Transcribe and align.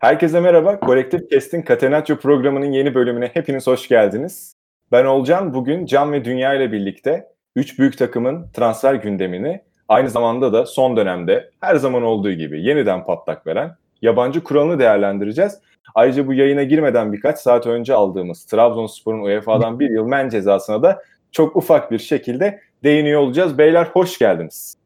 Herkese 0.00 0.40
merhaba. 0.40 0.80
Kolektif 0.80 1.30
Kest'in 1.30 1.64
Catenaccio 1.68 2.16
programının 2.16 2.72
yeni 2.72 2.94
bölümüne 2.94 3.30
hepiniz 3.34 3.66
hoş 3.66 3.88
geldiniz. 3.88 4.54
Ben 4.92 5.04
Olcan. 5.04 5.54
Bugün 5.54 5.86
Can 5.86 6.12
ve 6.12 6.24
Dünya 6.24 6.54
ile 6.54 6.72
birlikte 6.72 7.28
3 7.56 7.78
büyük 7.78 7.98
takımın 7.98 8.48
transfer 8.52 8.94
gündemini 8.94 9.62
aynı 9.88 10.10
zamanda 10.10 10.52
da 10.52 10.66
son 10.66 10.96
dönemde 10.96 11.50
her 11.60 11.76
zaman 11.76 12.02
olduğu 12.02 12.32
gibi 12.32 12.62
yeniden 12.62 13.04
patlak 13.04 13.46
veren 13.46 13.76
yabancı 14.02 14.44
kuralını 14.44 14.78
değerlendireceğiz. 14.78 15.58
Ayrıca 15.94 16.26
bu 16.26 16.32
yayına 16.34 16.62
girmeden 16.62 17.12
birkaç 17.12 17.38
saat 17.38 17.66
önce 17.66 17.94
aldığımız 17.94 18.44
Trabzonspor'un 18.44 19.22
UEFA'dan 19.22 19.80
bir 19.80 19.90
yıl 19.90 20.06
men 20.06 20.28
cezasına 20.28 20.82
da 20.82 21.02
çok 21.32 21.56
ufak 21.56 21.90
bir 21.90 21.98
şekilde 21.98 22.60
değiniyor 22.84 23.20
olacağız. 23.20 23.58
Beyler 23.58 23.84
hoş 23.84 24.18
geldiniz. 24.18 24.76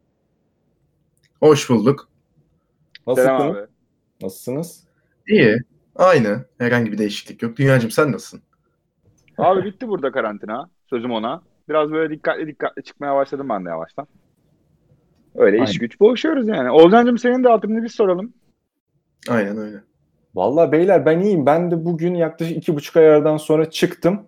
Hoş 1.39 1.69
bulduk. 1.69 2.09
Nasılsınız? 3.07 3.69
Nasılsınız? 4.21 4.84
İyi. 5.27 5.57
Aynı. 5.95 6.45
Herhangi 6.57 6.91
bir 6.91 6.97
değişiklik 6.97 7.41
yok. 7.41 7.57
Dünyacığım 7.57 7.91
sen 7.91 8.11
nasılsın? 8.11 8.41
Abi 9.37 9.65
bitti 9.65 9.87
burada 9.87 10.11
karantina. 10.11 10.69
Sözüm 10.89 11.11
ona. 11.11 11.41
Biraz 11.69 11.91
böyle 11.91 12.15
dikkatli 12.15 12.47
dikkatli 12.47 12.83
çıkmaya 12.83 13.15
başladım 13.15 13.49
ben 13.49 13.65
de 13.65 13.69
yavaştan. 13.69 14.07
Öyle 15.35 15.57
Aynen. 15.57 15.71
iş 15.71 15.79
güç 15.79 15.99
boğuşuyoruz 15.99 16.47
yani. 16.47 16.71
Olcancığım 16.71 17.17
senin 17.17 17.43
de 17.43 17.49
altını 17.49 17.83
bir 17.83 17.89
soralım. 17.89 18.33
Aynen 19.29 19.57
öyle. 19.57 19.77
Vallahi 20.35 20.71
beyler 20.71 21.05
ben 21.05 21.19
iyiyim. 21.19 21.45
Ben 21.45 21.71
de 21.71 21.85
bugün 21.85 22.15
yaklaşık 22.15 22.57
iki 22.57 22.75
buçuk 22.75 22.97
ay 22.97 23.09
aradan 23.09 23.37
sonra 23.37 23.69
çıktım. 23.69 24.27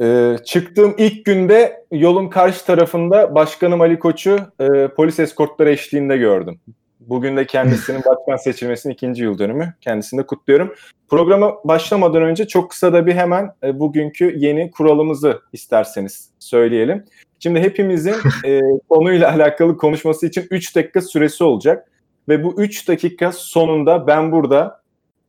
Ee, 0.00 0.36
çıktığım 0.44 0.94
ilk 0.98 1.24
günde 1.24 1.86
yolun 1.92 2.28
karşı 2.28 2.66
tarafında 2.66 3.34
Başkanım 3.34 3.80
Ali 3.80 3.98
Koç'u 3.98 4.38
e, 4.60 4.88
polis 4.88 5.20
eskortları 5.20 5.70
eşliğinde 5.70 6.16
gördüm. 6.16 6.60
Bugün 7.00 7.36
de 7.36 7.46
kendisinin 7.46 8.02
başkan 8.04 8.36
seçilmesinin 8.36 8.94
ikinci 8.94 9.22
yıl 9.22 9.38
dönümü. 9.38 9.74
Kendisini 9.80 10.20
de 10.20 10.26
kutluyorum. 10.26 10.74
Programa 11.08 11.54
başlamadan 11.64 12.22
önce 12.22 12.48
çok 12.48 12.70
kısa 12.70 12.92
da 12.92 13.06
bir 13.06 13.14
hemen 13.14 13.50
e, 13.62 13.80
bugünkü 13.80 14.34
yeni 14.36 14.70
kuralımızı 14.70 15.42
isterseniz 15.52 16.30
söyleyelim. 16.38 17.04
Şimdi 17.38 17.60
hepimizin 17.60 18.14
e, 18.44 18.60
konuyla 18.88 19.32
alakalı 19.32 19.76
konuşması 19.76 20.26
için 20.26 20.46
3 20.50 20.76
dakika 20.76 21.00
süresi 21.00 21.44
olacak. 21.44 21.90
Ve 22.28 22.44
bu 22.44 22.62
3 22.62 22.88
dakika 22.88 23.32
sonunda 23.32 24.06
ben 24.06 24.32
burada 24.32 24.82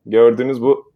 gördüğünüz 0.06 0.62
bu 0.62 0.92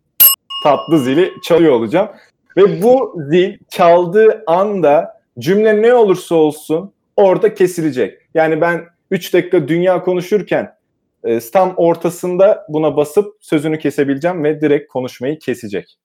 tatlı 0.63 0.99
zili 0.99 1.31
çalıyor 1.43 1.73
olacağım. 1.73 2.09
Ve 2.57 2.81
bu 2.83 3.15
zil 3.29 3.57
çaldığı 3.69 4.43
anda 4.47 5.21
cümle 5.39 5.81
ne 5.81 5.93
olursa 5.93 6.35
olsun 6.35 6.91
orada 7.15 7.53
kesilecek. 7.53 8.19
Yani 8.33 8.61
ben 8.61 8.92
3 9.13 9.33
dakika 9.33 9.67
dünya 9.67 10.01
konuşurken 10.01 10.75
e, 11.23 11.39
tam 11.39 11.73
ortasında 11.77 12.65
buna 12.69 12.97
basıp 12.97 13.35
sözünü 13.39 13.79
kesebileceğim 13.79 14.43
ve 14.43 14.61
direkt 14.61 14.91
konuşmayı 14.91 15.39
kesecek. 15.39 15.97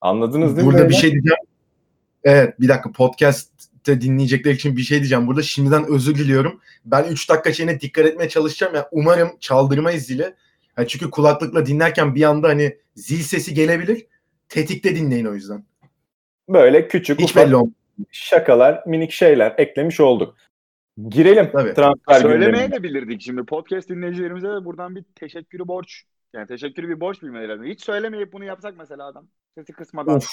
Anladınız 0.00 0.56
değil 0.56 0.66
Burada 0.66 0.78
mi? 0.78 0.82
Burada 0.82 0.88
bir 0.88 0.94
şey 0.94 1.12
diyeceğim. 1.12 1.38
Evet 2.24 2.60
bir 2.60 2.68
dakika 2.68 2.92
podcast'te 2.92 4.00
dinleyecekler 4.00 4.52
için 4.52 4.76
bir 4.76 4.82
şey 4.82 4.98
diyeceğim. 4.98 5.26
Burada 5.26 5.42
şimdiden 5.42 5.84
özür 5.88 6.14
diliyorum. 6.14 6.60
Ben 6.84 7.04
3 7.04 7.30
dakika 7.30 7.52
şeyine 7.52 7.80
dikkat 7.80 8.06
etmeye 8.06 8.28
çalışacağım. 8.28 8.74
Yani 8.74 8.86
umarım 8.90 9.30
çaldırmayız 9.40 10.02
zili. 10.02 10.34
Yani 10.78 10.88
çünkü 10.88 11.10
kulaklıkla 11.10 11.66
dinlerken 11.66 12.14
bir 12.14 12.22
anda 12.22 12.48
hani 12.48 12.76
zil 12.94 13.22
sesi 13.22 13.54
gelebilir. 13.54 14.06
Tetikte 14.48 14.96
dinleyin 14.96 15.24
o 15.24 15.34
yüzden. 15.34 15.64
Böyle 16.48 16.88
küçük 16.88 17.20
Hiç 17.20 17.30
ufak 17.30 17.46
belli 17.46 17.56
şakalar, 18.10 18.82
minik 18.86 19.10
şeyler 19.10 19.54
eklemiş 19.58 20.00
olduk. 20.00 20.36
Girelim 21.08 21.50
Tabii. 21.52 21.74
transfer 21.74 22.20
Söylemeye 22.20 22.72
de 22.72 22.82
bilirdik 22.82 23.20
şimdi. 23.20 23.44
Podcast 23.44 23.88
dinleyicilerimize 23.88 24.48
de 24.48 24.64
buradan 24.64 24.96
bir 24.96 25.04
teşekkürü 25.14 25.68
borç. 25.68 26.02
Yani 26.32 26.46
teşekkürü 26.46 26.88
bir 26.88 27.00
borç 27.00 27.22
bilmeleri 27.22 27.48
lazım. 27.48 27.66
Hiç 27.66 27.84
söylemeyip 27.84 28.32
bunu 28.32 28.44
yapsak 28.44 28.74
mesela 28.78 29.06
adam. 29.06 29.26
Sesi 29.54 29.72
kısmadan. 29.72 30.16
Of. 30.16 30.28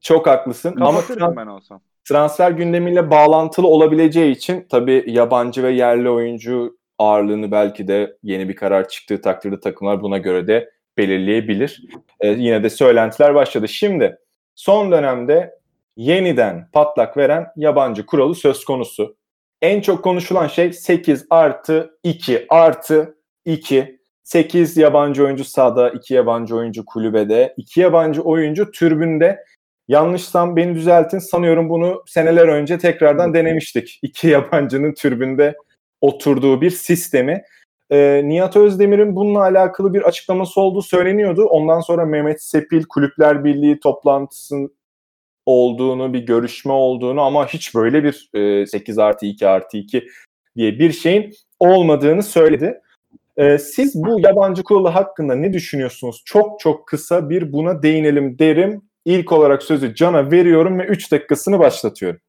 Çok 0.00 0.26
haklısın. 0.26 0.74
Ama 0.80 1.00
trans- 1.00 1.36
ben 1.36 1.46
olsam. 1.46 1.80
transfer 2.04 2.50
gündemiyle 2.50 3.10
bağlantılı 3.10 3.66
olabileceği 3.66 4.32
için 4.34 4.66
tabii 4.70 5.04
yabancı 5.06 5.62
ve 5.62 5.70
yerli 5.70 6.10
oyuncu 6.10 6.76
ağırlığını 6.98 7.50
belki 7.50 7.88
de 7.88 8.16
yeni 8.22 8.48
bir 8.48 8.56
karar 8.56 8.88
çıktığı 8.88 9.20
takdirde 9.20 9.60
takımlar 9.60 10.02
buna 10.02 10.18
göre 10.18 10.46
de 10.46 10.70
belirleyebilir. 10.98 11.82
Ee, 12.20 12.28
yine 12.28 12.62
de 12.62 12.70
söylentiler 12.70 13.34
başladı. 13.34 13.68
Şimdi 13.68 14.18
son 14.54 14.92
dönemde 14.92 15.58
yeniden 15.96 16.68
patlak 16.72 17.16
veren 17.16 17.46
yabancı 17.56 18.06
kuralı 18.06 18.34
söz 18.34 18.64
konusu. 18.64 19.16
En 19.62 19.80
çok 19.80 20.04
konuşulan 20.04 20.46
şey 20.46 20.72
8 20.72 21.26
artı 21.30 21.98
2 22.02 22.46
artı 22.48 23.16
2. 23.44 24.02
8 24.24 24.76
yabancı 24.76 25.24
oyuncu 25.24 25.44
sahada, 25.44 25.90
2 25.90 26.14
yabancı 26.14 26.56
oyuncu 26.56 26.84
kulübede, 26.84 27.54
2 27.56 27.80
yabancı 27.80 28.22
oyuncu 28.22 28.70
türbünde. 28.70 29.44
Yanlışsam 29.88 30.56
beni 30.56 30.74
düzeltin. 30.74 31.18
Sanıyorum 31.18 31.68
bunu 31.68 32.02
seneler 32.06 32.48
önce 32.48 32.78
tekrardan 32.78 33.34
denemiştik. 33.34 33.98
2 34.02 34.28
yabancının 34.28 34.94
türbünde 34.94 35.54
oturduğu 36.00 36.60
bir 36.60 36.70
sistemi. 36.70 37.42
Ee, 37.90 38.22
Nihat 38.24 38.56
Özdemir'in 38.56 39.16
bununla 39.16 39.40
alakalı 39.40 39.94
bir 39.94 40.02
açıklaması 40.02 40.60
olduğu 40.60 40.82
söyleniyordu. 40.82 41.44
Ondan 41.44 41.80
sonra 41.80 42.04
Mehmet 42.04 42.42
Sepil 42.42 42.82
Kulüpler 42.88 43.44
Birliği 43.44 43.80
toplantısının 43.80 44.76
olduğunu, 45.46 46.12
bir 46.12 46.26
görüşme 46.26 46.72
olduğunu 46.72 47.20
ama 47.20 47.46
hiç 47.46 47.74
böyle 47.74 48.04
bir 48.04 48.30
e, 48.34 48.66
8 48.66 48.98
artı 48.98 49.26
2 49.26 49.48
artı 49.48 49.76
2 49.76 50.08
diye 50.56 50.78
bir 50.78 50.92
şeyin 50.92 51.34
olmadığını 51.58 52.22
söyledi. 52.22 52.80
E, 53.36 53.58
siz 53.58 53.94
bu 53.94 54.20
yabancı 54.20 54.62
kuralı 54.62 54.88
hakkında 54.88 55.34
ne 55.34 55.52
düşünüyorsunuz? 55.52 56.22
Çok 56.24 56.60
çok 56.60 56.88
kısa 56.88 57.30
bir 57.30 57.52
buna 57.52 57.82
değinelim 57.82 58.38
derim. 58.38 58.82
İlk 59.04 59.32
olarak 59.32 59.62
sözü 59.62 59.94
Can'a 59.94 60.30
veriyorum 60.30 60.78
ve 60.78 60.84
3 60.84 61.12
dakikasını 61.12 61.58
başlatıyorum. 61.58 62.20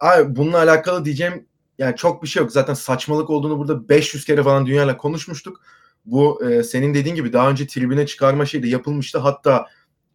Abi 0.00 0.36
bununla 0.36 0.58
alakalı 0.58 1.04
diyeceğim 1.04 1.46
yani 1.78 1.96
çok 1.96 2.22
bir 2.22 2.28
şey 2.28 2.42
yok. 2.42 2.52
Zaten 2.52 2.74
saçmalık 2.74 3.30
olduğunu 3.30 3.58
burada 3.58 3.88
500 3.88 4.24
kere 4.24 4.42
falan 4.42 4.66
dünyayla 4.66 4.96
konuşmuştuk. 4.96 5.60
Bu 6.04 6.50
e, 6.50 6.62
senin 6.62 6.94
dediğin 6.94 7.14
gibi 7.14 7.32
daha 7.32 7.50
önce 7.50 7.66
tribüne 7.66 8.06
çıkarma 8.06 8.46
şeyi 8.46 8.62
de 8.62 8.68
yapılmıştı. 8.68 9.18
Hatta 9.18 9.66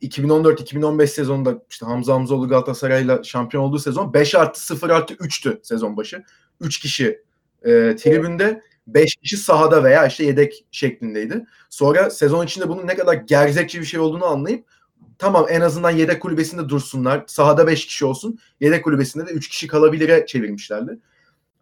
2014-2015 0.02 1.08
sezonunda 1.08 1.64
işte 1.70 1.86
Hamza 1.86 2.14
Hamzoğlu 2.14 2.48
Galatasaray'la 2.48 3.24
şampiyon 3.24 3.64
olduğu 3.64 3.80
sezon 3.80 4.14
5 4.14 4.36
artı 4.36 4.66
0 4.66 4.90
artı 4.90 5.14
3'tü 5.14 5.60
sezon 5.64 5.98
başı. 5.98 6.24
3 6.62 6.80
kişi 6.80 7.22
e, 7.64 7.96
tribünde 7.96 8.62
5 8.88 9.16
kişi 9.16 9.38
sahada 9.38 9.84
veya 9.84 10.08
işte 10.08 10.26
yedek 10.26 10.66
şeklindeydi. 10.72 11.46
Sonra 11.70 12.10
sezon 12.10 12.46
içinde 12.46 12.70
bunun 12.70 12.88
ne 12.88 12.96
kadar 12.96 13.14
gerzekçi 13.14 13.80
bir 13.80 13.86
şey 13.86 14.00
olduğunu 14.00 14.26
anlayıp 14.26 14.66
tamam 15.18 15.46
en 15.50 15.62
azından 15.62 15.92
yedek 15.92 16.22
kulübesinde 16.22 16.70
dursunlar. 16.70 17.24
Sahada 17.28 17.68
5 17.68 17.86
kişi 17.86 18.06
olsun. 18.06 18.40
Yedek 18.60 18.84
kulübesinde 18.84 19.28
de 19.28 19.32
3 19.32 19.50
kişi 19.50 19.68
kalabilire 19.68 20.26
çevirmişlerdi. 20.26 21.00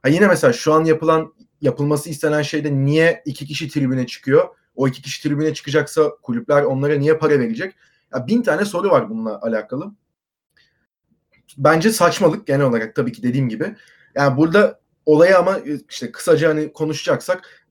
Ha 0.02 0.10
yine 0.10 0.28
mesela 0.28 0.54
şu 0.54 0.74
an 0.74 0.86
yapılan 0.86 1.34
yapılması 1.62 2.10
istenen 2.10 2.42
şeyde 2.42 2.76
niye 2.76 3.22
2 3.26 3.46
kişi 3.46 3.70
tribüne 3.70 4.08
çıkıyor? 4.08 4.48
O 4.76 4.88
2 4.88 5.02
kişi 5.02 5.24
tribüne 5.24 5.54
çıkacaksa 5.54 6.10
kulüpler 6.22 6.64
onlara 6.64 6.96
niye 6.96 7.18
para 7.18 7.40
verecek? 7.40 7.76
Ya 8.14 8.28
bin 8.28 8.42
tane 8.42 8.66
soru 8.66 8.90
var 8.90 9.10
bununla 9.10 9.42
alakalı. 9.42 9.92
Bence 11.58 11.92
saçmalık 11.92 12.48
genel 12.48 12.66
olarak 12.66 12.96
tabii 12.96 13.12
ki 13.12 13.24
dediğim 13.24 13.50
gibi. 13.50 13.76
Yani 14.16 14.38
burada 14.38 14.80
olaya 15.06 15.40
ama 15.40 15.60
işte 15.90 16.12
kısaca 16.12 16.50
hani 16.50 16.74
konuşacaksak 16.74 17.66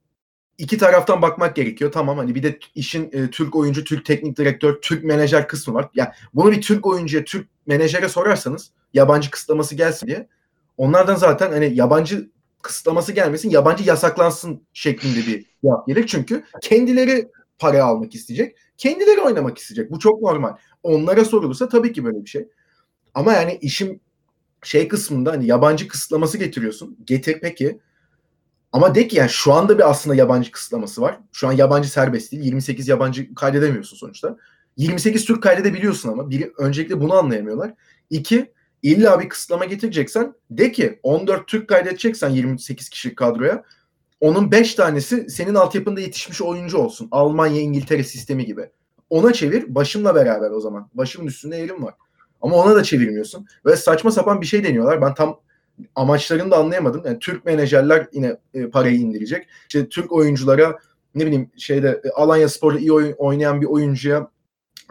iki 0.59 0.79
taraftan 0.79 1.23
bakmak 1.23 1.57
gerekiyor. 1.57 1.93
Tamam 1.93 2.19
hani 2.19 2.35
bir 2.35 2.43
de 2.43 2.59
işin 2.75 3.11
e, 3.13 3.31
Türk 3.31 3.57
oyuncu, 3.57 3.85
Türk 3.85 4.05
teknik 4.05 4.37
direktör, 4.37 4.81
Türk 4.83 5.05
menajer 5.05 5.49
kısmı 5.49 5.75
var. 5.75 5.83
Ya 5.83 5.89
yani 5.95 6.15
bunu 6.35 6.53
bir 6.53 6.63
Türk 6.63 6.87
oyuncuya, 6.87 7.25
Türk 7.25 7.49
menajere 7.67 8.09
sorarsanız 8.09 8.71
yabancı 8.95 9.31
kısıtlaması 9.31 9.75
gelsin 9.75 10.07
diye. 10.07 10.29
Onlardan 10.77 11.15
zaten 11.17 11.53
hani 11.53 11.75
yabancı 11.75 12.31
kısıtlaması 12.63 13.13
gelmesin, 13.13 13.51
yabancı 13.51 13.85
yasaklansın 13.85 14.63
şeklinde 14.73 15.19
bir 15.19 15.47
cevap 15.65 15.87
gelir. 15.87 16.07
Çünkü 16.07 16.45
kendileri 16.63 17.29
para 17.59 17.85
almak 17.85 18.15
isteyecek. 18.15 18.57
Kendileri 18.79 19.21
oynamak 19.21 19.59
isteyecek. 19.59 19.91
Bu 19.91 19.99
çok 19.99 20.23
normal. 20.23 20.57
Onlara 20.83 21.25
sorulursa 21.25 21.69
tabii 21.69 21.93
ki 21.93 22.05
böyle 22.05 22.25
bir 22.25 22.29
şey. 22.31 22.49
Ama 23.15 23.33
yani 23.33 23.59
işim 23.61 24.01
şey 24.63 24.89
kısmında 24.89 25.33
hani 25.33 25.47
yabancı 25.47 25.89
kısıtlaması 25.89 26.39
getiriyorsun. 26.39 26.97
Getir 27.05 27.39
peki. 27.43 27.81
Ama 28.73 28.95
de 28.95 29.09
ki 29.09 29.17
yani 29.17 29.31
şu 29.31 29.53
anda 29.53 29.79
bir 29.79 29.91
aslında 29.91 30.17
yabancı 30.17 30.51
kısıtlaması 30.51 31.03
var. 31.03 31.19
Şu 31.33 31.49
an 31.49 31.53
yabancı 31.53 31.91
serbest 31.91 32.33
değil. 32.33 32.45
28 32.45 32.89
yabancı 32.89 33.35
kaydedemiyorsun 33.35 33.97
sonuçta. 33.97 34.37
28 34.77 35.25
Türk 35.25 35.43
kaydedebiliyorsun 35.43 36.09
ama. 36.09 36.31
Biri, 36.31 36.53
öncelikle 36.59 37.01
bunu 37.01 37.15
anlayamıyorlar. 37.15 37.75
İki, 38.11 38.53
illa 38.83 39.21
bir 39.21 39.29
kısıtlama 39.29 39.65
getireceksen 39.65 40.35
de 40.51 40.73
ki 40.73 41.01
14 41.03 41.49
Türk 41.49 41.69
kaydedeceksen 41.69 42.29
28 42.29 42.89
kişilik 42.89 43.17
kadroya 43.17 43.65
onun 44.21 44.53
5 44.53 44.75
tanesi 44.75 45.31
senin 45.31 45.55
altyapında 45.55 46.01
yetişmiş 46.01 46.43
oyuncu 46.43 46.79
olsun. 46.79 47.09
Almanya, 47.11 47.61
İngiltere 47.61 48.05
sistemi 48.05 48.47
gibi. 48.47 48.71
Ona 49.11 49.33
çevir 49.33 49.75
başımla 49.75 50.15
beraber 50.15 50.51
o 50.51 50.61
zaman. 50.61 50.89
Başımın 50.95 51.27
üstünde 51.27 51.57
yerim 51.57 51.85
var. 51.85 51.95
Ama 52.43 52.57
ona 52.57 52.75
da 52.75 52.83
çevirmiyorsun. 52.83 53.47
Ve 53.67 53.77
saçma 53.77 54.11
sapan 54.11 54.41
bir 54.41 54.47
şey 54.47 54.65
deniyorlar. 54.65 55.03
Ben 55.03 55.15
tam 55.15 55.41
amaçlarını 55.95 56.51
da 56.51 56.57
anlayamadım. 56.57 57.03
Yani 57.07 57.19
Türk 57.19 57.45
menajerler 57.45 58.07
yine 58.13 58.37
e, 58.55 58.71
parayı 58.71 58.97
indirecek. 58.97 59.47
İşte 59.69 59.89
Türk 59.89 60.13
oyunculara 60.13 60.79
ne 61.15 61.27
bileyim 61.27 61.51
şeyde 61.57 62.03
e, 62.05 62.11
Alanya 62.11 62.49
Spor'da 62.49 62.79
iyi 62.79 62.93
oyun, 62.93 63.13
oynayan 63.13 63.61
bir 63.61 63.67
oyuncuya 63.67 64.31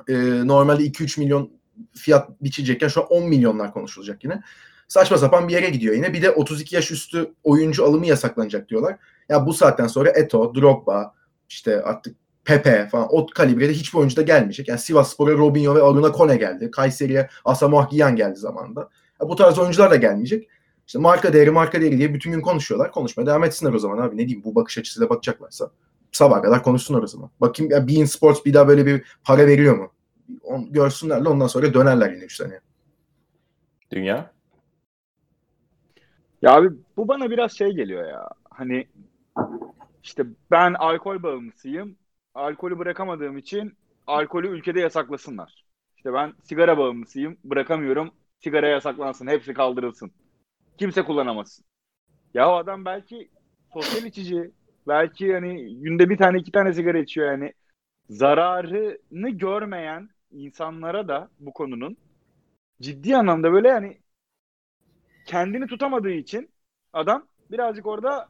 e, 0.08 0.14
normalde 0.48 0.84
2-3 0.84 1.20
milyon 1.20 1.52
fiyat 1.96 2.30
biçecekken 2.42 2.88
şu 2.88 3.02
an 3.02 3.08
10 3.08 3.30
milyonlar 3.30 3.74
konuşulacak 3.74 4.24
yine. 4.24 4.42
Saçma 4.88 5.18
sapan 5.18 5.48
bir 5.48 5.54
yere 5.54 5.70
gidiyor 5.70 5.96
yine. 5.96 6.14
Bir 6.14 6.22
de 6.22 6.32
32 6.32 6.76
yaş 6.76 6.92
üstü 6.92 7.34
oyuncu 7.44 7.86
alımı 7.86 8.06
yasaklanacak 8.06 8.70
diyorlar. 8.70 8.98
Ya 9.30 9.46
bu 9.46 9.54
saatten 9.54 9.88
sonra 9.88 10.10
Eto, 10.10 10.56
Drogba, 10.56 11.14
işte 11.50 11.82
artık 11.84 12.16
Pepe 12.46 12.88
falan 12.92 13.08
o 13.12 13.26
kalibrede 13.26 13.74
hiçbir 13.74 14.00
oyuncu 14.00 14.16
da 14.16 14.22
gelmeyecek. 14.22 14.68
Yani 14.68 14.80
Sivas 14.80 15.14
Spor'a 15.14 15.32
Robinho 15.32 15.76
ve 15.76 15.82
Aruna 15.82 16.12
Kone 16.12 16.38
geldi. 16.38 16.72
Kayseri'ye 16.72 17.30
Asamoah 17.46 17.90
Gyan 17.90 18.16
geldi 18.16 18.36
zamanında. 18.40 18.90
Ya 19.22 19.30
bu 19.30 19.36
tarz 19.36 19.60
oyuncular 19.60 19.92
da 19.92 19.96
gelmeyecek. 19.96 20.50
İşte 20.88 21.00
marka 21.00 21.34
değeri 21.34 21.52
marka 21.52 21.82
değeri 21.82 21.98
diye 21.98 22.14
bütün 22.14 22.32
gün 22.32 22.42
konuşuyorlar. 22.42 22.92
Konuşmaya 22.92 23.26
devam 23.26 23.44
etsinler 23.44 23.74
o 23.74 23.80
zaman 23.80 23.98
abi. 23.98 24.18
Ne 24.18 24.28
diyeyim 24.28 24.44
bu 24.44 24.56
bakış 24.56 24.78
açısıyla 24.78 25.10
bakacaklarsa. 25.10 25.72
Sabah 26.12 26.42
kadar 26.42 26.64
konuşsunlar 26.64 27.04
o 27.04 27.08
zaman. 27.08 27.30
Bakayım 27.42 27.72
ya 27.72 27.88
Bein 27.88 28.06
Sports 28.06 28.46
bir 28.46 28.54
daha 28.54 28.68
böyle 28.68 28.86
bir 28.86 29.04
para 29.24 29.48
veriyor 29.48 29.78
mu? 29.78 29.92
On, 30.44 30.74
görsünler 30.74 31.26
de 31.26 31.30
ondan 31.30 31.48
sonra 31.48 31.74
dönerler 31.74 32.12
yine 32.12 32.24
3 32.24 32.36
sene. 32.36 32.60
Dünya? 33.92 34.32
Ya 36.42 36.54
abi 36.54 36.70
bu 36.98 37.08
bana 37.08 37.30
biraz 37.30 37.52
şey 37.52 37.72
geliyor 37.72 38.08
ya. 38.08 38.30
Hani 38.50 38.88
işte 40.04 40.24
ben 40.52 40.74
alkol 40.74 41.24
bağımlısıyım. 41.24 41.98
Alkolü 42.34 42.80
bırakamadığım 42.80 43.38
için 43.38 43.78
alkolü 44.08 44.48
ülkede 44.48 44.80
yasaklasınlar. 44.80 45.66
İşte 45.98 46.14
ben 46.14 46.34
sigara 46.44 46.78
bağımlısıyım. 46.78 47.38
Bırakamıyorum. 47.44 48.12
Sigara 48.40 48.68
yasaklansın. 48.68 49.28
Hepsi 49.28 49.54
kaldırılsın. 49.54 50.12
Kimse 50.78 51.04
kullanamasın. 51.04 51.66
Ya 52.34 52.50
o 52.50 52.56
adam 52.56 52.86
belki 52.86 53.30
sosyal 53.74 54.04
içici. 54.04 54.52
Belki 54.88 55.34
hani 55.34 55.80
günde 55.80 56.10
bir 56.10 56.18
tane 56.18 56.38
iki 56.40 56.52
tane 56.52 56.74
sigara 56.74 56.98
içiyor 56.98 57.32
yani. 57.32 57.54
Zararını 58.10 59.30
görmeyen 59.30 60.10
insanlara 60.32 61.08
da 61.08 61.30
bu 61.40 61.54
konunun 61.54 61.98
ciddi 62.82 63.18
anlamda 63.18 63.52
böyle 63.52 63.68
yani 63.68 63.98
kendini 65.26 65.68
tutamadığı 65.68 66.12
için 66.12 66.50
adam 66.94 67.28
birazcık 67.52 67.86
orada 67.86 68.30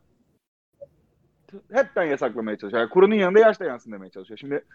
hepten 1.71 2.03
yasaklamaya 2.03 2.57
çalışıyor. 2.57 2.81
Yani 2.81 2.89
kurunun 2.89 3.15
yanında 3.15 3.39
yaş 3.39 3.59
da 3.59 3.65
yansın 3.65 3.91
demeye 3.91 4.09
çalışıyor. 4.09 4.38
Şimdi 4.38 4.65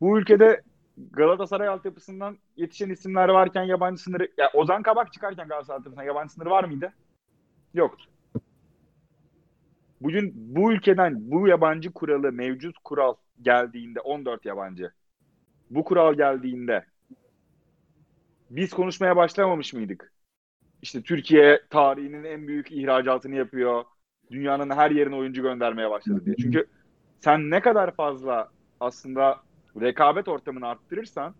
bu 0.00 0.18
ülkede 0.18 0.62
Galatasaray 1.10 1.68
altyapısından 1.68 2.38
yetişen 2.56 2.90
isimler 2.90 3.28
varken 3.28 3.62
yabancı 3.62 4.02
sınırı 4.02 4.28
ya 4.38 4.50
Ozan 4.54 4.82
Kabak 4.82 5.12
çıkarken 5.12 5.48
Galatasaray 5.48 5.76
altyapısından 5.76 6.06
yabancı 6.06 6.32
sınırı 6.32 6.50
var 6.50 6.64
mıydı? 6.64 6.92
Yoktu. 7.74 8.04
Bugün 10.00 10.32
bu 10.34 10.72
ülkeden 10.72 11.30
bu 11.30 11.48
yabancı 11.48 11.92
kuralı 11.92 12.32
mevcut 12.32 12.76
kural 12.84 13.14
geldiğinde 13.42 14.00
14 14.00 14.44
yabancı 14.44 14.92
bu 15.70 15.84
kural 15.84 16.14
geldiğinde 16.14 16.84
biz 18.50 18.70
konuşmaya 18.70 19.16
başlamamış 19.16 19.72
mıydık? 19.72 20.12
İşte 20.82 21.02
Türkiye 21.02 21.60
tarihinin 21.70 22.24
en 22.24 22.48
büyük 22.48 22.72
ihracatını 22.72 23.34
yapıyor. 23.34 23.84
Dünyanın 24.30 24.70
her 24.70 24.90
yerine 24.90 25.14
oyuncu 25.14 25.42
göndermeye 25.42 25.90
başladı 25.90 26.22
diye. 26.24 26.36
Çünkü 26.36 26.66
sen 27.20 27.50
ne 27.50 27.60
kadar 27.60 27.90
fazla 27.90 28.48
aslında 28.80 29.40
rekabet 29.80 30.28
ortamını 30.28 30.66
arttırırsan 30.66 31.34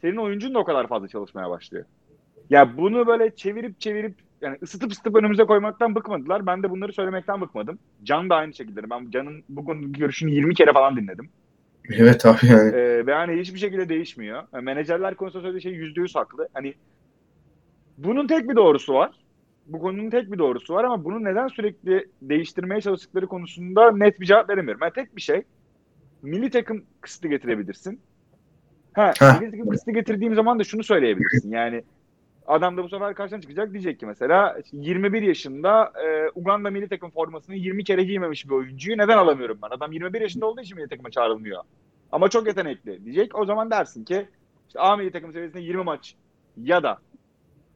senin 0.00 0.16
oyuncun 0.16 0.54
da 0.54 0.58
o 0.58 0.64
kadar 0.64 0.86
fazla 0.86 1.08
çalışmaya 1.08 1.50
başlıyor. 1.50 1.84
Ya 2.50 2.76
bunu 2.76 3.06
böyle 3.06 3.36
çevirip 3.36 3.80
çevirip 3.80 4.14
yani 4.40 4.58
ısıtıp 4.62 4.92
ısıtıp 4.92 5.16
önümüze 5.16 5.44
koymaktan 5.44 5.94
bıkmadılar. 5.94 6.46
Ben 6.46 6.62
de 6.62 6.70
bunları 6.70 6.92
söylemekten 6.92 7.40
bıkmadım. 7.40 7.78
Can 8.02 8.30
da 8.30 8.34
aynı 8.34 8.54
şekilde. 8.54 8.90
Ben 8.90 9.10
Can'ın 9.10 9.44
bu 9.48 9.64
konudaki 9.64 10.00
görüşünü 10.00 10.30
20 10.30 10.54
kere 10.54 10.72
falan 10.72 10.96
dinledim. 10.96 11.30
Evet 11.90 12.26
abi 12.26 12.46
yani. 12.46 12.76
Ee, 12.76 13.06
ve 13.06 13.14
hani 13.14 13.40
hiçbir 13.40 13.58
şekilde 13.58 13.88
değişmiyor. 13.88 14.42
Yani 14.54 14.64
menajerler 14.64 15.14
konusunda 15.14 15.42
söylediği 15.42 15.62
şey 15.62 15.72
yüzde 15.72 16.00
yüz 16.00 16.14
haklı. 16.14 16.48
Hani 16.54 16.74
bunun 17.98 18.26
tek 18.26 18.48
bir 18.50 18.56
doğrusu 18.56 18.94
var. 18.94 19.10
Bu 19.68 19.78
konunun 19.78 20.10
tek 20.10 20.32
bir 20.32 20.38
doğrusu 20.38 20.74
var 20.74 20.84
ama 20.84 21.04
bunu 21.04 21.24
neden 21.24 21.48
sürekli 21.48 22.08
değiştirmeye 22.22 22.80
çalıştıkları 22.80 23.26
konusunda 23.26 23.92
net 23.92 24.20
bir 24.20 24.26
cevap 24.26 24.50
veremiyorum. 24.50 24.80
Yani 24.82 24.92
tek 24.92 25.16
bir 25.16 25.20
şey 25.20 25.42
milli 26.22 26.50
takım 26.50 26.84
kısıtı 27.00 27.28
getirebilirsin. 27.28 28.00
Ha, 28.92 29.12
milli 29.40 29.50
takım 29.50 29.68
kısıtı 29.68 29.90
getirdiğim 29.90 30.34
zaman 30.34 30.58
da 30.58 30.64
şunu 30.64 30.84
söyleyebilirsin. 30.84 31.50
Yani 31.50 31.82
adam 32.46 32.76
da 32.76 32.84
bu 32.84 32.88
sefer 32.88 33.14
karşına 33.14 33.40
çıkacak 33.40 33.72
diyecek 33.72 34.00
ki 34.00 34.06
mesela 34.06 34.58
21 34.72 35.22
yaşında 35.22 35.92
e, 36.06 36.30
Uganda 36.34 36.70
milli 36.70 36.88
takım 36.88 37.10
formasını 37.10 37.56
20 37.56 37.84
kere 37.84 38.04
giymemiş 38.04 38.46
bir 38.46 38.50
oyuncuyu 38.50 38.98
neden 38.98 39.18
alamıyorum 39.18 39.58
ben? 39.62 39.68
Adam 39.76 39.92
21 39.92 40.20
yaşında 40.20 40.46
olduğu 40.46 40.60
için 40.60 40.76
milli 40.76 40.88
takıma 40.88 41.10
çağrılmıyor. 41.10 41.62
Ama 42.12 42.28
çok 42.28 42.46
yetenekli 42.46 43.04
diyecek. 43.04 43.38
O 43.38 43.44
zaman 43.44 43.70
dersin 43.70 44.04
ki 44.04 44.26
işte 44.68 44.80
A 44.80 44.96
milli 44.96 45.10
takım 45.10 45.32
seviyesinde 45.32 45.62
20 45.62 45.82
maç 45.84 46.14
ya 46.56 46.82
da 46.82 46.98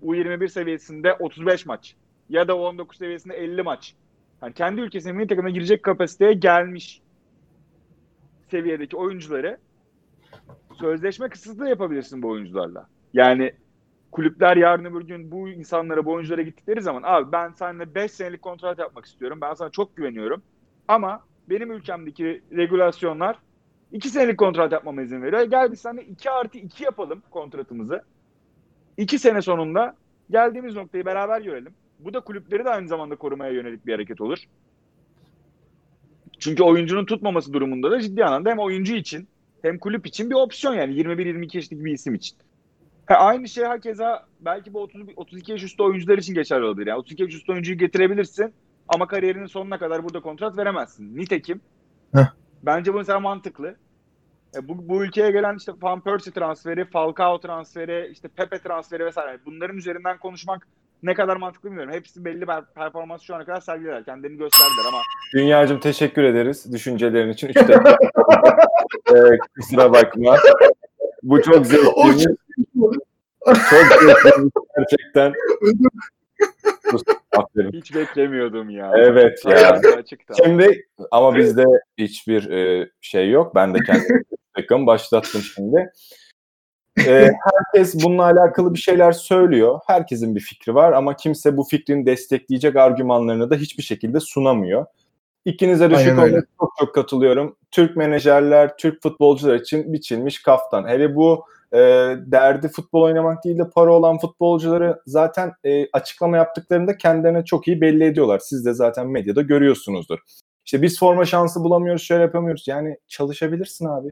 U21 0.04 0.48
seviyesinde 0.48 1.14
35 1.14 1.66
maç 1.66 1.96
ya 2.28 2.48
da 2.48 2.52
U19 2.52 2.96
seviyesinde 2.96 3.34
50 3.34 3.62
maç. 3.62 3.94
Yani 4.42 4.52
kendi 4.54 4.80
ülkesinin 4.80 5.16
milli 5.16 5.28
takımına 5.28 5.50
girecek 5.50 5.82
kapasiteye 5.82 6.32
gelmiş 6.32 7.02
seviyedeki 8.50 8.96
oyuncuları 8.96 9.58
sözleşme 10.80 11.28
kısıtlı 11.28 11.68
yapabilirsin 11.68 12.22
bu 12.22 12.28
oyuncularla. 12.28 12.88
Yani 13.14 13.52
kulüpler 14.12 14.56
yarın 14.56 14.84
öbür 14.84 15.00
gün 15.00 15.30
bu 15.30 15.48
insanlara, 15.48 16.04
bu 16.04 16.12
oyunculara 16.12 16.42
gittikleri 16.42 16.82
zaman 16.82 17.02
abi 17.04 17.32
ben 17.32 17.50
seninle 17.52 17.94
5 17.94 18.10
senelik 18.10 18.42
kontrat 18.42 18.78
yapmak 18.78 19.06
istiyorum. 19.06 19.38
Ben 19.40 19.54
sana 19.54 19.70
çok 19.70 19.96
güveniyorum. 19.96 20.42
Ama 20.88 21.24
benim 21.50 21.72
ülkemdeki 21.72 22.42
regülasyonlar 22.52 23.38
2 23.92 24.08
senelik 24.08 24.38
kontrat 24.38 24.72
yapmama 24.72 25.02
izin 25.02 25.22
veriyor. 25.22 25.42
Gel 25.42 25.72
biz 25.72 25.80
seninle 25.80 26.04
2 26.04 26.30
artı 26.30 26.58
2 26.58 26.84
yapalım 26.84 27.22
kontratımızı. 27.30 28.04
2 28.96 29.18
sene 29.18 29.42
sonunda 29.42 29.96
geldiğimiz 30.30 30.74
noktayı 30.74 31.04
beraber 31.04 31.40
görelim. 31.40 31.72
Bu 31.98 32.14
da 32.14 32.20
kulüpleri 32.20 32.64
de 32.64 32.70
aynı 32.70 32.88
zamanda 32.88 33.16
korumaya 33.16 33.52
yönelik 33.52 33.86
bir 33.86 33.92
hareket 33.92 34.20
olur. 34.20 34.38
Çünkü 36.38 36.62
oyuncunun 36.62 37.04
tutmaması 37.04 37.52
durumunda 37.52 37.90
da 37.90 38.00
ciddi 38.00 38.24
anlamda 38.24 38.50
hem 38.50 38.58
oyuncu 38.58 38.94
için 38.94 39.28
hem 39.62 39.78
kulüp 39.78 40.06
için 40.06 40.30
bir 40.30 40.34
opsiyon 40.34 40.74
yani 40.74 40.94
21-22 40.94 41.56
yaşındaki 41.56 41.84
bir 41.84 41.92
isim 41.92 42.14
için. 42.14 42.36
Ha, 43.06 43.14
aynı 43.14 43.48
şey 43.48 43.64
hakeza 43.64 44.26
belki 44.40 44.74
bu 44.74 44.80
30, 44.80 45.02
32 45.16 45.52
yaş 45.52 45.62
üstü 45.62 45.82
oyuncular 45.82 46.18
için 46.18 46.34
geçerli 46.34 46.64
olabilir. 46.64 46.86
Yani 46.86 46.98
32 46.98 47.22
yaş 47.22 47.34
üstü 47.34 47.52
oyuncuyu 47.52 47.78
getirebilirsin 47.78 48.54
ama 48.88 49.06
kariyerinin 49.06 49.46
sonuna 49.46 49.78
kadar 49.78 50.04
burada 50.04 50.20
kontrat 50.20 50.56
veremezsin. 50.56 51.16
Nitekim 51.16 51.60
Heh. 52.14 52.32
bence 52.62 52.94
bu 52.94 52.96
mesela 52.96 53.20
mantıklı. 53.20 53.76
E, 54.56 54.68
bu, 54.68 54.88
bu 54.88 55.04
ülkeye 55.04 55.30
gelen 55.30 55.56
işte 55.56 55.72
Van 55.82 56.00
Persie 56.00 56.32
transferi, 56.32 56.84
Falcao 56.84 57.40
transferi, 57.40 58.08
işte 58.12 58.28
Pepe 58.28 58.58
transferi 58.58 59.04
vesaire 59.04 59.38
bunların 59.46 59.76
üzerinden 59.76 60.18
konuşmak 60.18 60.66
ne 61.02 61.14
kadar 61.14 61.36
mantıklı 61.36 61.68
bilmiyorum. 61.68 61.92
Hepsi 61.92 62.24
belli 62.24 62.40
bir 62.40 62.64
performans 62.74 63.22
şu 63.22 63.34
ana 63.34 63.44
kadar 63.44 63.60
sergilediler. 63.60 64.04
Kendilerini 64.04 64.38
gösterdiler 64.38 64.84
ama 64.88 64.98
Dünyacım 65.34 65.80
teşekkür 65.80 66.22
ederiz 66.22 66.72
düşüncelerin 66.72 67.32
için. 67.32 67.48
Üç 67.48 67.56
dakika. 67.56 67.96
ee, 69.14 69.38
kusura 69.56 69.92
bakma. 69.92 70.36
Bu 71.22 71.42
çok 71.42 71.66
zevkliymiş. 71.66 72.24
çok 73.44 73.56
zevkliymiş 74.02 74.52
gerçekten. 74.76 75.34
Hiç 77.72 77.94
beklemiyordum 77.94 78.70
ya. 78.70 78.92
Evet 78.96 79.44
ya. 79.46 79.80
Açıkta. 79.98 80.34
Şimdi 80.34 80.86
ama 81.10 81.36
bizde 81.36 81.64
hiçbir 81.98 82.50
e, 82.50 82.90
şey 83.00 83.30
yok. 83.30 83.54
Ben 83.54 83.74
de 83.74 83.78
kendim 83.86 84.24
takım 84.54 84.86
başlattım 84.86 85.40
şimdi. 85.40 85.92
E, 86.98 87.30
herkes 87.44 88.04
bununla 88.04 88.24
alakalı 88.24 88.74
bir 88.74 88.78
şeyler 88.78 89.12
söylüyor. 89.12 89.80
Herkesin 89.86 90.34
bir 90.34 90.40
fikri 90.40 90.74
var 90.74 90.92
ama 90.92 91.16
kimse 91.16 91.56
bu 91.56 91.64
fikrini 91.64 92.06
destekleyecek 92.06 92.76
argümanlarını 92.76 93.50
da 93.50 93.56
hiçbir 93.56 93.82
şekilde 93.82 94.20
sunamıyor. 94.20 94.86
İkinize 95.44 95.90
de 95.90 96.04
şu 96.04 96.16
konuda 96.16 96.42
çok 96.60 96.72
çok 96.78 96.94
katılıyorum. 96.94 97.56
Türk 97.70 97.96
menajerler, 97.96 98.76
Türk 98.76 99.02
futbolcular 99.02 99.54
için 99.54 99.92
biçilmiş 99.92 100.42
kaftan. 100.42 100.88
Hele 100.88 101.16
bu 101.16 101.44
e, 101.72 101.78
derdi 102.26 102.68
futbol 102.68 103.02
oynamak 103.02 103.44
değil 103.44 103.58
de 103.58 103.70
para 103.70 103.92
olan 103.92 104.18
futbolcuları 104.18 105.02
zaten 105.06 105.52
e, 105.64 105.86
açıklama 105.92 106.36
yaptıklarında 106.36 106.96
kendilerine 106.96 107.44
çok 107.44 107.68
iyi 107.68 107.80
belli 107.80 108.04
ediyorlar. 108.04 108.38
Siz 108.38 108.66
de 108.66 108.72
zaten 108.72 109.06
medyada 109.06 109.42
görüyorsunuzdur. 109.42 110.18
İşte 110.64 110.82
biz 110.82 110.98
forma 110.98 111.24
şansı 111.24 111.64
bulamıyoruz, 111.64 112.02
şöyle 112.02 112.22
yapamıyoruz. 112.22 112.68
Yani 112.68 112.96
çalışabilirsin 113.08 113.86
abi. 113.86 114.08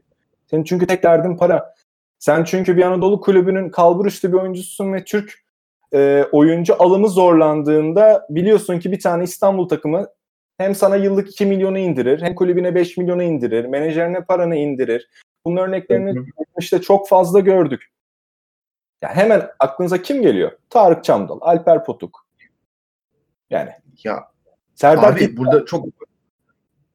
Senin 0.51 0.63
çünkü 0.63 0.87
tek 0.87 1.03
derdin 1.03 1.37
para. 1.37 1.75
Sen 2.19 2.43
çünkü 2.43 2.77
bir 2.77 2.81
Anadolu 2.81 3.21
kulübünün 3.21 3.69
kalbur 3.69 4.05
üstü 4.05 4.33
bir 4.33 4.37
oyuncususun 4.37 4.93
ve 4.93 5.03
Türk 5.03 5.33
e, 5.93 6.25
oyuncu 6.31 6.83
alımı 6.83 7.09
zorlandığında 7.09 8.27
biliyorsun 8.29 8.79
ki 8.79 8.91
bir 8.91 8.99
tane 8.99 9.23
İstanbul 9.23 9.67
takımı 9.69 10.07
hem 10.57 10.75
sana 10.75 10.95
yıllık 10.95 11.29
2 11.29 11.45
milyonu 11.45 11.77
indirir, 11.77 12.21
hem 12.21 12.35
kulübüne 12.35 12.75
5 12.75 12.97
milyonu 12.97 13.23
indirir, 13.23 13.65
menajerine 13.65 14.23
paranı 14.23 14.55
indirir. 14.55 15.09
Bunun 15.45 15.57
örneklerini 15.57 16.25
işte 16.59 16.81
çok 16.81 17.09
fazla 17.09 17.39
gördük. 17.39 17.91
Ya 19.01 19.15
hemen 19.15 19.49
aklınıza 19.59 20.01
kim 20.01 20.21
geliyor? 20.21 20.51
Tarık 20.69 21.03
Çamdal, 21.03 21.37
Alper 21.41 21.85
Potuk. 21.85 22.25
Yani 23.49 23.71
Ya 24.03 24.27
Serdar 24.75 25.13
abi 25.13 25.37
burada 25.37 25.65
çok 25.65 25.85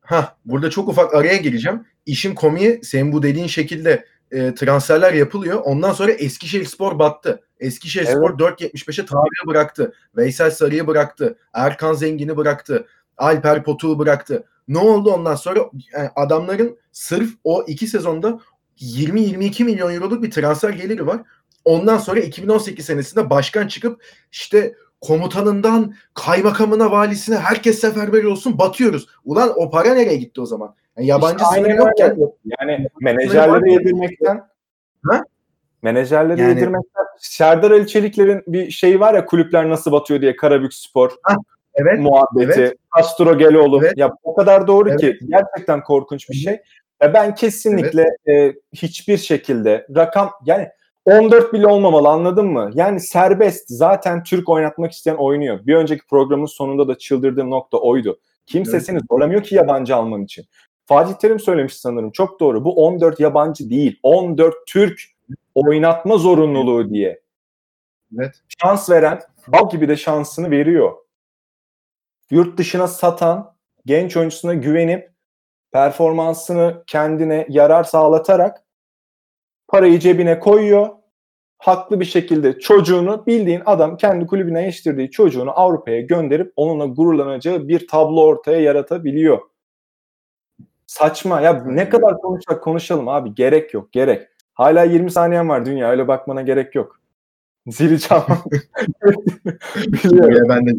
ha 0.07 0.37
burada 0.45 0.71
çok 0.71 0.89
ufak 0.89 1.15
araya 1.15 1.37
gireceğim. 1.37 1.87
İşin 2.07 2.35
komiği 2.35 2.81
senin 2.83 3.13
bu 3.13 3.23
dediğin 3.23 3.47
şekilde 3.47 4.05
e, 4.31 4.55
transferler 4.55 5.13
yapılıyor. 5.13 5.61
Ondan 5.65 5.93
sonra 5.93 6.13
Eskişehir 6.13 6.65
Spor 6.65 6.99
battı. 6.99 7.43
Eskişehir 7.61 8.05
Evet. 8.07 8.17
Spor 8.17 8.39
4.75'e 8.39 9.07
Tarık'ı 9.07 9.47
bıraktı. 9.47 9.93
Veysel 10.17 10.51
Sarı'yı 10.51 10.87
bıraktı. 10.87 11.39
Erkan 11.53 11.93
Zengin'i 11.93 12.37
bıraktı. 12.37 12.87
Alper 13.17 13.65
Potuk'u 13.65 13.99
bıraktı. 13.99 14.45
Ne 14.69 14.79
oldu 14.79 15.11
ondan 15.11 15.35
sonra? 15.35 15.71
Yani 15.93 16.11
adamların 16.17 16.79
sırf 16.93 17.31
o 17.45 17.65
iki 17.67 17.87
sezonda 17.87 18.41
20-22 18.79 19.65
milyon 19.65 19.95
euroluk 19.95 20.23
bir 20.23 20.31
transfer 20.31 20.71
geliri 20.71 21.07
var. 21.07 21.21
Ondan 21.65 21.99
sonra 21.99 22.21
2018 22.21 22.87
senesinde 22.87 23.31
başkan 23.31 23.69
çıkıp 23.69 24.03
işte 24.33 24.75
komutanından 25.01 25.95
kaymakamına 26.15 26.91
valisine 26.91 27.37
herkes 27.37 27.79
seferber 27.79 28.25
olsun 28.25 28.59
batıyoruz. 28.59 29.07
Ulan 29.25 29.53
o 29.57 29.71
para 29.71 29.95
nereye 29.95 30.17
gitti 30.17 30.41
o 30.41 30.47
zaman? 30.47 30.75
Yani 30.97 31.07
yabancı 31.07 31.37
İşte 31.37 31.47
aynen 31.47 31.77
yokken 31.77 32.11
öyle. 32.11 32.25
Yani 32.61 32.89
menajerleri 33.01 33.73
yedirmekten 33.73 34.43
Ha? 35.07 35.25
menajerleri 35.83 36.41
Yani- 36.41 36.51
yedirmekten 36.51 37.05
Serdar 37.19 37.71
Ali 37.71 37.87
Çelikler'in 37.89 38.43
bir 38.47 38.71
şeyi 38.71 39.01
var 39.01 39.15
ya 39.15 39.27
kulüpler 39.27 39.69
nasıl 39.71 39.93
batıyor 39.93 40.21
diye 40.21 40.37
Karabük 40.37 40.75
Spor 40.75 41.11
evet 41.75 42.01
muhabbeti. 42.01 42.61
Evet. 42.61 42.77
Castro 42.97 43.39
Geloğlu. 43.39 43.81
Evet. 43.83 43.93
Ya 43.97 44.13
o 44.23 44.35
kadar 44.35 44.67
doğru 44.67 44.89
Evet. 44.91 45.01
ki 45.01 45.19
gerçekten 45.29 45.83
korkunç 45.83 46.29
bir 46.31 46.35
şey. 46.35 46.61
Ya 47.03 47.15
ben 47.15 47.35
kesinlikle 47.35 48.05
e, 48.29 48.53
hiçbir 48.73 49.17
şekilde 49.19 49.87
rakam 49.97 50.31
yani 50.45 50.69
14 51.07 51.53
bile 51.53 51.67
olmamalı 51.67 52.09
anladın 52.09 52.47
mı? 52.47 52.71
Yani 52.75 53.01
serbest. 53.01 53.69
Zaten 53.69 54.23
Türk 54.23 54.49
oynatmak 54.49 54.93
isteyen 54.93 55.15
oynuyor. 55.15 55.67
Bir 55.67 55.75
önceki 55.75 56.07
programın 56.07 56.47
sonunda 56.47 56.89
da 56.89 56.99
çıldırdığım 56.99 57.51
nokta 57.51 57.79
oydu. 57.79 58.19
Kimse 58.47 58.71
Evet. 58.77 58.87
seni 58.87 58.99
zorlamıyor 59.11 59.43
ki 59.43 59.55
yabancı 59.55 59.97
alman 59.97 60.23
için. 60.23 60.45
Fatih 60.87 61.15
Terim 61.15 61.41
söylemiş 61.41 61.77
sanırım. 61.77 62.11
Çok 62.11 62.41
doğru. 62.41 62.65
Bu 62.65 62.87
14 62.87 63.21
yabancı 63.21 63.71
değil. 63.71 64.01
14 64.03 64.55
Türk 64.67 65.01
oynatma 65.55 66.17
zorunluluğu 66.19 66.91
diye. 66.91 67.21
evet 68.19 68.35
Şans 68.63 68.91
veren 68.91 69.21
bal 69.49 69.71
gibi 69.71 69.89
de 69.89 69.97
şansını 69.97 70.51
veriyor. 70.51 70.93
Yurt 72.31 72.59
dışına 72.59 72.89
satan 72.89 73.55
genç 73.87 74.17
oyuncusuna 74.17 74.55
güvenip 74.55 75.11
performansını 75.73 76.83
kendine 76.87 77.47
yarar 77.49 77.85
sağlatarak 77.85 78.63
parayı 79.69 79.99
cebine 79.99 80.39
koyuyor. 80.39 80.96
Haklı 81.67 82.01
bir 82.01 82.05
şekilde 82.05 82.59
çocuğunu 82.59 83.27
bildiğin 83.27 83.63
adam 83.67 83.97
kendi 83.97 84.27
kulübüne 84.27 84.63
yetiştirdiği 84.63 85.11
çocuğunu 85.11 85.51
Avrupa'ya 85.59 86.01
gönderip 86.01 86.53
onunla 86.57 86.87
gururlanacağı 86.87 87.69
bir 87.69 87.89
tablo 87.89 88.25
ortaya 88.25 88.61
yaratabiliyor. 88.61 89.39
Saçma 90.87 91.41
ya 91.41 91.65
ne 91.67 91.89
kadar 91.89 92.19
konuşsak 92.19 92.63
konuşalım 92.63 93.09
abi 93.09 93.35
gerek 93.35 93.75
yok 93.75 93.93
gerek. 93.93 94.29
Hala 94.55 94.85
20 94.85 95.11
saniyen 95.11 95.49
var 95.49 95.67
dünya 95.67 95.91
öyle 95.91 96.09
bakmana 96.09 96.43
gerek 96.43 96.75
yok. 96.75 97.01
Zili 97.67 98.01
çalmam. 98.01 98.39
Biliyorum. 99.77 100.49
Ben 100.49 100.67
de 100.67 100.71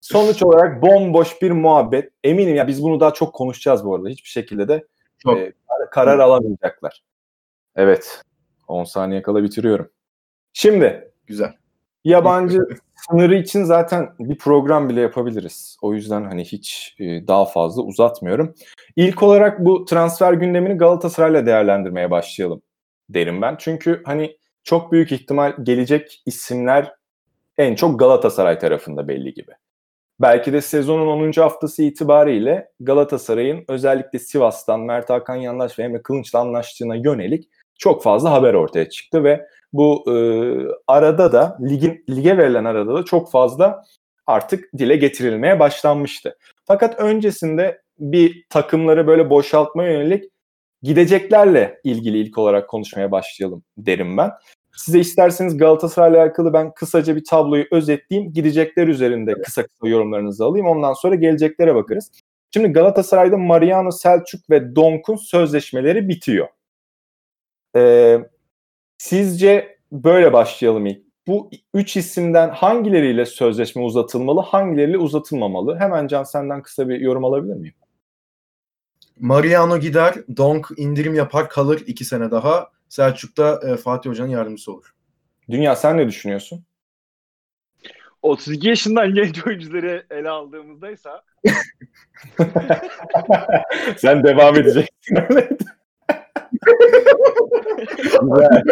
Sonuç 0.00 0.42
olarak 0.42 0.82
bomboş 0.82 1.42
bir 1.42 1.50
muhabbet. 1.50 2.12
Eminim 2.24 2.56
ya 2.56 2.68
biz 2.68 2.82
bunu 2.82 3.00
daha 3.00 3.14
çok 3.14 3.34
konuşacağız 3.34 3.84
bu 3.84 3.94
arada. 3.94 4.08
Hiçbir 4.08 4.28
şekilde 4.28 4.68
de 4.68 4.86
Çok. 5.18 5.38
e, 5.38 5.52
kar- 5.68 5.90
karar 5.90 6.18
alamayacaklar. 6.18 7.02
Evet. 7.76 8.22
10 8.66 8.84
saniye 8.84 9.22
kala 9.22 9.42
bitiriyorum. 9.42 9.90
Şimdi 10.52 11.10
güzel. 11.26 11.52
yabancı 12.04 12.58
sınırı 13.10 13.34
için 13.34 13.64
zaten 13.64 14.08
bir 14.18 14.38
program 14.38 14.88
bile 14.88 15.00
yapabiliriz. 15.00 15.76
O 15.82 15.94
yüzden 15.94 16.24
hani 16.24 16.44
hiç 16.44 16.96
e, 16.98 17.26
daha 17.26 17.44
fazla 17.44 17.82
uzatmıyorum. 17.82 18.54
İlk 18.96 19.22
olarak 19.22 19.64
bu 19.64 19.84
transfer 19.84 20.32
gündemini 20.32 20.74
Galatasaray'la 20.74 21.46
değerlendirmeye 21.46 22.10
başlayalım 22.10 22.62
derim 23.10 23.42
ben. 23.42 23.56
Çünkü 23.58 24.02
hani 24.04 24.36
çok 24.64 24.92
büyük 24.92 25.12
ihtimal 25.12 25.54
gelecek 25.62 26.22
isimler 26.26 26.94
en 27.58 27.74
çok 27.74 28.00
Galatasaray 28.00 28.58
tarafında 28.58 29.08
belli 29.08 29.34
gibi. 29.34 29.52
Belki 30.20 30.52
de 30.52 30.60
sezonun 30.60 31.06
10. 31.06 31.32
haftası 31.32 31.82
itibariyle 31.82 32.70
Galatasaray'ın 32.80 33.64
özellikle 33.68 34.18
Sivas'tan 34.18 34.80
Mert 34.80 35.10
Hakan 35.10 35.36
Yandaş 35.36 35.78
ve 35.78 35.82
Emre 35.82 36.02
Kılınç'la 36.02 36.38
anlaştığına 36.38 36.94
yönelik 36.96 37.50
çok 37.78 38.02
fazla 38.02 38.32
haber 38.32 38.54
ortaya 38.54 38.88
çıktı 38.88 39.24
ve 39.24 39.46
bu 39.72 40.04
e, 40.08 40.14
arada 40.86 41.32
da 41.32 41.58
ligin 41.60 42.04
lige 42.10 42.38
verilen 42.38 42.64
arada 42.64 42.94
da 42.94 43.04
çok 43.04 43.30
fazla 43.30 43.82
artık 44.26 44.64
dile 44.78 44.96
getirilmeye 44.96 45.60
başlanmıştı. 45.60 46.38
Fakat 46.64 47.00
öncesinde 47.00 47.82
bir 47.98 48.46
takımları 48.50 49.06
böyle 49.06 49.30
boşaltmaya 49.30 49.92
yönelik 49.92 50.24
gideceklerle 50.82 51.80
ilgili 51.84 52.18
ilk 52.18 52.38
olarak 52.38 52.68
konuşmaya 52.68 53.10
başlayalım 53.12 53.62
derim 53.78 54.16
ben. 54.16 54.30
Size 54.76 54.98
isterseniz 55.00 55.56
Galatasaray'la 55.56 56.22
alakalı 56.22 56.52
ben 56.52 56.72
kısaca 56.74 57.16
bir 57.16 57.24
tabloyu 57.24 57.64
özetleyeyim. 57.70 58.32
Gidecekler 58.32 58.88
üzerinde 58.88 59.34
kısa 59.42 59.62
kısa 59.62 59.88
yorumlarınızı 59.88 60.44
alayım. 60.44 60.66
Ondan 60.66 60.92
sonra 60.92 61.14
geleceklere 61.14 61.74
bakarız. 61.74 62.10
Şimdi 62.50 62.68
Galatasaray'da 62.68 63.36
Mariano 63.36 63.90
Selçuk 63.90 64.50
ve 64.50 64.76
Donk'un 64.76 65.16
sözleşmeleri 65.16 66.08
bitiyor. 66.08 66.48
Ee, 67.76 68.18
sizce 68.98 69.78
böyle 69.92 70.32
başlayalım 70.32 70.86
ilk. 70.86 71.06
Bu 71.26 71.50
üç 71.74 71.96
isimden 71.96 72.48
hangileriyle 72.48 73.26
sözleşme 73.26 73.82
uzatılmalı, 73.82 74.40
hangileriyle 74.40 74.98
uzatılmamalı? 74.98 75.78
Hemen 75.78 76.06
Can 76.06 76.24
senden 76.24 76.62
kısa 76.62 76.88
bir 76.88 77.00
yorum 77.00 77.24
alabilir 77.24 77.54
miyim? 77.54 77.74
Mariano 79.20 79.78
gider, 79.78 80.14
Donk 80.36 80.68
indirim 80.76 81.14
yapar 81.14 81.48
kalır 81.48 81.82
iki 81.86 82.04
sene 82.04 82.30
daha. 82.30 82.70
Selçuk 82.88 83.36
da 83.36 83.60
e, 83.68 83.76
Fatih 83.76 84.10
Hoca'nın 84.10 84.28
yardımcısı 84.28 84.72
olur. 84.72 84.94
Dünya 85.50 85.76
sen 85.76 85.96
ne 85.96 86.08
düşünüyorsun? 86.08 86.64
32 88.22 88.68
yaşından 88.68 89.14
genç 89.14 89.46
oyuncuları 89.46 90.06
ele 90.10 90.30
aldığımızdaysa 90.30 91.24
sen 93.96 94.24
devam 94.24 94.56
edeceksin 94.56 95.16
öyle. 95.16 95.48
Güzel. 97.96 98.62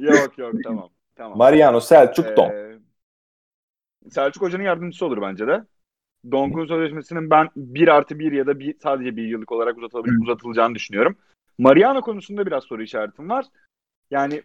yok 0.00 0.38
yok 0.38 0.52
tamam. 0.64 0.88
Tamam. 1.16 1.38
Mariano 1.38 1.80
Selçuk. 1.80 2.26
Ee, 2.38 2.78
Selçuk 4.10 4.42
Hoca'nın 4.42 4.62
yardımcısı 4.62 5.06
olur 5.06 5.22
bence 5.22 5.46
de. 5.46 5.64
Donk'un 6.30 6.66
sözleşmesinin 6.66 7.30
ben 7.30 7.48
1 7.56 7.88
artı 7.88 8.18
1 8.18 8.32
ya 8.32 8.46
da 8.46 8.58
bir, 8.58 8.76
sadece 8.82 9.16
bir 9.16 9.22
yıllık 9.28 9.52
olarak 9.52 9.76
uzatıl- 9.78 10.22
uzatılacağını 10.22 10.74
düşünüyorum. 10.74 11.16
Mariano 11.58 12.00
konusunda 12.00 12.46
biraz 12.46 12.64
soru 12.64 12.82
işaretim 12.82 13.30
var. 13.30 13.44
Yani 14.10 14.42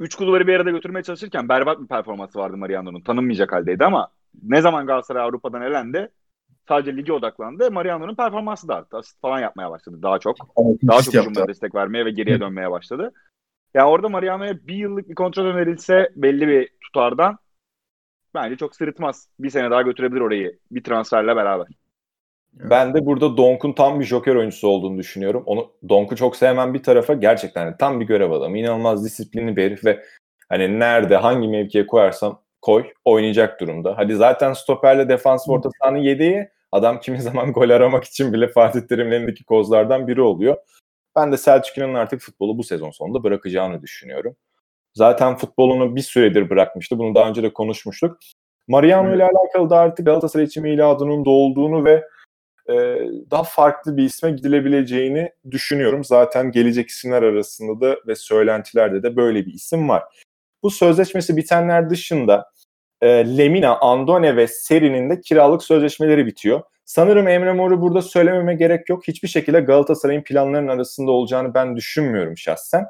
üç 0.00 0.14
kulvarı 0.14 0.46
bir 0.46 0.54
arada 0.54 0.70
götürmeye 0.70 1.02
çalışırken 1.02 1.48
berbat 1.48 1.80
bir 1.80 1.86
performansı 1.86 2.38
vardı 2.38 2.56
Mariano'nun. 2.56 3.00
Tanınmayacak 3.00 3.52
haldeydi 3.52 3.84
ama 3.84 4.08
ne 4.42 4.60
zaman 4.60 4.86
Galatasaray 4.86 5.22
Avrupa'dan 5.22 5.62
elendi 5.62 6.08
sadece 6.70 6.96
lige 6.96 7.12
odaklandı. 7.12 7.70
Mariano'nun 7.70 8.14
performansı 8.14 8.68
da 8.68 8.74
arttı. 8.74 8.96
Asist 8.96 9.20
falan 9.20 9.40
yapmaya 9.40 9.70
başladı 9.70 9.98
daha 10.02 10.18
çok. 10.18 10.36
Daha 10.86 10.96
Asist 10.96 11.12
çok 11.12 11.22
hücumlara 11.22 11.48
destek 11.48 11.74
vermeye 11.74 12.04
ve 12.04 12.10
geriye 12.10 12.40
dönmeye 12.40 12.70
başladı. 12.70 13.12
Yani 13.74 13.88
orada 13.88 14.08
Mariano'ya 14.08 14.66
bir 14.66 14.74
yıllık 14.74 15.08
bir 15.08 15.14
kontrol 15.14 15.44
önerilse 15.44 16.08
belli 16.16 16.48
bir 16.48 16.68
tutardan 16.80 17.38
bence 18.34 18.56
çok 18.56 18.76
sırıtmaz. 18.76 19.28
Bir 19.38 19.50
sene 19.50 19.70
daha 19.70 19.82
götürebilir 19.82 20.20
orayı 20.20 20.58
bir 20.70 20.84
transferle 20.84 21.36
beraber. 21.36 21.66
Ben 22.52 22.94
de 22.94 23.06
burada 23.06 23.36
Donk'un 23.36 23.72
tam 23.72 24.00
bir 24.00 24.04
joker 24.04 24.34
oyuncusu 24.34 24.68
olduğunu 24.68 24.98
düşünüyorum. 24.98 25.42
Onu 25.46 25.70
Donk'u 25.88 26.16
çok 26.16 26.36
sevmem 26.36 26.74
bir 26.74 26.82
tarafa 26.82 27.14
gerçekten 27.14 27.64
hani 27.64 27.76
tam 27.78 28.00
bir 28.00 28.06
görev 28.06 28.30
adamı. 28.30 28.58
İnanılmaz 28.58 29.04
disiplinli 29.04 29.56
bir 29.56 29.64
herif 29.64 29.84
ve 29.84 30.04
hani 30.48 30.78
nerede 30.78 31.16
hangi 31.16 31.48
mevkiye 31.48 31.86
koyarsam 31.86 32.42
koy 32.62 32.92
oynayacak 33.04 33.60
durumda. 33.60 33.98
Hadi 33.98 34.14
zaten 34.14 34.52
stoperle 34.52 35.08
defans 35.08 35.48
orta 35.48 35.68
sahanın 35.80 35.98
yedeği 35.98 36.48
adam 36.72 37.00
kimi 37.00 37.22
zaman 37.22 37.52
gol 37.52 37.70
aramak 37.70 38.04
için 38.04 38.32
bile 38.32 38.48
Fatih 38.48 38.80
Terim'in 38.80 39.12
elindeki 39.12 39.44
kozlardan 39.44 40.08
biri 40.08 40.20
oluyor. 40.20 40.56
Ben 41.16 41.32
de 41.32 41.36
Selçuk 41.36 41.78
İnan'ın 41.78 41.94
artık 41.94 42.20
futbolu 42.20 42.58
bu 42.58 42.64
sezon 42.64 42.90
sonunda 42.90 43.22
bırakacağını 43.22 43.82
düşünüyorum. 43.82 44.36
Zaten 44.94 45.36
futbolunu 45.36 45.96
bir 45.96 46.00
süredir 46.00 46.50
bırakmıştı. 46.50 46.98
Bunu 46.98 47.14
daha 47.14 47.28
önce 47.28 47.42
de 47.42 47.52
konuşmuştuk. 47.52 48.18
Mariano 48.68 49.14
ile 49.14 49.24
alakalı 49.24 49.70
da 49.70 49.78
artık 49.78 50.06
Galatasaray 50.06 50.46
için 50.46 50.62
miladının 50.62 51.24
dolduğunu 51.24 51.84
ve 51.84 52.04
e, 52.68 52.74
daha 53.30 53.42
farklı 53.42 53.96
bir 53.96 54.02
isme 54.02 54.30
gidilebileceğini 54.30 55.32
düşünüyorum. 55.50 56.04
Zaten 56.04 56.52
gelecek 56.52 56.88
isimler 56.88 57.22
arasında 57.22 57.80
da 57.80 57.96
ve 58.06 58.14
söylentilerde 58.14 59.02
de 59.02 59.16
böyle 59.16 59.46
bir 59.46 59.52
isim 59.52 59.88
var. 59.88 60.02
Bu 60.62 60.70
sözleşmesi 60.70 61.36
bitenler 61.36 61.90
dışında 61.90 62.50
e, 63.00 63.08
Lemina, 63.08 63.78
Andone 63.78 64.36
ve 64.36 64.46
Seri'nin 64.46 65.10
de 65.10 65.20
kiralık 65.20 65.62
sözleşmeleri 65.62 66.26
bitiyor. 66.26 66.62
Sanırım 66.84 67.28
Emre 67.28 67.52
Mor'u 67.52 67.80
burada 67.80 68.02
söylememe 68.02 68.54
gerek 68.54 68.88
yok. 68.88 69.08
Hiçbir 69.08 69.28
şekilde 69.28 69.60
Galatasaray'ın 69.60 70.22
planlarının 70.22 70.68
arasında 70.68 71.10
olacağını 71.10 71.54
ben 71.54 71.76
düşünmüyorum 71.76 72.38
şahsen. 72.38 72.86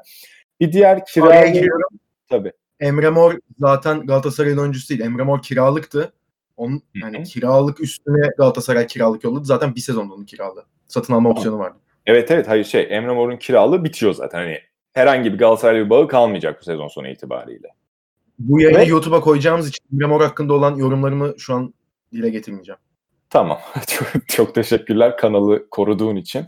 Bir 0.59 0.71
diğer 0.71 1.05
kiralık... 1.05 1.53
giriyorum. 1.53 1.99
Tabii. 2.29 2.51
Emre 2.79 3.09
Mor 3.09 3.33
zaten 3.59 4.05
Galatasaray'ın 4.05 4.57
oyuncusu 4.57 4.89
değil. 4.89 5.01
Emre 5.01 5.23
Mor 5.23 5.41
kiralıktı. 5.41 6.13
Onun 6.57 6.81
yani 6.95 7.23
kiralık 7.23 7.81
üstüne 7.81 8.29
Galatasaray 8.37 8.87
kiralık 8.87 9.23
yolladı. 9.23 9.45
Zaten 9.45 9.75
bir 9.75 9.81
sezonda 9.81 10.13
onun 10.13 10.25
kiralı. 10.25 10.65
Satın 10.87 11.13
alma 11.13 11.29
opsiyonu 11.29 11.59
vardı. 11.59 11.77
Evet 12.05 12.31
evet 12.31 12.47
hayır 12.47 12.63
şey 12.63 12.87
Emre 12.89 13.13
Mor'un 13.13 13.37
kiralığı 13.37 13.83
bitiyor 13.83 14.13
zaten. 14.13 14.39
Hani 14.39 14.59
herhangi 14.93 15.33
bir 15.33 15.37
Galatasaraylı 15.37 15.85
bir 15.85 15.89
bağı 15.89 16.07
kalmayacak 16.07 16.61
bu 16.61 16.65
sezon 16.65 16.87
sonu 16.87 17.07
itibariyle. 17.07 17.67
Bu 18.49 18.61
yayını 18.61 18.89
YouTube'a 18.89 19.21
koyacağımız 19.21 19.67
için 19.69 19.85
Emre 19.93 20.05
Mor 20.05 20.21
hakkında 20.21 20.53
olan 20.53 20.75
yorumlarımı 20.75 21.33
şu 21.37 21.53
an 21.53 21.73
dile 22.13 22.29
getirmeyeceğim. 22.29 22.79
Tamam. 23.29 23.59
çok, 23.87 24.27
çok 24.27 24.55
teşekkürler 24.55 25.17
kanalı 25.17 25.69
koruduğun 25.69 26.15
için. 26.15 26.45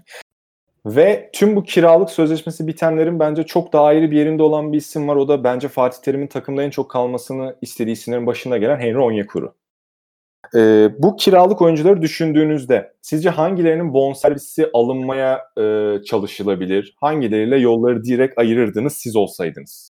Ve 0.85 1.29
tüm 1.33 1.55
bu 1.55 1.63
kiralık 1.63 2.09
sözleşmesi 2.09 2.67
bitenlerin 2.67 3.19
bence 3.19 3.43
çok 3.43 3.73
daha 3.73 3.85
ayrı 3.85 4.11
bir 4.11 4.17
yerinde 4.17 4.43
olan 4.43 4.73
bir 4.73 4.77
isim 4.77 5.07
var. 5.07 5.15
O 5.15 5.27
da 5.27 5.43
bence 5.43 5.67
Fatih 5.67 6.01
Terim'in 6.01 6.27
takımda 6.27 6.63
en 6.63 6.69
çok 6.69 6.91
kalmasını 6.91 7.55
istediği 7.61 7.91
isimlerin 7.91 8.27
başında 8.27 8.57
gelen 8.57 8.79
Henry 8.79 8.99
Onyekuru. 8.99 9.53
Ee, 10.55 10.89
bu 10.99 11.15
kiralık 11.15 11.61
oyuncuları 11.61 12.01
düşündüğünüzde 12.01 12.93
sizce 13.01 13.29
hangilerinin 13.29 13.93
bonservisi 13.93 14.69
alınmaya 14.73 15.41
e, 15.57 15.95
çalışılabilir? 16.03 16.95
Hangileriyle 17.01 17.57
yolları 17.57 18.03
direkt 18.03 18.37
ayırırdınız 18.37 18.93
siz 18.93 19.15
olsaydınız? 19.15 19.92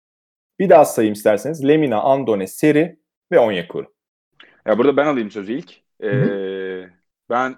Bir 0.60 0.70
daha 0.70 0.86
sayayım 0.86 1.14
isterseniz. 1.14 1.68
Lemina, 1.68 2.02
Andone, 2.02 2.48
Seri 2.48 3.00
ve 3.32 3.40
Onyekuru. 3.40 3.94
Ya 4.66 4.78
burada 4.78 4.98
ben 4.98 5.06
alayım 5.06 5.32
sözü 5.32 5.54
ilk. 5.54 5.82
Ee, 6.04 6.90
ben 7.30 7.56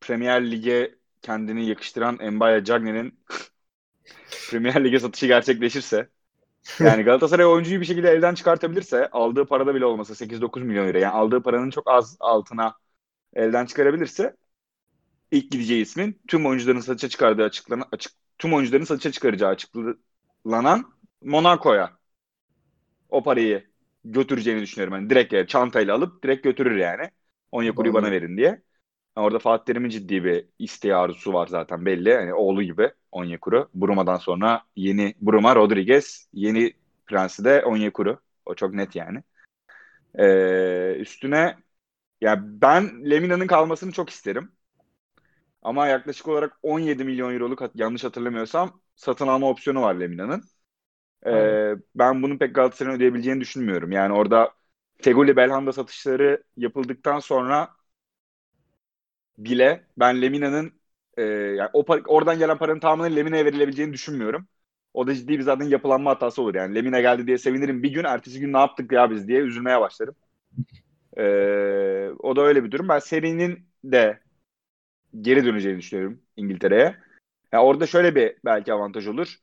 Premier 0.00 0.50
Lig'e 0.50 0.94
kendini 1.22 1.66
yakıştıran 1.66 2.32
Mbaya 2.32 2.64
Cagney'in 2.64 3.20
Premier 4.50 4.84
Lig'e 4.84 4.98
satışı 4.98 5.26
gerçekleşirse 5.26 6.08
yani 6.80 7.02
Galatasaray 7.04 7.46
oyuncuyu 7.46 7.80
bir 7.80 7.86
şekilde 7.86 8.10
elden 8.10 8.34
çıkartabilirse 8.34 9.08
aldığı 9.10 9.46
parada 9.46 9.74
bile 9.74 9.84
olmasa 9.84 10.14
8-9 10.14 10.62
milyon 10.62 10.86
euro 10.86 10.98
yani 10.98 11.12
aldığı 11.14 11.42
paranın 11.42 11.70
çok 11.70 11.90
az 11.90 12.16
altına 12.20 12.74
elden 13.34 13.66
çıkarabilirse 13.66 14.36
ilk 15.30 15.50
gideceği 15.50 15.82
ismin 15.82 16.20
tüm 16.28 16.46
oyuncuların 16.46 16.80
satışa 16.80 17.08
çıkardığı 17.08 17.44
açıklanan 17.44 17.88
açık 17.92 18.12
tüm 18.38 18.54
oyuncuların 18.54 18.84
satışa 18.84 19.12
çıkaracağı 19.12 19.50
açıklanan 19.50 20.92
Monaco'ya 21.22 21.98
o 23.14 23.22
parayı 23.22 23.64
götüreceğini 24.04 24.62
düşünüyorum. 24.62 24.94
Yani 24.94 25.10
direkt 25.10 25.32
yani 25.32 25.46
çantayla 25.46 25.94
alıp 25.94 26.24
direkt 26.24 26.44
götürür 26.44 26.76
yani. 26.76 27.10
Onyekuru'yu 27.52 27.94
bana 27.94 28.10
verin 28.10 28.36
diye. 28.36 28.46
Yani 29.16 29.26
orada 29.26 29.38
Fatih 29.38 29.64
Terim'in 29.64 29.88
ciddi 29.88 30.24
bir 30.24 30.46
isteği 30.58 30.94
arzusu 30.94 31.32
var 31.32 31.46
zaten 31.46 31.86
belli. 31.86 32.08
Yani 32.08 32.34
oğlu 32.34 32.62
gibi 32.62 32.92
Onyekuru. 33.12 33.68
Bruma'dan 33.74 34.16
sonra 34.16 34.62
yeni 34.76 35.14
Bruma 35.20 35.56
Rodriguez, 35.56 36.28
yeni 36.32 36.72
prensi 37.06 37.44
de 37.44 37.64
Onyekuru. 37.64 38.20
O 38.46 38.54
çok 38.54 38.74
net 38.74 38.96
yani. 38.96 39.22
Ee, 40.18 40.96
üstüne 40.98 41.56
ya 42.20 42.40
ben 42.44 43.10
Lemina'nın 43.10 43.46
kalmasını 43.46 43.92
çok 43.92 44.10
isterim. 44.10 44.52
Ama 45.62 45.86
yaklaşık 45.86 46.28
olarak 46.28 46.58
17 46.62 47.04
milyon 47.04 47.34
euroluk 47.34 47.62
yanlış 47.74 48.04
hatırlamıyorsam 48.04 48.80
satın 48.96 49.28
alma 49.28 49.48
opsiyonu 49.50 49.82
var 49.82 49.94
Lemina'nın. 49.94 50.44
Ee, 51.26 51.74
ben 51.94 52.22
bunun 52.22 52.38
pek 52.38 52.54
Galatasaray'ın 52.54 52.96
ödeyebileceğini 52.96 53.40
düşünmüyorum. 53.40 53.92
Yani 53.92 54.12
orada 54.14 54.52
Feguli 55.02 55.36
Belhanda 55.36 55.72
satışları 55.72 56.44
yapıldıktan 56.56 57.18
sonra 57.18 57.70
bile 59.38 59.84
ben 59.98 60.22
Lemina'nın 60.22 60.72
e, 61.16 61.22
yani 61.22 61.70
o 61.72 61.84
oradan 62.06 62.38
gelen 62.38 62.58
paranın 62.58 62.80
tamamının 62.80 63.16
Lemina'ya 63.16 63.44
verilebileceğini 63.44 63.92
düşünmüyorum. 63.92 64.48
O 64.94 65.06
da 65.06 65.14
ciddi 65.14 65.28
bir 65.38 65.42
zaten 65.42 65.64
yapılanma 65.64 66.10
hatası 66.10 66.42
olur. 66.42 66.54
Yani 66.54 66.74
Lemina 66.74 67.00
geldi 67.00 67.26
diye 67.26 67.38
sevinirim 67.38 67.82
bir 67.82 67.92
gün, 67.92 68.04
ertesi 68.04 68.40
gün 68.40 68.52
ne 68.52 68.58
yaptık 68.58 68.92
ya 68.92 69.10
biz 69.10 69.28
diye 69.28 69.40
üzülmeye 69.40 69.80
başlarım. 69.80 70.14
Ee, 71.18 72.10
o 72.18 72.36
da 72.36 72.40
öyle 72.42 72.64
bir 72.64 72.70
durum. 72.70 72.88
Ben 72.88 72.98
serinin 72.98 73.68
de 73.84 74.20
geri 75.20 75.44
döneceğini 75.44 75.78
düşünüyorum 75.78 76.22
İngiltere'ye. 76.36 76.96
Yani 77.52 77.64
orada 77.64 77.86
şöyle 77.86 78.14
bir 78.14 78.36
belki 78.44 78.72
avantaj 78.72 79.06
olur. 79.08 79.36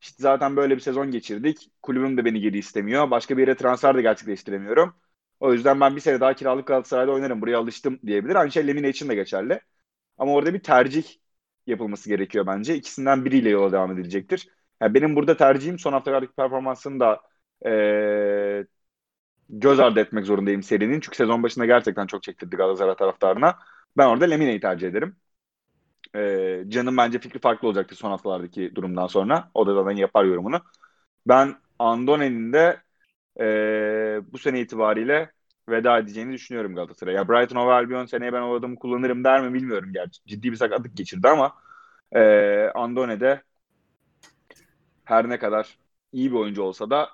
İşte 0.00 0.22
zaten 0.22 0.56
böyle 0.56 0.74
bir 0.76 0.80
sezon 0.80 1.10
geçirdik. 1.10 1.70
Kulübüm 1.82 2.16
de 2.16 2.24
beni 2.24 2.40
geri 2.40 2.58
istemiyor. 2.58 3.10
Başka 3.10 3.36
bir 3.36 3.42
yere 3.42 3.56
transfer 3.56 3.96
de 3.96 4.02
gerçekleştiremiyorum. 4.02 4.94
O 5.40 5.52
yüzden 5.52 5.80
ben 5.80 5.96
bir 5.96 6.00
sene 6.00 6.20
daha 6.20 6.34
kiralık 6.34 6.66
Galatasaray'da 6.66 7.12
oynarım. 7.12 7.40
Buraya 7.42 7.58
alıştım 7.58 8.00
diyebilir. 8.06 8.34
Aynı 8.34 8.52
şey 8.52 8.66
Lemine 8.66 8.88
için 8.88 9.08
de 9.08 9.14
geçerli. 9.14 9.60
Ama 10.18 10.32
orada 10.32 10.54
bir 10.54 10.62
tercih 10.62 11.04
yapılması 11.66 12.08
gerekiyor 12.08 12.46
bence. 12.46 12.76
İkisinden 12.76 13.24
biriyle 13.24 13.50
yola 13.50 13.72
devam 13.72 13.92
edilecektir. 13.92 14.48
Yani 14.82 14.94
benim 14.94 15.16
burada 15.16 15.36
tercihim 15.36 15.78
son 15.78 15.92
haftalardaki 15.92 16.32
performansını 16.34 17.00
da 17.00 17.22
ee, 17.66 18.66
göz 19.48 19.80
ardı 19.80 20.00
etmek 20.00 20.26
zorundayım 20.26 20.62
serinin. 20.62 21.00
Çünkü 21.00 21.16
sezon 21.16 21.42
başında 21.42 21.66
gerçekten 21.66 22.06
çok 22.06 22.22
çektirdi 22.22 22.56
Galatasaray 22.56 22.96
taraftarına. 22.96 23.58
Ben 23.96 24.06
orada 24.08 24.24
Lemine'yi 24.24 24.60
tercih 24.60 24.88
ederim. 24.88 25.16
Ee, 26.16 26.64
Can'ın 26.68 26.96
bence 26.96 27.18
fikri 27.18 27.40
farklı 27.40 27.68
olacaktır 27.68 27.96
son 27.96 28.10
haftalardaki 28.10 28.74
durumdan 28.74 29.06
sonra. 29.06 29.50
O 29.54 29.66
da 29.66 29.74
zaten 29.74 29.96
yapar 29.96 30.24
yorumunu. 30.24 30.60
Ben 31.26 31.56
Andone'nin 31.78 32.52
de 32.52 32.82
e, 33.40 33.44
bu 34.32 34.38
sene 34.38 34.60
itibariyle 34.60 35.32
veda 35.68 35.98
edeceğini 35.98 36.32
düşünüyorum 36.32 36.74
Galatasaray. 36.74 37.14
Ya 37.14 37.28
Brighton 37.28 37.56
Hove 37.56 37.72
Albion 37.72 38.06
seneye 38.06 38.32
ben 38.32 38.42
o 38.42 38.54
adamı 38.54 38.76
kullanırım 38.76 39.24
der 39.24 39.42
mi 39.42 39.54
bilmiyorum 39.54 39.90
gerçi. 39.92 40.20
Ciddi 40.26 40.50
bir 40.52 40.56
sakatlık 40.56 40.96
geçirdi 40.96 41.28
ama 41.28 41.52
e, 42.12 42.20
Andone 42.74 43.20
de 43.20 43.42
her 45.04 45.28
ne 45.28 45.38
kadar 45.38 45.78
iyi 46.12 46.30
bir 46.32 46.36
oyuncu 46.36 46.62
olsa 46.62 46.90
da 46.90 47.08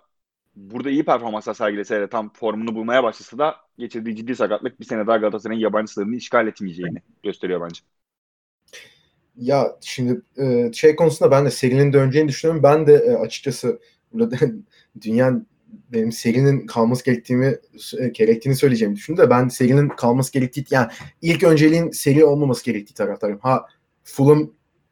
burada 0.57 0.91
iyi 0.91 1.05
performanslar 1.05 1.55
sergilese 1.55 2.01
de 2.01 2.09
tam 2.09 2.33
formunu 2.33 2.75
bulmaya 2.75 3.03
başlasa 3.05 3.39
da 3.39 3.57
geçirdiği 3.79 4.17
ciddi 4.17 4.37
sakatlık 4.37 4.81
bir 4.81 4.85
sene 4.85 5.07
daha 5.07 5.17
Galatasaray'ın 5.17 5.61
yabancı 5.61 5.93
sınırını 5.93 6.17
işgal 6.17 6.47
etmeyeceğini 6.49 7.03
gösteriyor 7.23 7.61
bence. 7.61 7.81
Ya 9.37 9.77
şimdi 9.81 10.21
e, 10.39 10.73
şey 10.73 10.97
konusunda 10.97 11.31
ben 11.31 11.47
de 11.47 11.51
serinin 11.51 11.93
döneceğini 11.93 12.29
düşünüyorum. 12.29 12.63
Ben 12.63 12.87
de 12.87 12.95
e, 12.95 13.15
açıkçası 13.15 13.81
burada 14.13 14.37
dünya 15.01 15.41
benim 15.93 16.13
serinin 16.13 16.67
kalması 16.67 17.05
gerektiğimi 17.05 17.59
e, 17.99 18.09
gerektiğini 18.09 18.57
söyleyeceğimi 18.57 18.97
düşündüm 18.97 19.25
de 19.25 19.31
ben 19.31 19.49
serinin 19.49 19.89
kalması 19.89 20.33
gerektiği 20.33 20.65
yani 20.71 20.89
ilk 21.23 21.43
önceliğin 21.43 21.91
seri 21.91 22.25
olmaması 22.25 22.65
gerektiği 22.65 22.95
taraftarım. 22.95 23.39
Ha 23.39 23.67
Fulham 24.05 24.51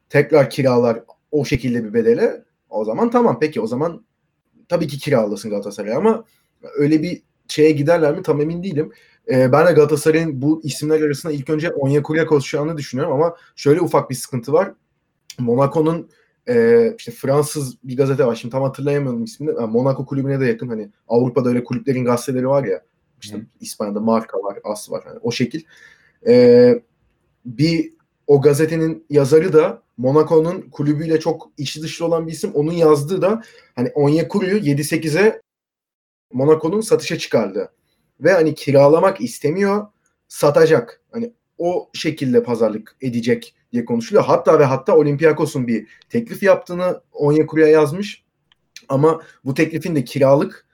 tekrar 0.09 0.49
kiralar 0.49 1.03
o 1.31 1.45
şekilde 1.45 1.83
bir 1.83 1.93
bedele 1.93 2.43
o 2.69 2.85
zaman 2.85 3.09
tamam 3.11 3.37
peki 3.41 3.61
o 3.61 3.67
zaman 3.67 4.05
tabii 4.69 4.87
ki 4.87 4.99
kiralasın 4.99 5.49
Galatasaray 5.49 5.93
ama 5.93 6.25
öyle 6.77 7.01
bir 7.01 7.21
şeye 7.47 7.71
giderler 7.71 8.15
mi 8.15 8.23
tam 8.23 8.41
emin 8.41 8.63
değilim. 8.63 8.91
Ee, 9.31 9.51
ben 9.51 9.67
de 9.67 9.71
Galatasaray'ın 9.71 10.41
bu 10.41 10.61
isimler 10.63 11.01
arasında 11.01 11.33
ilk 11.33 11.49
önce 11.49 11.71
Onyekuru'ya 11.71 12.25
koşacağını 12.25 12.77
düşünüyorum 12.77 13.13
ama 13.13 13.35
şöyle 13.55 13.81
ufak 13.81 14.09
bir 14.09 14.15
sıkıntı 14.15 14.53
var. 14.53 14.73
Monaco'nun 15.39 16.09
e, 16.47 16.95
işte 16.97 17.11
Fransız 17.11 17.77
bir 17.83 17.97
gazete 17.97 18.25
var. 18.25 18.35
Şimdi 18.35 18.51
tam 18.51 18.63
hatırlayamıyorum 18.63 19.23
ismini. 19.23 19.55
Yani 19.55 19.71
Monaco 19.71 20.05
kulübüne 20.05 20.39
de 20.39 20.45
yakın 20.45 20.67
hani 20.67 20.89
Avrupa'da 21.07 21.49
öyle 21.49 21.63
kulüplerin 21.63 22.05
gazeteleri 22.05 22.47
var 22.47 22.63
ya. 22.63 22.81
İşte 23.21 23.37
Hı. 23.37 23.41
İspanya'da 23.59 23.99
Marka 23.99 24.37
var, 24.37 24.59
As 24.63 24.91
var. 24.91 25.03
Yani 25.07 25.19
o 25.21 25.31
şekil. 25.31 25.61
E, 26.27 26.81
bir 27.45 27.93
o 28.27 28.41
gazetenin 28.41 29.05
yazarı 29.09 29.53
da 29.53 29.81
Monaco'nun 29.97 30.61
kulübüyle 30.61 31.19
çok 31.19 31.49
içi 31.57 31.81
dışlı 31.81 32.05
olan 32.05 32.27
bir 32.27 32.31
isim. 32.31 32.51
Onun 32.53 32.71
yazdığı 32.71 33.21
da 33.21 33.41
hani 33.75 33.89
Onyekuru'yu 33.89 34.57
7-8'e 34.57 35.41
Monaco'nun 36.33 36.81
satışa 36.81 37.17
çıkardı. 37.17 37.71
Ve 38.23 38.31
hani 38.31 38.55
kiralamak 38.55 39.21
istemiyor, 39.21 39.87
satacak. 40.27 41.01
Hani 41.11 41.33
o 41.57 41.89
şekilde 41.93 42.43
pazarlık 42.43 42.95
edecek 43.01 43.55
diye 43.71 43.85
konuşuluyor. 43.85 44.25
Hatta 44.25 44.59
ve 44.59 44.65
hatta 44.65 44.97
Olympiakos'un 44.97 45.67
bir 45.67 45.87
teklif 46.09 46.43
yaptığını 46.43 47.01
Onyekuru'ya 47.11 47.67
yazmış. 47.67 48.23
Ama 48.89 49.21
bu 49.45 49.53
teklifin 49.53 49.95
de 49.95 50.03
kiralık 50.03 50.67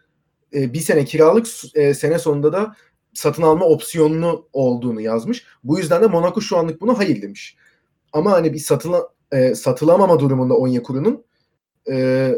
e, 0.53 0.73
bir 0.73 0.79
sene 0.79 1.05
kiralık 1.05 1.47
e, 1.75 1.93
sene 1.93 2.19
sonunda 2.19 2.53
da 2.53 2.75
satın 3.13 3.43
alma 3.43 3.65
opsiyonlu 3.65 4.49
olduğunu 4.53 5.01
yazmış. 5.01 5.45
Bu 5.63 5.79
yüzden 5.79 6.03
de 6.03 6.07
Monaco 6.07 6.41
şu 6.41 6.57
anlık 6.57 6.81
bunu 6.81 6.97
hayır 6.97 7.21
demiş. 7.21 7.57
Ama 8.13 8.31
hani 8.31 8.53
bir 8.53 8.59
satıla, 8.59 9.09
e, 9.31 9.55
satılamama 9.55 10.19
durumunda 10.19 10.57
Onyekuru'nun 10.57 11.23
e, 11.91 12.31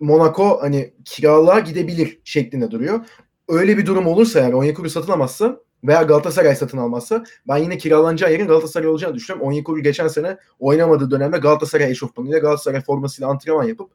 Monaco 0.00 0.58
hani 0.60 0.94
kiralığa 1.04 1.60
gidebilir 1.60 2.20
şeklinde 2.24 2.70
duruyor. 2.70 3.06
Öyle 3.48 3.78
bir 3.78 3.86
durum 3.86 4.06
olursa 4.06 4.40
yani 4.40 4.54
Onyekuru 4.54 4.90
satılamazsa 4.90 5.60
veya 5.84 6.02
Galatasaray 6.02 6.56
satın 6.56 6.78
almazsa 6.78 7.24
ben 7.48 7.56
yine 7.56 7.78
kiralanacağı 7.78 8.32
yerin 8.32 8.46
Galatasaray 8.46 8.88
olacağını 8.88 9.14
düşünüyorum. 9.14 9.48
Onyekuru 9.48 9.82
geçen 9.82 10.08
sene 10.08 10.36
oynamadığı 10.58 11.10
dönemde 11.10 11.38
Galatasaray 11.38 11.90
eşofmanıyla 11.90 12.38
Galatasaray 12.38 12.80
formasıyla 12.80 13.28
antrenman 13.28 13.64
yapıp 13.64 13.90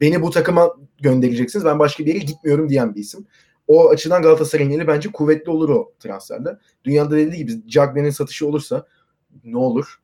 beni 0.00 0.22
bu 0.22 0.30
takıma 0.30 0.74
göndereceksiniz 1.00 1.64
ben 1.64 1.78
başka 1.78 2.04
bir 2.06 2.14
yere 2.14 2.24
gitmiyorum 2.24 2.68
diyen 2.68 2.94
bir 2.94 3.00
isim. 3.00 3.26
O 3.68 3.90
açıdan 3.90 4.22
Galatasaray'ın 4.22 4.70
eli 4.70 4.86
bence 4.86 5.12
kuvvetli 5.12 5.50
olur 5.50 5.68
o 5.68 5.92
transferde. 6.00 6.58
Dünyada 6.84 7.16
dediği 7.16 7.36
gibi 7.36 7.68
Cagney'in 7.68 8.10
satışı 8.10 8.46
olursa 8.46 8.86
ne 9.44 9.58
olur? 9.58 10.00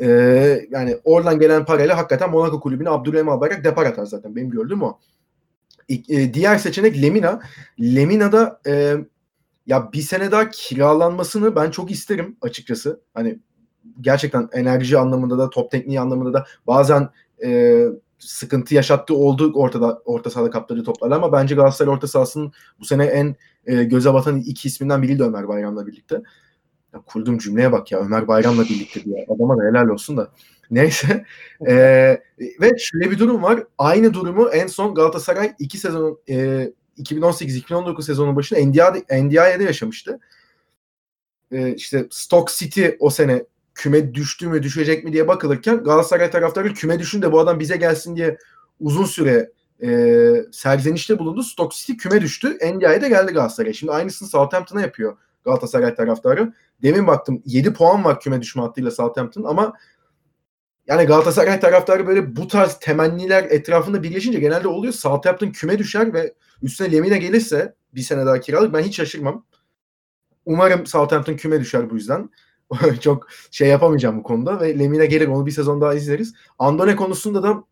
Ee, 0.00 0.66
yani 0.70 0.96
oradan 1.04 1.38
gelen 1.38 1.64
parayla 1.64 1.98
hakikaten 1.98 2.30
Monaco 2.30 2.60
kulübüne 2.60 2.90
Abdülhamid 2.90 3.30
Albayrak 3.30 3.64
depar 3.64 3.86
atar 3.86 4.06
zaten. 4.06 4.36
Benim 4.36 4.50
gördüğüm 4.50 4.82
o. 4.82 4.98
E, 5.88 6.34
diğer 6.34 6.58
seçenek 6.58 7.02
Lemina. 7.02 7.40
Lemina'da 7.80 8.60
e, 8.66 8.96
ya 9.66 9.92
bir 9.92 10.02
sene 10.02 10.30
daha 10.30 10.50
kiralanmasını 10.50 11.56
ben 11.56 11.70
çok 11.70 11.90
isterim 11.90 12.36
açıkçası. 12.40 13.00
Hani 13.14 13.38
gerçekten 14.00 14.48
enerji 14.52 14.98
anlamında 14.98 15.38
da 15.38 15.50
top 15.50 15.70
tekniği 15.70 16.00
anlamında 16.00 16.32
da 16.32 16.44
bazen 16.66 17.08
e, 17.44 17.84
sıkıntı 18.18 18.74
yaşattığı 18.74 19.14
oldu 19.14 19.52
ortada 19.54 20.02
orta 20.04 20.30
sahada 20.30 20.50
kaptırdığı 20.50 20.84
toplar 20.84 21.10
ama 21.10 21.32
bence 21.32 21.54
Galatasaray 21.54 21.94
orta 21.94 22.06
sahasının 22.06 22.52
bu 22.80 22.84
sene 22.84 23.04
en 23.04 23.36
e, 23.66 23.84
göze 23.84 24.14
batan 24.14 24.36
iki 24.40 24.68
isminden 24.68 25.02
biriydi 25.02 25.22
Ömer 25.22 25.48
Bayram'la 25.48 25.86
birlikte. 25.86 26.22
Ya, 26.94 27.00
kurduğum 27.06 27.38
cümleye 27.38 27.72
bak 27.72 27.92
ya 27.92 27.98
Ömer 27.98 28.28
Bayram'la 28.28 28.62
birlikte 28.62 29.04
diye. 29.04 29.26
Adama 29.28 29.58
da 29.58 29.62
helal 29.62 29.88
olsun 29.88 30.16
da. 30.16 30.30
Neyse. 30.70 31.24
E, 31.68 31.74
ve 32.60 32.70
şöyle 32.78 33.10
bir 33.10 33.18
durum 33.18 33.42
var. 33.42 33.62
Aynı 33.78 34.14
durumu 34.14 34.48
en 34.48 34.66
son 34.66 34.94
Galatasaray 34.94 35.52
iki 35.58 35.78
sezon 35.78 36.18
e, 36.28 36.70
2018-2019 36.98 38.02
sezonun 38.02 38.36
başında 38.36 38.60
NDI'de 38.60 39.64
yaşamıştı. 39.64 40.18
E, 41.52 41.74
işte 41.74 42.06
Stock 42.10 42.50
City 42.50 42.86
o 42.98 43.10
sene 43.10 43.44
küme 43.74 44.14
düştü 44.14 44.48
mü 44.48 44.62
düşecek 44.62 45.04
mi 45.04 45.12
diye 45.12 45.28
bakılırken 45.28 45.84
Galatasaray 45.84 46.30
taraftarı 46.30 46.74
küme 46.74 46.98
düşün 46.98 47.22
de 47.22 47.32
bu 47.32 47.40
adam 47.40 47.60
bize 47.60 47.76
gelsin 47.76 48.16
diye 48.16 48.38
uzun 48.80 49.04
süre 49.04 49.50
e, 49.82 49.88
serzenişte 50.52 51.18
bulundu. 51.18 51.42
Stock 51.42 51.72
City 51.72 51.92
küme 51.92 52.20
düştü. 52.20 52.48
NDI'de 52.48 53.08
geldi 53.08 53.32
Galatasaray. 53.32 53.72
Şimdi 53.72 53.92
aynısını 53.92 54.28
Southampton'a 54.28 54.80
yapıyor 54.80 55.16
Galatasaray 55.44 55.94
taraftarı. 55.94 56.52
Demin 56.82 57.06
baktım 57.06 57.42
7 57.46 57.72
puan 57.72 58.04
var 58.04 58.20
küme 58.20 58.42
düşme 58.42 58.62
hattıyla 58.62 58.90
Southampton 58.90 59.44
ama 59.44 59.72
yani 60.88 61.04
Galatasaray 61.04 61.60
taraftarı 61.60 62.06
böyle 62.06 62.36
bu 62.36 62.48
tarz 62.48 62.78
temenniler 62.78 63.44
etrafında 63.44 64.02
birleşince 64.02 64.38
genelde 64.38 64.68
oluyor. 64.68 64.92
Southampton 64.92 65.50
küme 65.50 65.78
düşer 65.78 66.14
ve 66.14 66.34
üstüne 66.62 66.92
Lemine 66.92 67.18
gelirse 67.18 67.74
bir 67.94 68.00
sene 68.00 68.26
daha 68.26 68.40
kiralık 68.40 68.74
ben 68.74 68.82
hiç 68.82 68.96
şaşırmam. 68.96 69.44
Umarım 70.44 70.86
Southampton 70.86 71.36
küme 71.36 71.60
düşer 71.60 71.90
bu 71.90 71.94
yüzden. 71.94 72.30
çok 73.00 73.26
şey 73.50 73.68
yapamayacağım 73.68 74.18
bu 74.18 74.22
konuda 74.22 74.60
ve 74.60 74.78
Lemine 74.78 75.06
gelir 75.06 75.28
onu 75.28 75.46
bir 75.46 75.50
sezon 75.50 75.80
daha 75.80 75.94
izleriz. 75.94 76.34
Andone 76.58 76.96
konusunda 76.96 77.42
da 77.42 77.64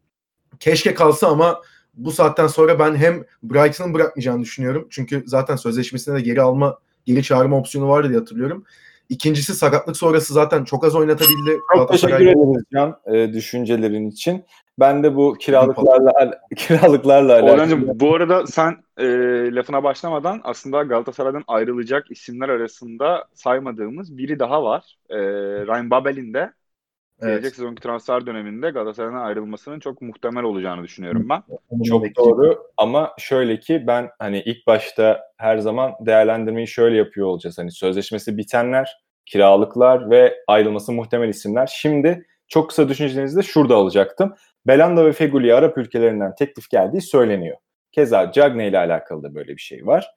keşke 0.60 0.94
kalsa 0.94 1.28
ama 1.28 1.62
bu 1.94 2.12
saatten 2.12 2.46
sonra 2.46 2.78
ben 2.78 2.96
hem 2.96 3.24
Brighton'ın 3.42 3.94
bırakmayacağını 3.94 4.42
düşünüyorum. 4.42 4.86
Çünkü 4.90 5.24
zaten 5.26 5.56
sözleşmesine 5.56 6.14
de 6.14 6.20
geri 6.20 6.42
alma, 6.42 6.78
geri 7.04 7.22
çağırma 7.22 7.58
opsiyonu 7.58 7.88
vardı 7.88 8.08
diye 8.08 8.18
hatırlıyorum. 8.18 8.64
İkincisi 9.08 9.54
sakatlık 9.54 9.96
sonrası 9.96 10.34
zaten 10.34 10.64
çok 10.64 10.84
az 10.84 10.96
oynatabildi. 10.96 11.58
Çok 11.74 11.92
teşekkür 11.92 12.14
ederiz 12.14 12.64
Can 12.72 12.96
e, 13.06 13.32
düşüncelerin 13.32 14.10
için. 14.10 14.44
Ben 14.78 15.02
de 15.02 15.16
bu 15.16 15.36
kiralıklarla 15.40 16.12
kiralıklarla 16.56 17.32
alakalı. 17.32 17.52
Orhancığım 17.52 18.00
bu 18.00 18.14
arada 18.14 18.46
sen 18.46 18.76
e, 18.98 19.06
lafına 19.54 19.84
başlamadan 19.84 20.40
aslında 20.44 20.82
Galatasaray'dan 20.82 21.44
ayrılacak 21.46 22.10
isimler 22.10 22.48
arasında 22.48 23.24
saymadığımız 23.34 24.18
biri 24.18 24.38
daha 24.38 24.62
var. 24.62 24.96
E, 25.10 25.18
Ryan 25.66 25.90
Babel'in 25.90 26.34
de 26.34 26.52
evet. 27.20 27.32
gelecek 27.32 27.54
sezonki 27.54 27.82
transfer 27.82 28.26
döneminde 28.26 28.70
Galatasaray'dan 28.70 29.24
ayrılmasının 29.24 29.80
çok 29.80 30.02
muhtemel 30.02 30.44
olacağını 30.44 30.82
düşünüyorum 30.82 31.28
ben. 31.28 31.42
Çok 31.84 32.16
doğru 32.16 32.62
ama 32.76 33.12
şöyle 33.18 33.60
ki 33.60 33.84
ben 33.86 34.10
hani 34.18 34.40
ilk 34.40 34.66
başta 34.66 35.20
her 35.36 35.58
zaman 35.58 35.92
değerlendirmeyi 36.00 36.68
şöyle 36.68 36.96
yapıyor 36.96 37.26
olacağız. 37.26 37.58
Hani 37.58 37.72
sözleşmesi 37.72 38.36
bitenler, 38.36 38.96
kiralıklar 39.26 40.10
ve 40.10 40.34
ayrılması 40.46 40.92
muhtemel 40.92 41.28
isimler. 41.28 41.66
Şimdi 41.66 42.26
çok 42.48 42.68
kısa 42.68 42.88
düşüncelerinizi 42.88 43.36
de 43.36 43.42
şurada 43.42 43.76
alacaktım. 43.76 44.34
Belanda 44.66 45.06
ve 45.06 45.12
Feguli 45.12 45.54
Arap 45.54 45.78
ülkelerinden 45.78 46.34
teklif 46.34 46.70
geldiği 46.70 47.00
söyleniyor. 47.00 47.56
Keza 47.92 48.32
Cagne 48.32 48.68
ile 48.68 48.78
alakalı 48.78 49.22
da 49.22 49.34
böyle 49.34 49.52
bir 49.52 49.60
şey 49.60 49.86
var. 49.86 50.10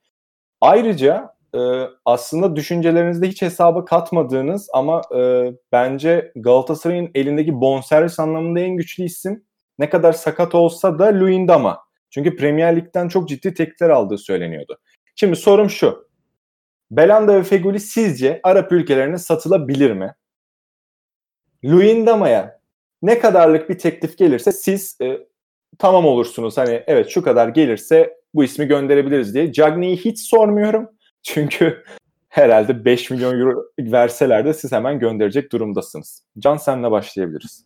Ayrıca 0.61 1.38
e, 1.55 1.59
aslında 2.05 2.55
düşüncelerinizde 2.55 3.27
hiç 3.27 3.41
hesaba 3.41 3.85
katmadığınız 3.85 4.69
ama 4.73 5.01
e, 5.15 5.51
bence 5.71 6.31
Galatasaray'ın 6.35 7.11
elindeki 7.15 7.61
bonservis 7.61 8.19
anlamında 8.19 8.59
en 8.59 8.77
güçlü 8.77 9.03
isim 9.03 9.43
ne 9.79 9.89
kadar 9.89 10.13
sakat 10.13 10.55
olsa 10.55 10.99
da 10.99 11.05
Luyendama. 11.05 11.79
Çünkü 12.09 12.35
Premier 12.35 12.75
Lig'den 12.75 13.07
çok 13.07 13.29
ciddi 13.29 13.53
teklifler 13.53 13.89
aldığı 13.89 14.17
söyleniyordu. 14.17 14.77
Şimdi 15.15 15.35
sorum 15.35 15.69
şu. 15.69 16.09
Belanda 16.91 17.35
ve 17.35 17.43
Feguli 17.43 17.79
sizce 17.79 18.39
Arap 18.43 18.71
ülkelerine 18.71 19.17
satılabilir 19.17 19.91
mi? 19.91 20.15
Luyendama'ya 21.65 22.59
ne 23.01 23.19
kadarlık 23.19 23.69
bir 23.69 23.77
teklif 23.77 24.17
gelirse 24.17 24.51
siz 24.51 24.97
e, 25.01 25.17
tamam 25.77 26.05
olursunuz. 26.05 26.57
Hani 26.57 26.83
evet 26.87 27.09
şu 27.09 27.21
kadar 27.21 27.47
gelirse 27.47 28.19
bu 28.33 28.43
ismi 28.43 28.65
gönderebiliriz 28.65 29.33
diye. 29.33 29.53
Cagney'i 29.53 29.97
hiç 29.97 30.19
sormuyorum. 30.19 30.89
Çünkü 31.23 31.83
herhalde 32.29 32.85
5 32.85 33.09
milyon 33.09 33.39
euro 33.39 33.65
verseler 33.79 34.45
de 34.45 34.53
siz 34.53 34.71
hemen 34.71 34.99
gönderecek 34.99 35.51
durumdasınız. 35.51 36.23
Can 36.39 36.57
senle 36.57 36.91
başlayabiliriz. 36.91 37.65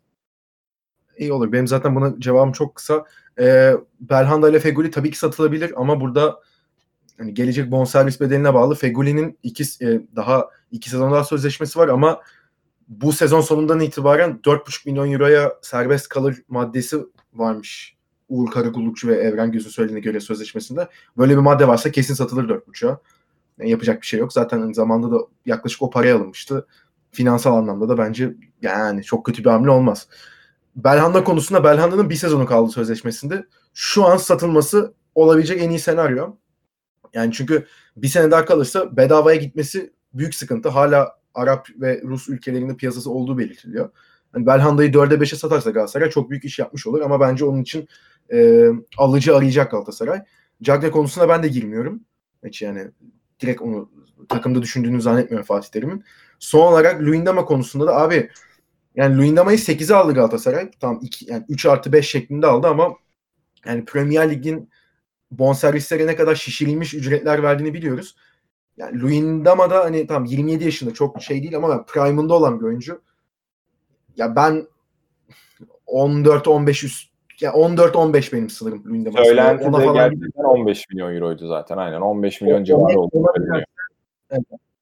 İyi 1.18 1.34
olur. 1.34 1.52
Benim 1.52 1.68
zaten 1.68 1.96
buna 1.96 2.20
cevabım 2.20 2.52
çok 2.52 2.76
kısa. 2.76 3.06
Ee, 3.39 3.74
Belhanda 4.00 4.50
ile 4.50 4.60
Feguli 4.60 4.92
tabii 4.92 5.12
ki 5.12 5.18
satılabilir 5.18 5.74
ama 5.76 6.02
burada 6.02 6.39
hani 7.18 7.34
gelecek 7.34 7.72
bonservis 7.72 8.22
bedeline 8.22 8.54
bağlı. 8.54 8.76
Feguli'nin 8.76 9.39
iki 9.44 9.63
e, 9.63 10.02
daha 10.16 10.50
iki 10.72 10.89
sezon 10.89 11.12
daha 11.12 11.24
sözleşmesi 11.24 11.80
var 11.80 11.88
ama 11.88 12.22
bu 12.88 13.12
sezon 13.12 13.42
sonundan 13.42 13.80
itibaren 13.80 14.39
4,5 14.44 14.89
milyon 14.89 15.12
euroya 15.12 15.54
serbest 15.62 16.10
kalır 16.10 16.38
maddesi 16.48 16.98
varmış. 17.34 17.98
Uğur 18.30 18.52
Karakullukçu 18.52 19.08
ve 19.08 19.16
Evren 19.16 19.52
Göz'ün 19.52 19.70
söylediğine 19.70 20.00
göre 20.00 20.20
sözleşmesinde. 20.20 20.88
Böyle 21.18 21.34
bir 21.34 21.42
madde 21.42 21.68
varsa 21.68 21.92
kesin 21.92 22.13
satılır 22.13 22.50
4,5'a. 22.50 23.00
Yapacak 23.60 24.02
bir 24.02 24.08
şey 24.08 24.20
yok. 24.20 24.34
Zaten 24.34 24.72
zamanda 24.72 25.12
da 25.12 25.18
yaklaşık 25.46 25.82
o 25.82 25.89
paraya 25.89 26.16
alınmıştı. 26.16 26.68
Finansal 27.12 27.58
anlamda 27.58 27.89
da 27.89 27.98
bence 27.98 28.34
yani 28.62 29.04
çok 29.04 29.26
kötü 29.26 29.44
bir 29.44 29.50
hamle 29.50 29.70
olmaz. 29.70 30.08
Belhanda 30.76 31.24
konusunda 31.24 31.63
Belhanda'nın 31.63 32.10
bir 32.10 32.16
sezonu 32.16 32.46
kaldı 32.46 32.72
sözleşmesinde. 32.72 33.46
Şu 33.74 34.06
an 34.06 34.18
satılması 34.18 34.94
olabilecek 35.16 35.62
en 35.62 35.70
iyi 35.70 35.80
senaryo. 35.80 36.36
Yani 37.13 37.34
çünkü 37.34 37.66
bir 37.98 38.08
sene 38.08 38.32
daha 38.32 38.46
kalırsa 38.46 38.98
bedavaya 38.98 39.38
gitmesi 39.38 39.94
büyük 40.13 40.36
sıkıntı. 40.36 40.70
Hala 40.70 41.20
Arap 41.34 41.68
ve 41.76 42.02
Rus 42.02 42.30
ülkelerinde 42.30 42.78
piyasası 42.78 43.12
olduğu 43.12 43.38
belirtiliyor. 43.38 43.89
Hani 44.32 44.46
Belhanda'yı 44.46 44.92
4'e 44.92 45.18
5'e 45.18 45.38
satarsa 45.38 45.72
Galatasaray 45.72 46.10
çok 46.10 46.30
büyük 46.30 46.46
iş 46.46 46.60
yapmış 46.60 46.88
olur 46.88 47.02
ama 47.02 47.20
bence 47.20 47.46
onun 47.46 47.62
için 47.62 47.88
e, 48.34 48.68
alıcı 48.98 49.36
arayacak 49.36 49.72
Galatasaray. 49.72 50.22
Cagne 50.62 50.92
konusuna 50.92 51.30
ben 51.30 51.44
de 51.44 51.48
girmiyorum. 51.48 52.00
Hiç 52.46 52.62
yani 52.62 52.92
direkt 53.43 53.62
onu 53.62 53.89
takımda 54.29 54.62
düşündüğünü 54.62 55.01
zannetmiyorum 55.01 55.45
Fatih 55.45 55.69
Terim'in. 55.69 56.03
Son 56.39 56.71
olarak 56.71 57.01
Luyendama 57.01 57.45
konusunda 57.45 57.88
da 57.88 57.95
abi 57.95 58.29
yani 58.95 59.17
Luyendama'yı 59.17 59.58
8'e 59.58 59.95
aldı 59.95 60.13
Galatasaray. 60.13 60.71
Tamam 60.79 60.99
2 61.01 61.32
yani 61.32 61.45
3 61.49 61.65
artı 61.65 61.93
5 61.93 62.10
şeklinde 62.10 62.47
aldı 62.47 62.67
ama 62.67 62.95
yani 63.65 63.86
Premier 63.86 64.32
Lig'in 64.32 64.69
bonservislere 65.32 66.08
ne 66.08 66.15
kadar 66.15 66.36
şişirilmiş 66.36 66.93
ücretler 66.93 67.43
verdiğini 67.43 67.73
biliyoruz. 67.73 68.15
Yani 68.77 69.01
Luyendama 69.01 69.69
da 69.69 69.79
hani 69.84 70.08
tam 70.08 70.25
27 70.25 70.63
yaşında 70.63 70.93
çok 70.93 71.21
şey 71.21 71.43
değil 71.43 71.58
ama 71.58 71.86
prime'ında 71.86 72.34
olan 72.34 72.60
bir 72.60 72.65
oyuncu. 72.65 73.01
Ya 74.17 74.36
ben 74.36 74.67
14-15 75.88 76.86
üst 76.86 77.12
ya 77.43 77.51
14-15 77.51 78.34
benim 78.34 78.49
sınırım 78.49 78.84
Luyendama. 78.86 79.23
Söylenti 79.23 79.65
de 79.65 79.93
gerçekten 79.93 80.43
15 80.43 80.89
milyon 80.89 81.15
euroydu 81.15 81.47
zaten. 81.47 81.77
Aynen 81.77 82.01
15 82.01 82.41
milyon 82.41 82.63
civarı 82.63 82.99
oldu. 82.99 83.23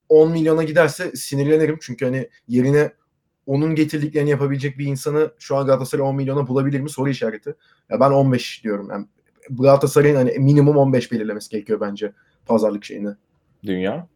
10 0.08 0.30
milyona 0.32 0.62
giderse 0.62 1.12
sinirlenirim 1.16 1.78
çünkü 1.80 2.04
hani 2.04 2.28
yerine 2.48 2.92
onun 3.46 3.74
getirdiklerini 3.74 4.30
yapabilecek 4.30 4.78
bir 4.78 4.86
insanı 4.86 5.30
şu 5.38 5.56
an 5.56 5.66
Galatasaray 5.66 6.06
10 6.06 6.16
milyona 6.16 6.48
bulabilir 6.48 6.80
mi? 6.80 6.90
Soru 6.90 7.08
işareti. 7.08 7.54
Ya 7.90 8.00
ben 8.00 8.10
15 8.10 8.64
diyorum. 8.64 8.88
Yani 8.90 9.06
Galatasaray'ın 9.50 10.16
hani 10.16 10.38
minimum 10.38 10.76
15 10.76 11.12
belirlemesi 11.12 11.50
gerekiyor 11.50 11.80
bence 11.80 12.12
pazarlık 12.46 12.84
şeyini 12.84 13.10
dünya? 13.64 14.06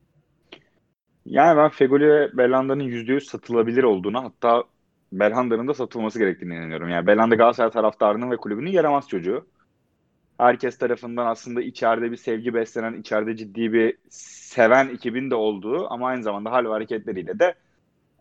Yani 1.27 1.57
ben 1.57 1.69
Fegoli 1.69 2.09
ve 2.09 2.37
Belhanda'nın 2.37 2.85
%100 2.85 3.21
satılabilir 3.21 3.83
olduğunu 3.83 4.25
hatta 4.25 4.65
Belhanda'nın 5.13 5.69
da 5.69 5.75
satılması 5.75 6.19
gerektiğini 6.19 6.55
inanıyorum. 6.55 6.89
Yani 6.89 7.07
Belhanda 7.07 7.35
Galatasaray 7.35 7.71
taraftarının 7.71 8.31
ve 8.31 8.37
kulübünün 8.37 8.71
yaramaz 8.71 9.09
çocuğu. 9.09 9.47
Herkes 10.39 10.79
tarafından 10.79 11.27
aslında 11.27 11.63
içeride 11.63 12.11
bir 12.11 12.17
sevgi 12.17 12.55
beslenen, 12.55 13.01
içeride 13.01 13.37
ciddi 13.37 13.73
bir 13.73 13.99
seven 14.11 14.89
ekibin 14.89 15.31
de 15.31 15.35
olduğu 15.35 15.93
ama 15.93 16.09
aynı 16.09 16.23
zamanda 16.23 16.53
hal 16.53 16.65
ve 16.65 16.69
hareketleriyle 16.69 17.39
de 17.39 17.55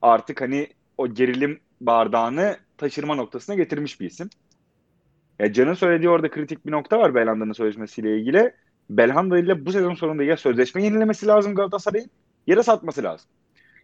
artık 0.01 0.41
hani 0.41 0.67
o 0.97 1.13
gerilim 1.13 1.59
bardağını 1.81 2.57
taşırma 2.77 3.15
noktasına 3.15 3.55
getirmiş 3.55 3.99
bir 4.01 4.05
isim. 4.05 4.29
Ya 5.39 5.53
Can'ın 5.53 5.73
söylediği 5.73 6.09
orada 6.09 6.29
kritik 6.29 6.65
bir 6.65 6.71
nokta 6.71 6.99
var 6.99 7.15
Belhanda'nın 7.15 7.53
sözleşmesiyle 7.53 8.19
ilgili. 8.19 8.53
Belhanda 8.89 9.39
ile 9.39 9.65
bu 9.65 9.71
sezon 9.71 9.93
sonunda 9.93 10.23
ya 10.23 10.37
sözleşme 10.37 10.83
yenilemesi 10.83 11.27
lazım 11.27 11.55
Galatasaray'ın 11.55 12.09
ya 12.47 12.57
da 12.57 12.63
satması 12.63 13.03
lazım. 13.03 13.29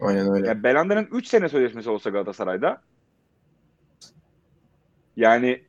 Aynen 0.01 0.33
öyle. 0.33 0.47
Yani 0.47 0.63
Belhanda'nın 0.63 1.07
3 1.11 1.27
sene 1.27 1.49
sözleşmesi 1.49 1.89
olsa 1.89 2.09
Galatasaray'da 2.09 2.81
yani 5.17 5.61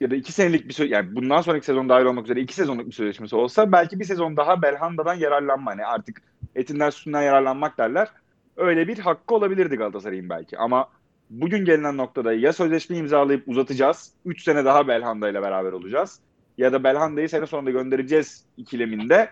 ya 0.00 0.10
da 0.10 0.16
2 0.16 0.32
senelik 0.32 0.68
bir 0.68 0.88
yani 0.88 1.14
bundan 1.14 1.42
sonraki 1.42 1.66
sezon 1.66 1.88
dahil 1.88 2.04
olmak 2.04 2.24
üzere 2.24 2.40
2 2.40 2.54
sezonluk 2.54 2.86
bir 2.86 2.92
sözleşmesi 2.92 3.36
olsa 3.36 3.72
belki 3.72 4.00
bir 4.00 4.04
sezon 4.04 4.36
daha 4.36 4.62
Belhanda'dan 4.62 5.14
yararlanma. 5.14 5.70
Hani 5.70 5.84
artık 5.86 6.22
etinden 6.54 6.90
sütünden 6.90 7.22
yararlanmak 7.22 7.78
derler. 7.78 8.08
Öyle 8.56 8.88
bir 8.88 8.98
hakkı 8.98 9.34
olabilirdi 9.34 9.76
Galatasaray'ın 9.76 10.28
belki. 10.28 10.58
Ama 10.58 10.88
bugün 11.30 11.64
gelinen 11.64 11.96
noktada 11.96 12.32
ya 12.32 12.52
sözleşme 12.52 12.96
imzalayıp 12.96 13.48
uzatacağız. 13.48 14.12
3 14.24 14.42
sene 14.42 14.64
daha 14.64 14.88
Belhanda 14.88 15.28
ile 15.28 15.42
beraber 15.42 15.72
olacağız. 15.72 16.20
Ya 16.58 16.72
da 16.72 16.84
Belhanda'yı 16.84 17.28
sene 17.28 17.46
sonunda 17.46 17.70
göndereceğiz 17.70 18.44
ikileminde. 18.56 19.30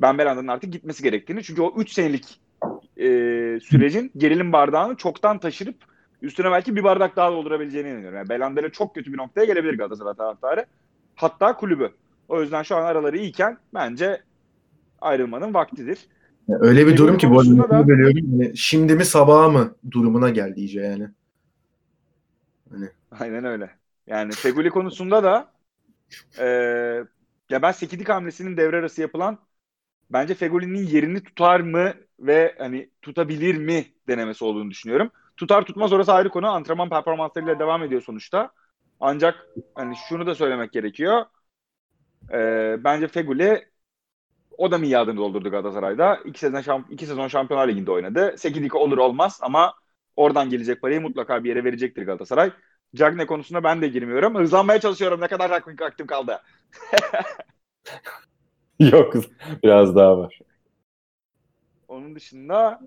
Ben 0.00 0.18
Belhanda'nın 0.18 0.48
artık 0.48 0.72
gitmesi 0.72 1.02
gerektiğini. 1.02 1.42
Çünkü 1.42 1.62
o 1.62 1.80
3 1.80 1.92
senelik 1.92 2.40
e, 2.96 3.04
sürecin 3.60 4.12
gerilim 4.16 4.52
bardağını 4.52 4.96
çoktan 4.96 5.38
taşırıp 5.38 5.76
üstüne 6.22 6.50
belki 6.50 6.76
bir 6.76 6.84
bardak 6.84 7.16
daha 7.16 7.32
doldurabileceğine 7.32 7.90
inanıyorum. 7.90 8.18
Yani 8.18 8.28
Belhanda 8.28 8.60
ile 8.60 8.70
çok 8.70 8.94
kötü 8.94 9.12
bir 9.12 9.18
noktaya 9.18 9.44
gelebilir 9.44 9.78
Galatasaray 9.78 10.14
taraftarı. 10.14 10.66
Hatta 11.14 11.56
kulübü. 11.56 11.90
O 12.28 12.42
yüzden 12.42 12.62
şu 12.62 12.76
an 12.76 12.82
araları 12.82 13.18
iyiyken 13.18 13.58
bence 13.74 14.22
ayrılmanın 15.00 15.54
vaktidir. 15.54 15.98
Öyle 16.48 16.86
bir 16.86 16.96
durum 16.96 17.18
ki 17.18 17.30
bu 17.30 17.40
arada 17.40 17.88
da-. 17.88 17.92
Yani 17.92 18.56
şimdi 18.56 18.94
mi 18.94 19.04
sabaha 19.04 19.48
mı 19.48 19.74
durumuna 19.90 20.30
geldi 20.30 20.60
iyice 20.60 20.80
yani. 20.80 21.08
Hani 22.70 22.88
Aynen 23.20 23.44
öyle. 23.44 23.70
Yani 24.06 24.32
Feguli 24.32 24.70
konusunda 24.70 25.24
da 25.24 25.52
e, 26.38 26.46
ya 27.50 27.62
ben 27.62 27.72
Sekidik 27.72 28.08
hamlesinin 28.08 28.56
devre 28.56 28.76
arası 28.76 29.00
yapılan 29.00 29.38
bence 30.10 30.34
Feguli'nin 30.34 30.86
yerini 30.86 31.22
tutar 31.22 31.60
mı 31.60 31.94
ve 32.20 32.54
hani 32.58 32.90
tutabilir 33.02 33.56
mi 33.56 33.84
denemesi 34.08 34.44
olduğunu 34.44 34.70
düşünüyorum. 34.70 35.10
Tutar 35.36 35.62
tutmaz 35.64 35.92
orası 35.92 36.12
ayrı 36.12 36.28
konu. 36.28 36.48
Antrenman 36.48 36.88
performanslarıyla 36.88 37.58
devam 37.58 37.82
ediyor 37.82 38.02
sonuçta. 38.02 38.52
Ancak 39.00 39.46
hani 39.74 39.96
şunu 40.08 40.26
da 40.26 40.34
söylemek 40.34 40.72
gerekiyor. 40.72 41.24
E, 42.32 42.38
bence 42.84 43.08
Feguli 43.08 43.68
o 44.58 44.70
da 44.70 44.78
miadını 44.78 45.16
doldurdu 45.16 45.50
Galatasaray'da. 45.50 46.18
İki 46.24 46.38
sezon, 46.38 46.60
şamp 46.60 46.92
iki 46.92 47.06
sezon 47.06 47.28
Şampiyonlar 47.28 47.68
Ligi'nde 47.68 47.90
oynadı. 47.90 48.34
Sekidik 48.38 48.74
olur 48.74 48.98
olmaz 48.98 49.38
ama 49.42 49.74
oradan 50.16 50.50
gelecek 50.50 50.80
parayı 50.82 51.00
mutlaka 51.00 51.44
bir 51.44 51.48
yere 51.48 51.64
verecektir 51.64 52.02
Galatasaray. 52.02 52.52
Cagne 52.94 53.26
konusunda 53.26 53.64
ben 53.64 53.82
de 53.82 53.88
girmiyorum. 53.88 54.34
Hızlanmaya 54.34 54.80
çalışıyorum. 54.80 55.20
Ne 55.20 55.28
kadar 55.28 55.50
aktif 55.50 56.06
kaldı. 56.06 56.42
Yok 58.92 59.14
biraz 59.62 59.96
daha 59.96 60.18
var. 60.18 60.40
Onun 61.88 62.14
dışında 62.14 62.80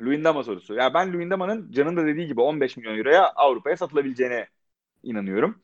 Luyendama 0.00 0.44
sorusu. 0.44 0.74
Ya 0.74 0.94
ben 0.94 1.12
Luyendama'nın 1.12 1.72
Can'ın 1.72 1.96
da 1.96 2.06
dediği 2.06 2.26
gibi 2.26 2.40
15 2.40 2.76
milyon 2.76 2.98
euroya 2.98 3.26
Avrupa'ya 3.36 3.76
satılabileceğine 3.76 4.46
inanıyorum. 5.02 5.62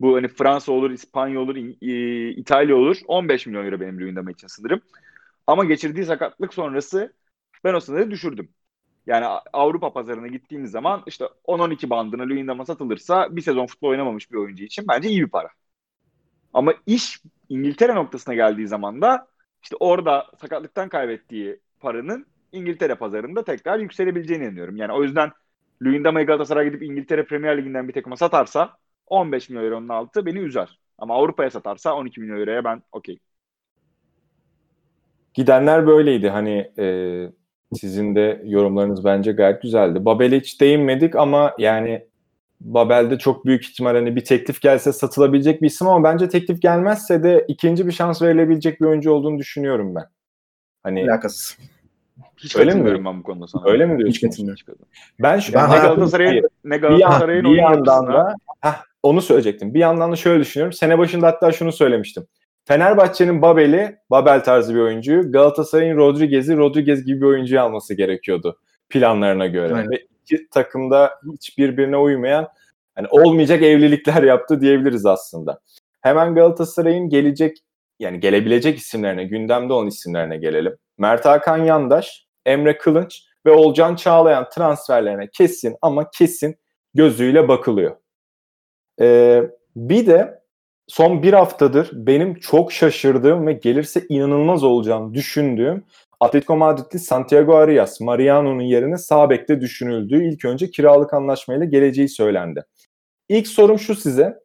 Bu 0.00 0.16
hani 0.16 0.28
Fransa 0.28 0.72
olur, 0.72 0.90
İspanya 0.90 1.40
olur, 1.40 1.56
İtalya 2.38 2.76
olur. 2.76 2.96
15 3.08 3.46
milyon 3.46 3.66
euro 3.66 3.80
benim 3.80 4.00
Luyendama 4.00 4.30
için 4.30 4.46
sınırım. 4.46 4.80
Ama 5.46 5.64
geçirdiği 5.64 6.04
sakatlık 6.06 6.54
sonrası 6.54 7.14
ben 7.64 7.74
o 7.74 7.80
sınırı 7.80 8.10
düşürdüm. 8.10 8.50
Yani 9.06 9.26
Avrupa 9.54 9.92
pazarına 9.92 10.28
gittiğimiz 10.28 10.70
zaman 10.70 11.04
işte 11.06 11.26
10-12 11.44 11.90
bandına 11.90 12.22
Luyendama 12.22 12.66
satılırsa 12.66 13.36
bir 13.36 13.42
sezon 13.42 13.66
futbol 13.66 13.88
oynamamış 13.88 14.32
bir 14.32 14.36
oyuncu 14.36 14.64
için 14.64 14.86
bence 14.88 15.08
iyi 15.10 15.22
bir 15.24 15.30
para. 15.30 15.48
Ama 16.52 16.74
iş 16.86 17.22
İngiltere 17.48 17.94
noktasına 17.94 18.34
geldiği 18.34 18.68
zaman 18.68 19.02
da 19.02 19.26
işte 19.62 19.76
orada 19.80 20.26
sakatlıktan 20.40 20.88
kaybettiği 20.88 21.60
paranın 21.80 22.26
İngiltere 22.52 22.94
pazarında 22.94 23.44
tekrar 23.44 23.78
yükselebileceğini 23.78 24.44
inanıyorum. 24.44 24.76
Yani 24.76 24.92
o 24.92 25.02
yüzden 25.02 25.32
Luyendama'yı 25.82 26.26
Galatasaray 26.26 26.64
gidip 26.64 26.82
İngiltere 26.82 27.24
Premier 27.24 27.58
Ligi'nden 27.58 27.88
bir 27.88 27.92
takıma 27.92 28.16
satarsa 28.16 28.76
15 29.06 29.48
milyon 29.48 29.64
euronun 29.64 29.88
altı 29.88 30.26
beni 30.26 30.38
üzer. 30.38 30.78
Ama 30.98 31.14
Avrupa'ya 31.14 31.50
satarsa 31.50 31.94
12 31.94 32.20
milyon 32.20 32.40
euroya 32.40 32.64
ben 32.64 32.82
okey. 32.92 33.18
Gidenler 35.34 35.86
böyleydi. 35.86 36.28
Hani 36.28 36.72
e, 36.78 36.86
sizin 37.74 38.14
de 38.14 38.42
yorumlarınız 38.44 39.04
bence 39.04 39.32
gayet 39.32 39.62
güzeldi. 39.62 40.04
Babel'e 40.04 40.40
hiç 40.40 40.60
değinmedik 40.60 41.16
ama 41.16 41.54
yani 41.58 42.07
Babel'de 42.60 43.18
çok 43.18 43.44
büyük 43.44 43.64
ihtimal 43.64 43.94
hani 43.94 44.16
bir 44.16 44.24
teklif 44.24 44.60
gelse 44.60 44.92
satılabilecek 44.92 45.62
bir 45.62 45.66
isim 45.66 45.88
ama 45.88 46.04
bence 46.12 46.28
teklif 46.28 46.62
gelmezse 46.62 47.22
de 47.22 47.44
ikinci 47.48 47.86
bir 47.86 47.92
şans 47.92 48.22
verilebilecek 48.22 48.80
bir 48.80 48.86
oyuncu 48.86 49.12
olduğunu 49.12 49.38
düşünüyorum 49.38 49.94
ben. 49.94 50.04
Hani 50.82 51.04
alakasız. 51.10 51.58
Hiç 52.36 52.56
Öyle 52.56 52.74
mi 52.74 53.04
ben 53.04 53.18
bu 53.18 53.22
konuda 53.22 53.46
sana. 53.46 53.62
öyle 53.66 53.86
mi 53.86 53.94
Hiç 53.94 54.00
diyorsun? 54.22 54.28
katılmıyorum. 54.28 54.86
Ben 55.22 55.38
şu 55.38 55.52
Ben 55.54 55.70
Ne 55.70 55.76
Galatasaray'ın 55.78 56.32
bir, 56.64 56.70
yan- 56.70 56.80
Galatasaray'ın 56.80 57.44
bir 57.44 57.56
yandan 57.56 58.06
da 58.06 58.34
heh, 58.60 58.82
onu 59.02 59.22
söyleyecektim. 59.22 59.74
Bir 59.74 59.78
yandan 59.78 60.12
da 60.12 60.16
şöyle 60.16 60.40
düşünüyorum. 60.40 60.72
Sene 60.72 60.98
başında 60.98 61.26
hatta 61.26 61.52
şunu 61.52 61.72
söylemiştim. 61.72 62.26
Fenerbahçe'nin 62.64 63.42
Babel'i, 63.42 63.96
Babel 64.10 64.44
tarzı 64.44 64.74
bir 64.74 64.80
oyuncuyu, 64.80 65.32
Galatasaray'ın 65.32 65.96
Rodriguez'i, 65.96 66.56
Rodriguez 66.56 67.04
gibi 67.04 67.20
bir 67.20 67.26
oyuncuyu 67.26 67.60
alması 67.60 67.94
gerekiyordu 67.94 68.58
planlarına 68.88 69.46
göre. 69.46 69.74
Aynen. 69.74 69.90
Ve 69.90 70.06
iki 70.32 70.48
takımda 70.50 71.14
hiç 71.32 71.58
birbirine 71.58 71.96
uymayan, 71.96 72.48
hani 72.94 73.06
olmayacak 73.10 73.62
evlilikler 73.62 74.22
yaptı 74.22 74.60
diyebiliriz 74.60 75.06
aslında. 75.06 75.60
Hemen 76.00 76.34
Galatasaray'ın 76.34 77.08
gelecek, 77.08 77.56
yani 77.98 78.20
gelebilecek 78.20 78.78
isimlerine, 78.78 79.24
gündemde 79.24 79.72
olan 79.72 79.86
isimlerine 79.86 80.36
gelelim. 80.36 80.76
Mert 80.98 81.24
Hakan 81.24 81.64
Yandaş, 81.64 82.26
Emre 82.46 82.78
Kılınç 82.78 83.22
ve 83.46 83.50
Olcan 83.50 83.96
Çağlayan 83.96 84.48
transferlerine 84.54 85.28
kesin 85.30 85.76
ama 85.82 86.10
kesin 86.10 86.56
gözüyle 86.94 87.48
bakılıyor. 87.48 87.96
Ee, 89.00 89.42
bir 89.76 90.06
de 90.06 90.42
son 90.88 91.22
bir 91.22 91.32
haftadır 91.32 91.90
benim 91.92 92.34
çok 92.34 92.72
şaşırdığım 92.72 93.46
ve 93.46 93.52
gelirse 93.52 94.06
inanılmaz 94.08 94.64
olacağını 94.64 95.14
düşündüğüm 95.14 95.84
Atletico 96.20 96.56
Madrid'li 96.56 96.98
Santiago 96.98 97.54
Arias, 97.54 98.00
Mariano'nun 98.00 98.62
yerine 98.62 98.98
sağ 98.98 99.30
bekte 99.30 99.60
düşünüldüğü 99.60 100.24
ilk 100.24 100.44
önce 100.44 100.70
kiralık 100.70 101.14
anlaşmayla 101.14 101.64
geleceği 101.64 102.08
söylendi. 102.08 102.64
İlk 103.28 103.46
sorum 103.46 103.78
şu 103.78 103.94
size. 103.94 104.38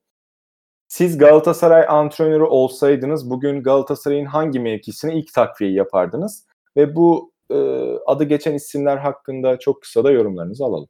Siz 0.88 1.18
Galatasaray 1.18 1.86
antrenörü 1.88 2.44
olsaydınız 2.44 3.30
bugün 3.30 3.64
Galatasaray'ın 3.64 4.26
hangi 4.26 4.60
mevkisine 4.60 5.16
ilk 5.16 5.34
takviyeyi 5.34 5.78
yapardınız? 5.78 6.48
Ve 6.78 6.96
bu 6.96 7.32
e, 7.50 7.56
adı 8.06 8.24
geçen 8.24 8.54
isimler 8.54 8.98
hakkında 8.98 9.60
çok 9.60 9.82
kısa 9.82 10.04
da 10.04 10.12
yorumlarınızı 10.12 10.66
alalım. 10.66 10.90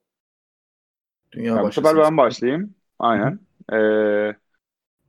Dünya 1.31 1.55
Ya 1.55 1.63
bu 1.63 1.71
sefer 1.71 1.97
ben 1.97 2.17
başlayayım. 2.17 2.75
Aynen. 2.99 3.39
Ee, 3.73 4.35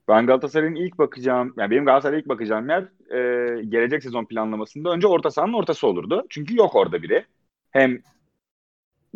ben 0.08 0.26
Galatasaray'ın 0.26 0.74
ilk 0.74 0.98
bakacağım, 0.98 1.54
yani 1.58 1.70
benim 1.70 1.84
Galatasaray'a 1.84 2.20
ilk 2.20 2.28
bakacağım 2.28 2.68
yer 2.68 2.82
e, 3.10 3.64
gelecek 3.64 4.02
sezon 4.02 4.24
planlamasında 4.24 4.90
önce 4.90 5.06
orta 5.06 5.30
sahanın 5.30 5.52
ortası 5.52 5.86
olurdu. 5.86 6.26
Çünkü 6.30 6.56
yok 6.56 6.74
orada 6.74 7.02
biri. 7.02 7.26
Hem 7.70 8.02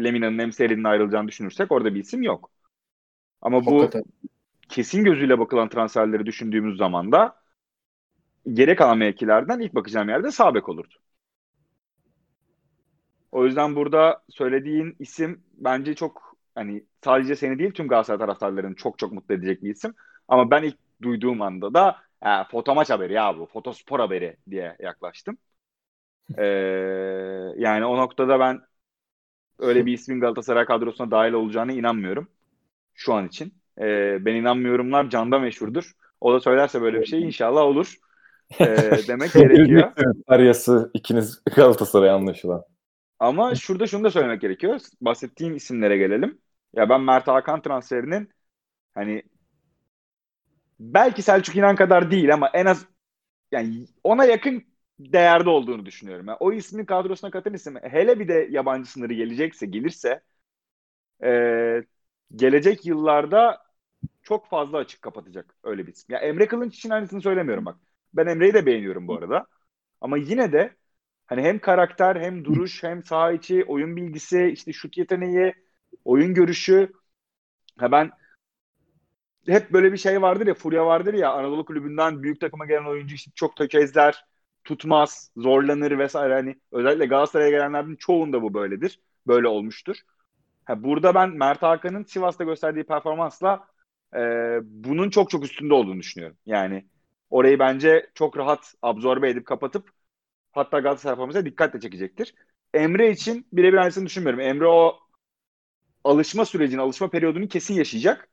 Lemina'nın 0.03 0.39
hem 0.39 0.53
Seri'nin 0.53 0.85
ayrılacağını 0.85 1.29
düşünürsek 1.29 1.73
orada 1.73 1.95
bir 1.95 2.01
isim 2.01 2.23
yok. 2.23 2.51
Ama 3.43 3.67
bu 3.67 3.81
Hakikaten. 3.81 4.05
kesin 4.69 5.05
gözüyle 5.05 5.39
bakılan 5.39 5.69
transferleri 5.69 6.27
düşündüğümüz 6.27 6.79
zaman 6.79 7.13
da 7.13 7.37
geri 8.53 8.77
kalan 8.77 8.99
mevkilerden 8.99 9.61
ilk 9.61 9.75
bakacağım 9.75 10.09
yerde 10.09 10.31
sağ 10.31 10.55
bek 10.55 10.69
olurdu. 10.69 10.95
O 13.33 13.45
yüzden 13.45 13.77
burada 13.77 14.23
söylediğin 14.29 14.97
isim 14.99 15.45
bence 15.55 15.95
çok 15.95 16.37
hani 16.55 16.85
sadece 17.05 17.37
seni 17.37 17.59
değil 17.59 17.73
tüm 17.73 17.89
Galatasaray 17.89 18.19
taraftarlarını 18.19 18.75
çok 18.75 18.99
çok 18.99 19.13
mutlu 19.13 19.35
edecek 19.35 19.63
bir 19.63 19.71
isim. 19.71 19.95
Ama 20.29 20.51
ben 20.51 20.63
ilk 20.63 20.77
duyduğum 21.03 21.43
anda 21.43 21.75
da 21.75 21.97
"Ha, 22.21 22.49
foto 22.51 22.75
maç 22.75 22.91
haberi 22.91 23.13
ya 23.13 23.39
bu, 23.39 23.47
fotospor 23.47 24.01
haberi 24.01 24.37
diye 24.51 24.77
yaklaştım. 24.81 25.39
Ee, 26.39 26.45
yani 27.57 27.85
o 27.87 27.97
noktada 27.97 28.41
ben 28.41 28.61
öyle 29.59 29.87
bir 29.87 29.93
ismin 29.93 30.21
Galatasaray 30.21 30.65
kadrosuna 30.65 31.11
dahil 31.11 31.33
olacağına 31.33 31.73
inanmıyorum. 31.73 32.29
Şu 32.95 33.15
an 33.15 33.29
için. 33.29 33.55
Ee, 33.81 34.19
ben 34.25 34.35
inanmıyorumlar 34.35 35.11
canda 35.11 35.39
meşhurdur. 35.39 35.93
O 36.21 36.35
da 36.35 36.41
söylerse 36.41 36.83
böyle 36.83 37.01
bir 37.01 37.07
şey 37.07 37.23
inşallah 37.23 37.63
olur. 37.63 37.97
Ee, 38.61 39.05
demek 39.09 39.33
gerekiyor. 39.33 39.93
Arias'ı 40.27 40.91
ikiniz 40.95 41.43
Galatasaray 41.57 42.11
anlaşılan. 42.11 42.65
Ama 43.19 43.55
şurada 43.55 43.87
şunu 43.87 44.05
da 44.05 44.11
söylemek 44.11 44.41
gerekiyor. 44.41 44.81
Bahsettiğim 45.01 45.57
isimlere 45.57 45.97
gelelim. 45.99 46.39
Ya 46.75 46.89
ben 46.89 47.01
Mert 47.01 47.29
Hakan 47.29 47.63
transferinin 47.63 48.31
hani 48.95 49.23
belki 50.81 51.23
Selçuk 51.23 51.57
İnan 51.57 51.77
kadar 51.77 52.11
değil 52.11 52.35
ama 52.35 52.49
en 52.55 52.67
az 52.67 52.87
yani 53.53 53.87
ona 54.05 54.25
yakın 54.25 54.65
değerde 55.01 55.51
olduğunu 55.51 55.87
düşünüyorum. 55.87 56.29
Yani 56.29 56.39
o 56.41 56.53
ismin 56.53 56.85
kadrosuna 56.87 57.31
katan 57.33 57.55
isim 57.55 57.77
hele 57.83 58.21
bir 58.21 58.29
de 58.29 58.49
yabancı 58.51 58.91
sınırı 58.93 59.15
gelecekse 59.15 59.67
gelirse 59.67 60.23
e, 61.25 61.83
gelecek 62.37 62.87
yıllarda 62.87 63.59
çok 64.23 64.49
fazla 64.49 64.79
açık 64.79 65.03
kapatacak 65.03 65.57
öyle 65.65 65.89
bir 65.89 65.93
isim. 65.93 66.15
Ya 66.15 66.21
Emre 66.21 66.49
Kılınç 66.49 66.77
için 66.77 66.91
aynısını 66.91 67.23
söylemiyorum 67.23 67.67
bak. 67.67 67.77
Ben 68.15 68.27
Emre'yi 68.27 68.55
de 68.55 68.67
beğeniyorum 68.67 69.09
bu 69.09 69.17
arada. 69.17 69.47
Ama 70.03 70.19
yine 70.19 70.53
de 70.53 70.77
hani 71.27 71.43
hem 71.43 71.59
karakter 71.61 72.17
hem 72.17 72.45
duruş 72.47 72.83
hem 72.85 73.05
saha 73.05 73.33
içi 73.33 73.65
oyun 73.65 73.97
bilgisi 73.97 74.47
işte 74.55 74.75
şut 74.75 74.99
yeteneği 74.99 75.55
oyun 76.05 76.35
görüşü 76.35 76.93
ha 77.79 77.93
ben 77.93 78.11
hep 79.49 79.73
böyle 79.73 79.93
bir 79.93 79.97
şey 79.99 80.23
vardır 80.23 80.47
ya 80.47 80.55
furya 80.55 80.87
vardır 80.87 81.15
ya 81.15 81.33
Anadolu 81.33 81.65
kulübünden 81.65 82.23
büyük 82.23 82.41
takıma 82.41 82.67
gelen 82.67 82.85
oyuncu 82.85 83.15
işte 83.15 83.31
çok 83.35 83.57
tökezler 83.57 84.25
tutmaz, 84.65 85.31
zorlanır 85.37 85.99
vesaire. 85.99 86.35
Hani 86.35 86.57
özellikle 86.73 87.07
Galatasaray'a 87.07 87.51
gelenlerin 87.51 87.97
çoğunda 87.97 88.43
bu 88.43 88.55
böyledir. 88.55 89.01
Böyle 89.27 89.49
olmuştur. 89.49 89.97
Ha, 90.65 90.85
burada 90.85 91.15
ben 91.15 91.31
Mert 91.31 91.63
Hakan'ın 91.63 92.05
Sivas'ta 92.05 92.45
gösterdiği 92.45 92.85
performansla 92.85 93.69
e, 94.17 94.19
bunun 94.63 95.11
çok 95.11 95.31
çok 95.31 95.45
üstünde 95.45 95.75
olduğunu 95.75 96.01
düşünüyorum. 96.01 96.37
Yani 96.47 96.89
orayı 97.31 97.59
bence 97.59 98.11
çok 98.15 98.37
rahat 98.39 98.75
absorbe 98.83 99.31
edip 99.31 99.47
kapatıp 99.47 99.91
hatta 100.53 100.81
Galatasaray 100.81 101.15
performansına 101.15 101.45
dikkatle 101.47 101.81
çekecektir. 101.81 102.35
Emre 102.75 103.11
için 103.11 103.47
birebir 103.53 103.79
aynısını 103.79 104.07
düşünmüyorum. 104.07 104.41
Emre 104.41 104.67
o 104.67 104.99
alışma 106.05 106.45
sürecini, 106.45 106.81
alışma 106.81 107.11
periyodunu 107.11 107.49
kesin 107.49 107.75
yaşayacak. 107.75 108.29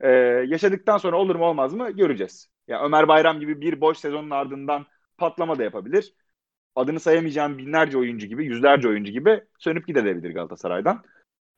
Ee, 0.00 0.08
yaşadıktan 0.48 0.98
sonra 0.98 1.16
olur 1.16 1.36
mu 1.36 1.44
olmaz 1.44 1.74
mı 1.74 1.90
göreceğiz. 1.90 2.48
Yani 2.68 2.84
Ömer 2.84 3.08
Bayram 3.08 3.40
gibi 3.40 3.60
bir 3.60 3.80
boş 3.80 3.98
sezonun 3.98 4.30
ardından 4.30 4.86
patlama 5.18 5.58
da 5.58 5.64
yapabilir. 5.64 6.14
Adını 6.74 7.00
sayamayacağım 7.00 7.58
binlerce 7.58 7.98
oyuncu 7.98 8.26
gibi, 8.26 8.44
yüzlerce 8.44 8.88
oyuncu 8.88 9.12
gibi 9.12 9.44
sönüp 9.58 9.86
gidebilir 9.86 10.34
Galatasaray'dan. 10.34 11.02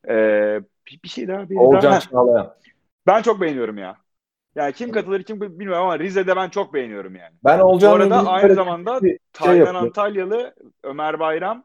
Ee, 0.09 0.61
bir, 0.87 1.00
bir 1.05 1.09
şey 1.09 1.29
daha. 1.29 1.50
Bir 1.50 1.57
Olcan 1.57 1.83
daha. 1.83 2.00
Çağlayan. 2.00 2.55
Ben 3.07 3.22
çok 3.22 3.40
beğeniyorum 3.40 3.79
ya. 3.79 3.96
Yani 4.55 4.72
kim 4.72 4.92
katılır 4.92 5.22
kim 5.22 5.40
bilmiyorum 5.40 5.83
ama 5.83 5.98
Rize'de 5.98 6.37
ben 6.37 6.48
çok 6.48 6.74
beğeniyorum 6.74 7.16
yani. 7.16 7.35
Ben 7.44 7.61
Bu 7.61 7.64
Olcan'la 7.64 7.94
arada 7.94 8.31
aynı 8.31 8.55
zamanda 8.55 9.00
şey 9.00 9.18
Taylan 9.33 9.57
yapıyorum. 9.57 9.87
Antalyalı, 9.87 10.55
Ömer 10.83 11.20
Bayram 11.20 11.64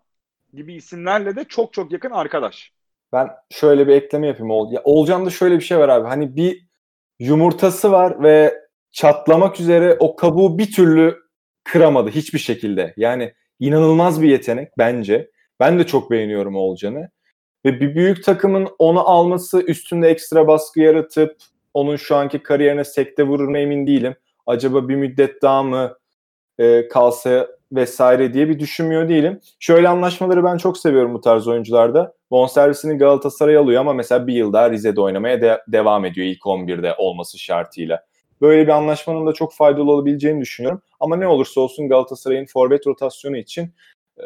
gibi 0.54 0.74
isimlerle 0.74 1.36
de 1.36 1.44
çok 1.44 1.74
çok 1.74 1.92
yakın 1.92 2.12
arkadaş. 2.12 2.74
Ben 3.14 3.30
şöyle 3.50 3.88
bir 3.88 3.94
ekleme 3.94 4.28
yapayım. 4.28 4.52
Ol- 4.52 4.72
Ya, 4.72 4.82
Olcan'da 4.84 5.30
şöyle 5.30 5.56
bir 5.56 5.64
şey 5.64 5.78
var 5.78 5.90
abi. 5.90 6.08
Hani 6.08 6.36
bir 6.36 6.66
yumurtası 7.20 7.92
var 7.92 8.24
ve 8.24 8.56
çatlamak 8.92 9.60
üzere 9.60 9.96
o 10.00 10.16
kabuğu 10.16 10.58
bir 10.58 10.72
türlü 10.72 11.16
kıramadı 11.64 12.10
hiçbir 12.10 12.40
şekilde. 12.40 12.94
Yani 12.98 13.34
inanılmaz 13.60 14.22
bir 14.22 14.30
yetenek 14.30 14.72
bence. 14.78 15.32
Ben 15.60 15.80
de 15.80 15.86
çok 15.88 16.12
beğeniyorum 16.12 16.56
Olcan'ı. 16.56 17.10
Ve 17.66 17.80
bir 17.80 17.96
büyük 17.96 18.24
takımın 18.24 18.68
onu 18.80 19.10
alması 19.10 19.62
üstünde 19.62 20.08
ekstra 20.10 20.48
baskı 20.48 20.80
yaratıp 20.80 21.36
onun 21.74 21.96
şu 21.96 22.16
anki 22.16 22.44
kariyerine 22.44 22.84
sekte 22.84 23.24
vurur 23.24 23.48
mu 23.48 23.58
emin 23.58 23.88
değilim. 23.88 24.16
Acaba 24.48 24.88
bir 24.90 24.96
müddet 24.96 25.42
daha 25.42 25.64
mı 25.64 25.98
e, 26.60 26.88
kalsa 26.88 27.48
vesaire 27.72 28.34
diye 28.34 28.50
bir 28.50 28.60
düşünmüyor 28.60 29.10
değilim. 29.10 29.40
Şöyle 29.60 29.90
anlaşmaları 29.90 30.44
ben 30.44 30.58
çok 30.58 30.78
seviyorum 30.78 31.14
bu 31.14 31.22
tarz 31.22 31.48
oyuncularda. 31.48 32.14
Bonservisini 32.32 32.98
Galatasaray 32.98 33.58
alıyor 33.58 33.82
ama 33.82 33.94
mesela 33.94 34.28
bir 34.28 34.34
yıl 34.34 34.54
daha 34.54 34.72
Rize'de 34.72 35.02
oynamaya 35.02 35.42
de- 35.42 35.62
devam 35.68 36.06
ediyor 36.06 36.28
ilk 36.28 36.48
11'de 36.48 36.96
olması 36.98 37.40
şartıyla. 37.40 38.06
Böyle 38.42 38.64
bir 38.64 38.72
anlaşmanın 38.72 39.28
da 39.28 39.34
çok 39.34 39.54
faydalı 39.54 39.92
olabileceğini 39.92 40.42
düşünüyorum. 40.42 40.82
Ama 41.00 41.16
ne 41.16 41.28
olursa 41.28 41.62
olsun 41.62 41.90
Galatasaray'ın 41.90 42.46
forvet 42.46 42.88
rotasyonu 42.88 43.38
için 43.38 43.74
e, 44.20 44.24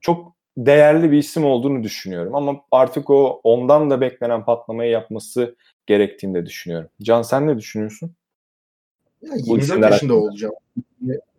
çok 0.00 0.36
değerli 0.56 1.12
bir 1.12 1.18
isim 1.18 1.44
olduğunu 1.44 1.82
düşünüyorum. 1.82 2.34
Ama 2.34 2.56
artık 2.72 3.10
o 3.10 3.40
ondan 3.44 3.90
da 3.90 4.00
beklenen 4.00 4.44
patlamayı 4.44 4.90
yapması 4.90 5.56
gerektiğini 5.86 6.34
de 6.34 6.46
düşünüyorum. 6.46 6.88
Can 7.02 7.22
sen 7.22 7.46
ne 7.46 7.58
düşünüyorsun? 7.58 8.14
Ya 9.22 9.32
Bu 9.32 9.36
24 9.36 9.62
isimler 9.62 9.90
yaşında 9.90 10.14
olacağım. 10.14 10.54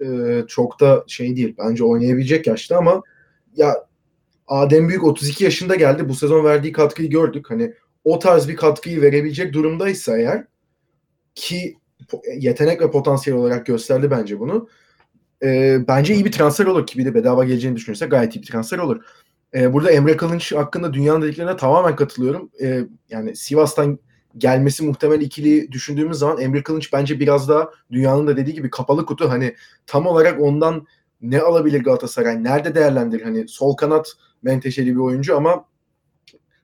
Ee, 0.02 0.44
çok 0.48 0.80
da 0.80 1.04
şey 1.08 1.36
değil. 1.36 1.56
Bence 1.58 1.84
oynayabilecek 1.84 2.48
yaşta 2.48 2.78
ama 2.78 3.02
ya 3.56 3.88
Adem 4.48 4.90
Büyük 4.90 5.04
32 5.04 5.44
yaşında 5.44 5.76
geldi. 5.76 6.10
Bu 6.10 6.16
sezon 6.16 6.46
verdiği 6.46 6.72
katkıyı 6.72 7.10
gördük. 7.10 7.50
Hani 7.50 7.74
o 8.04 8.20
tarz 8.20 8.50
bir 8.50 8.56
katkıyı 8.56 9.02
verebilecek 9.02 9.54
durumdaysa 9.54 10.18
eğer 10.18 10.46
ki 11.36 11.78
yetenek 12.38 12.82
ve 12.82 12.92
potansiyel 12.92 13.40
olarak 13.40 13.66
gösterdi 13.66 14.12
bence 14.12 14.40
bunu. 14.40 14.70
Ee, 15.44 15.80
bence 15.88 16.14
iyi 16.14 16.26
bir 16.26 16.32
transfer 16.32 16.66
olur 16.66 16.88
ki 16.88 17.00
bir 17.00 17.06
de 17.06 17.14
bedava 17.14 17.44
geleceğini 17.44 17.76
düşünürsek 17.76 18.12
gayet 18.12 18.36
iyi 18.36 18.42
bir 18.42 18.48
transfer 18.48 18.78
olur. 18.78 19.04
Ee, 19.54 19.74
burada 19.74 19.92
Emre 19.92 20.18
Kılınç 20.18 20.54
hakkında 20.54 20.94
dünyanın 20.94 21.22
dediklerine 21.22 21.58
tamamen 21.58 21.96
katılıyorum. 21.96 22.52
Ee, 22.62 22.82
yani 23.10 23.36
Sivas'tan 23.36 24.00
gelmesi 24.38 24.84
muhtemel 24.84 25.22
ikili 25.22 25.72
düşündüğümüz 25.72 26.18
zaman 26.18 26.42
Emre 26.42 26.64
Kılınç 26.64 26.94
bence 26.94 27.20
biraz 27.20 27.50
daha 27.50 27.70
dünyanın 27.92 28.28
da 28.28 28.38
dediği 28.38 28.54
gibi 28.54 28.70
kapalı 28.70 29.06
kutu 29.06 29.30
hani 29.30 29.56
tam 29.88 30.08
olarak 30.08 30.42
ondan 30.42 30.88
ne 31.22 31.42
alabilir 31.42 31.84
Galatasaray? 31.84 32.44
Nerede 32.44 32.76
değerlendirir? 32.76 33.24
Hani 33.24 33.48
sol 33.48 33.76
kanat 33.76 34.14
menteşeli 34.44 34.96
bir 34.96 35.00
oyuncu 35.00 35.38
ama 35.38 35.66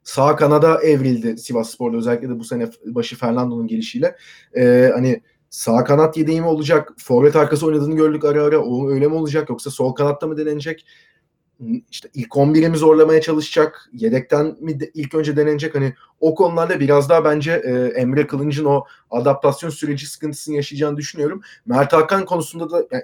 sağ 0.03 0.35
kanada 0.35 0.81
evrildi 0.81 1.37
Sivas 1.37 1.69
Spor'da 1.69 1.97
özellikle 1.97 2.29
de 2.29 2.39
bu 2.39 2.43
sene 2.43 2.69
başı 2.85 3.15
Fernando'nun 3.17 3.67
gelişiyle. 3.67 4.15
Ee, 4.57 4.91
hani 4.93 5.21
sağ 5.49 5.83
kanat 5.83 6.17
yedeği 6.17 6.41
mi 6.41 6.47
olacak? 6.47 6.93
Forvet 6.97 7.35
arkası 7.35 7.65
oynadığını 7.65 7.95
gördük 7.95 8.25
ara 8.25 8.43
ara. 8.43 8.59
O 8.59 8.89
öyle 8.89 9.07
mi 9.07 9.13
olacak? 9.13 9.49
Yoksa 9.49 9.71
sol 9.71 9.93
kanatta 9.93 10.27
mı 10.27 10.37
denenecek? 10.37 10.85
İşte 11.91 12.09
ilk 12.13 12.31
11'i 12.31 12.69
mi 12.69 12.77
zorlamaya 12.77 13.21
çalışacak? 13.21 13.89
Yedekten 13.93 14.57
mi 14.59 14.79
de 14.79 14.91
ilk 14.93 15.15
önce 15.15 15.37
denenecek? 15.37 15.75
Hani 15.75 15.93
o 16.19 16.35
konularda 16.35 16.79
biraz 16.79 17.09
daha 17.09 17.25
bence 17.25 17.51
e, 17.51 17.71
Emre 18.01 18.27
Kılınç'ın 18.27 18.65
o 18.65 18.85
adaptasyon 19.11 19.69
süreci 19.69 20.07
sıkıntısını 20.07 20.55
yaşayacağını 20.55 20.97
düşünüyorum. 20.97 21.41
Mert 21.65 21.93
Hakan 21.93 22.25
konusunda 22.25 22.71
da 22.71 22.85
yani 22.91 23.03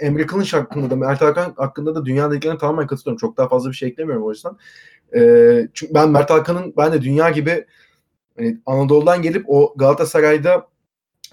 Emre 0.00 0.26
Kılınç 0.26 0.54
hakkında 0.54 0.90
da 0.90 0.96
Mert 0.96 1.20
Hakan 1.20 1.54
hakkında 1.56 1.94
da 1.94 2.04
dünya 2.04 2.30
dediklerine 2.30 2.58
tamamen 2.58 2.86
katılıyorum. 2.86 3.18
Çok 3.18 3.36
daha 3.36 3.48
fazla 3.48 3.70
bir 3.70 3.76
şey 3.76 3.88
eklemiyorum 3.88 4.24
o 4.24 4.30
yüzden. 4.30 4.52
E, 5.14 5.68
çünkü 5.74 5.94
ben 5.94 6.10
Mert 6.10 6.30
Hakan'ın 6.30 6.74
ben 6.76 6.92
de 6.92 7.02
dünya 7.02 7.30
gibi 7.30 7.66
hani 8.36 8.58
Anadolu'dan 8.66 9.22
gelip 9.22 9.44
o 9.48 9.74
Galatasaray'da 9.76 10.68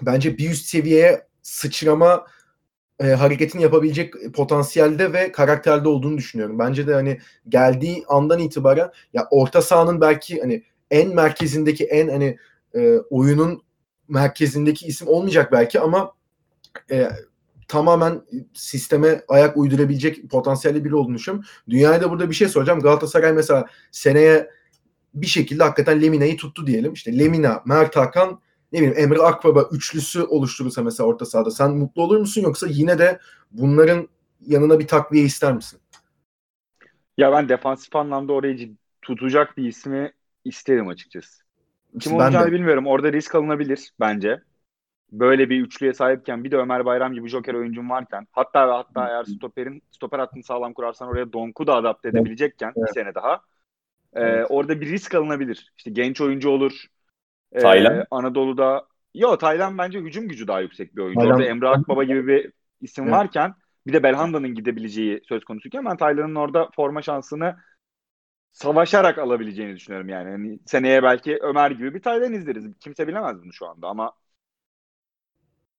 bence 0.02 0.38
bir 0.38 0.50
üst 0.50 0.66
seviyeye 0.66 1.26
sıçrama 1.42 2.26
e, 3.00 3.06
hareketini 3.06 3.62
yapabilecek 3.62 4.14
potansiyelde 4.34 5.12
ve 5.12 5.32
karakterde 5.32 5.88
olduğunu 5.88 6.18
düşünüyorum. 6.18 6.58
Bence 6.58 6.86
de 6.86 6.94
hani 6.94 7.18
geldiği 7.48 8.04
andan 8.08 8.38
itibaren 8.38 8.90
ya 9.12 9.26
orta 9.30 9.62
sahanın 9.62 10.00
belki 10.00 10.40
hani 10.40 10.62
en 10.90 11.14
merkezindeki 11.14 11.84
en 11.84 12.08
hani 12.08 12.38
e, 12.74 12.98
oyunun 13.10 13.62
merkezindeki 14.08 14.86
isim 14.86 15.08
olmayacak 15.08 15.52
belki 15.52 15.80
ama 15.80 16.12
e, 16.90 17.08
tamamen 17.68 18.22
sisteme 18.54 19.24
ayak 19.28 19.56
uydurabilecek 19.56 20.30
potansiyelli 20.30 20.84
biri 20.84 20.94
olduğunu 20.94 21.14
düşünüyorum. 21.14 21.48
Dünyaya 21.68 22.02
da 22.02 22.10
burada 22.10 22.30
bir 22.30 22.34
şey 22.34 22.48
soracağım. 22.48 22.80
Galatasaray 22.80 23.32
mesela 23.32 23.66
seneye 23.90 24.50
bir 25.14 25.26
şekilde 25.26 25.62
hakikaten 25.62 26.02
Lemina'yı 26.02 26.36
tuttu 26.36 26.66
diyelim. 26.66 26.92
İşte 26.92 27.18
Lemina, 27.18 27.62
Mert 27.66 27.96
Hakan, 27.96 28.40
ne 28.72 28.78
bileyim 28.78 28.98
Emre 28.98 29.22
Akbaba 29.22 29.62
üçlüsü 29.72 30.22
oluşturursa 30.22 30.82
mesela 30.82 31.06
orta 31.06 31.24
sahada 31.26 31.50
sen 31.50 31.70
mutlu 31.76 32.02
olur 32.02 32.18
musun 32.18 32.42
yoksa 32.42 32.66
yine 32.70 32.98
de 32.98 33.18
bunların 33.50 34.08
yanına 34.46 34.78
bir 34.78 34.86
takviye 34.86 35.24
ister 35.24 35.52
misin? 35.54 35.80
Ya 37.16 37.32
ben 37.32 37.48
defansif 37.48 37.96
anlamda 37.96 38.32
orayı 38.32 38.76
tutacak 39.02 39.56
bir 39.56 39.64
ismi 39.68 40.12
isterim 40.44 40.88
açıkçası. 40.88 41.44
Kim 41.98 42.14
Ben 42.18 42.18
olacağını 42.22 42.52
de. 42.52 42.52
bilmiyorum. 42.52 42.86
Orada 42.86 43.12
risk 43.12 43.34
alınabilir 43.34 43.92
bence. 44.00 44.42
Böyle 45.12 45.50
bir 45.50 45.60
üçlüye 45.62 45.94
sahipken 45.94 46.44
bir 46.44 46.50
de 46.50 46.56
Ömer 46.56 46.84
Bayram 46.84 47.14
gibi 47.14 47.28
joker 47.28 47.54
oyuncun 47.54 47.90
varken 47.90 48.26
hatta 48.32 48.68
ve 48.68 48.72
hatta 48.72 49.08
eğer 49.08 49.24
stoperin 49.24 49.82
stoper 49.92 50.18
hattını 50.18 50.42
sağlam 50.44 50.74
kurarsan 50.74 51.08
oraya 51.08 51.32
Donk'u 51.34 51.66
da 51.66 51.74
adapte 51.76 52.08
edebilecekken 52.08 52.76
bir 52.82 52.88
Evet. 52.88 52.90
sene 52.90 53.14
daha. 53.14 53.40
Evet. 54.14 54.46
Orada 54.48 54.80
bir 54.80 54.88
risk 54.90 55.14
alınabilir. 55.14 55.72
İşte 55.76 55.90
genç 55.90 56.20
oyuncu 56.20 56.50
olur. 56.50 56.86
Ee, 57.52 57.60
Taylan? 57.60 58.06
Anadolu'da 58.10 58.86
Yo 59.14 59.38
Taylan 59.38 59.78
bence 59.78 60.00
hücum 60.00 60.28
gücü 60.28 60.48
daha 60.48 60.60
yüksek 60.60 60.96
bir 60.96 61.02
oyuncu. 61.02 61.20
Taylan- 61.20 61.28
Orada 61.28 61.44
Emre 61.44 61.68
Akbaba 61.68 62.04
gibi 62.04 62.26
bir 62.26 62.52
isim 62.80 63.04
Evet. 63.08 63.12
varken 63.12 63.54
bir 63.86 63.92
de 63.92 64.02
Belhanda'nın 64.02 64.54
gidebileceği 64.54 65.20
söz 65.28 65.44
konusuyken 65.44 65.84
ben 65.84 65.96
Taylan'ın 65.96 66.34
orada 66.34 66.70
forma 66.76 67.02
şansını 67.02 67.56
savaşarak 68.52 69.18
alabileceğini 69.18 69.76
düşünüyorum 69.76 70.08
yani. 70.08 70.30
Hani 70.30 70.58
seneye 70.66 71.02
belki 71.02 71.38
Ömer 71.42 71.70
gibi 71.70 71.94
bir 71.94 72.02
Taylan 72.02 72.32
izleriz. 72.32 72.66
Kimse 72.80 73.08
bilemez 73.08 73.42
bunu 73.42 73.52
şu 73.52 73.66
anda 73.66 73.88
ama 73.88 74.12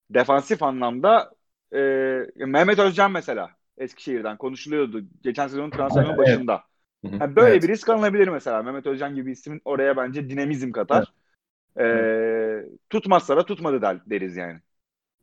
defansif 0.10 0.63
anlamda 0.63 1.32
e, 1.73 1.77
Mehmet 2.45 2.80
Özcan 2.80 3.12
mesela 3.12 3.49
Eskişehir'den 3.77 4.38
konuşuluyordu. 4.38 5.02
Geçen 5.23 5.48
sezonun 5.48 5.71
transferinin 5.71 6.17
Evet. 6.17 6.17
başında. 6.17 6.63
Ha, 7.19 7.35
böyle 7.35 7.56
Evet. 7.56 7.63
bir 7.63 7.67
risk 7.67 7.89
alınabilir 7.89 8.27
mesela. 8.27 8.63
Mehmet 8.63 8.85
Özcan 8.87 9.15
gibi 9.15 9.31
ismin 9.31 9.62
oraya 9.65 9.98
bence 9.98 10.29
dinamizm 10.29 10.71
katar. 10.71 11.13
Ee, 11.80 12.65
tutmazsa 12.90 13.38
da 13.38 13.46
tutmadı 13.46 13.82
der, 13.82 14.10
deriz 14.10 14.38
yani. 14.38 14.60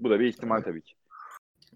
Bu 0.00 0.10
da 0.10 0.20
bir 0.20 0.26
ihtimal 0.26 0.60
tabii 0.60 0.82
ki. 0.82 0.94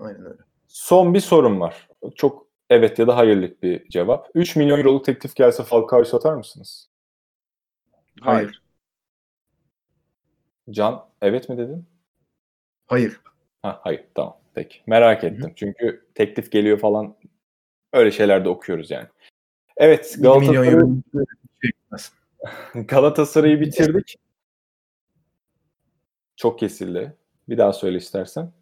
Aynen 0.01 0.27
öyle. 0.27 0.43
Son 0.67 1.15
bir 1.15 1.21
sorum 1.21 1.61
var. 1.61 1.89
Çok 2.15 2.47
evet 2.71 2.99
ya 2.99 3.07
da 3.07 3.17
hayırlık 3.17 3.63
bir 3.63 3.89
cevap. 3.89 4.31
3 4.35 4.57
milyon 4.57 4.79
euroluk 4.79 5.05
teklif 5.05 5.37
gelse 5.37 5.63
Falcao'yu 5.63 6.05
satar 6.05 6.35
mısınız? 6.35 6.91
Hayır. 8.21 8.37
Hayır. 8.37 8.63
Can 10.71 11.05
evet 11.23 11.49
mi 11.49 11.59
dedin? 11.59 11.85
Hayır. 12.87 13.21
Ha, 13.63 13.81
hayır 13.83 14.05
tamam 14.15 14.37
peki. 14.55 14.79
Merak 14.87 15.25
ettim. 15.25 15.53
Çünkü 15.57 16.07
teklif 16.15 16.53
geliyor 16.53 16.79
falan 16.79 17.17
öyle 17.93 18.11
şeyler 18.11 18.45
de 18.45 18.49
okuyoruz 18.49 18.91
yani. 18.91 19.07
Evet 19.77 20.17
1 20.19 20.23
milyon 20.23 20.43
Galatasaray, 20.43 20.73
euro 20.73 20.89
şey. 21.63 21.71
Galatasaray'ı 22.85 23.61
bitirdik. 23.61 24.17
Çok 26.39 26.59
kesildi. 26.59 27.17
Bir 27.49 27.59
daha 27.59 27.73
söyle 27.73 27.97
istersen. 27.97 28.53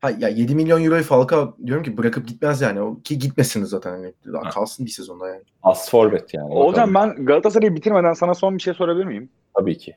Ha, 0.00 0.10
ya 0.18 0.28
7 0.28 0.54
milyon 0.54 0.84
euroyu 0.84 1.02
Falcao 1.02 1.56
diyorum 1.66 1.84
ki 1.84 1.96
bırakıp 1.96 2.28
gitmez 2.28 2.60
yani. 2.60 2.80
O, 2.80 3.00
ki 3.04 3.18
gitmesin 3.18 3.64
zaten. 3.64 3.90
Hani, 3.90 4.12
daha 4.32 4.50
kalsın 4.50 4.86
bir 4.86 4.90
sezonda 4.90 5.28
yani. 5.28 5.42
As 5.62 5.90
forvet 5.90 6.34
yani. 6.34 6.54
Olcan 6.54 6.94
ben 6.94 7.26
Galatasaray'ı 7.26 7.74
bitirmeden 7.74 8.12
sana 8.12 8.34
son 8.34 8.56
bir 8.56 8.62
şey 8.62 8.74
sorabilir 8.74 9.04
miyim? 9.04 9.28
Tabii 9.54 9.78
ki. 9.78 9.96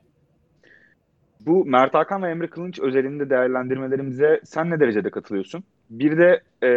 Bu 1.40 1.64
Mert 1.64 1.94
Hakan 1.94 2.22
ve 2.22 2.30
Emre 2.30 2.50
Kılınç 2.50 2.80
özelinde 2.80 3.30
değerlendirmelerimize 3.30 4.40
sen 4.44 4.70
ne 4.70 4.80
derecede 4.80 5.10
katılıyorsun? 5.10 5.64
Bir 5.90 6.18
de 6.18 6.42
e, 6.62 6.68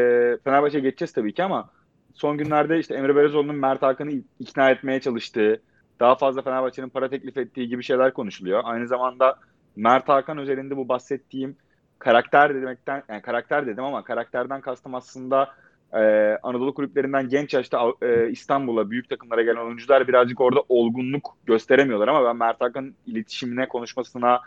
Fenerbahçe'ye 0.44 0.84
geçeceğiz 0.84 1.14
tabii 1.14 1.34
ki 1.34 1.44
ama 1.44 1.70
son 2.14 2.38
günlerde 2.38 2.80
işte 2.80 2.96
Emre 2.96 3.16
Belözoğlu'nun 3.16 3.56
Mert 3.56 3.82
Hakan'ı 3.82 4.12
ikna 4.40 4.70
etmeye 4.70 5.02
çalıştığı, 5.02 5.62
daha 6.00 6.16
fazla 6.16 6.42
Fenerbahçe'nin 6.42 6.90
para 6.90 7.10
teklif 7.10 7.38
ettiği 7.38 7.68
gibi 7.68 7.84
şeyler 7.84 8.14
konuşuluyor. 8.14 8.62
Aynı 8.64 8.88
zamanda 8.88 9.40
Mert 9.80 10.10
Hakan 10.10 10.38
özelinde 10.38 10.78
bu 10.78 10.90
bahsettiğim 10.90 11.56
karakter 12.00 12.56
demekten 12.56 13.04
yani 13.10 13.22
karakter 13.22 13.68
dedim 13.68 13.84
ama 13.84 14.04
karakterden 14.04 14.62
kastım 14.62 14.96
aslında 14.96 15.50
e, 15.94 16.00
Anadolu 16.44 16.74
kulüplerinden 16.74 17.30
genç 17.30 17.54
yaşta 17.54 17.94
e, 18.02 18.30
İstanbul'a 18.30 18.90
büyük 18.90 19.10
takımlara 19.10 19.42
gelen 19.42 19.66
oyuncular 19.66 20.08
birazcık 20.08 20.42
orada 20.42 20.64
olgunluk 20.70 21.38
gösteremiyorlar 21.46 22.08
ama 22.08 22.26
ben 22.26 22.36
Mert 22.36 22.62
Hakan'ın 22.62 22.96
iletişimine, 23.06 23.68
konuşmasına, 23.68 24.40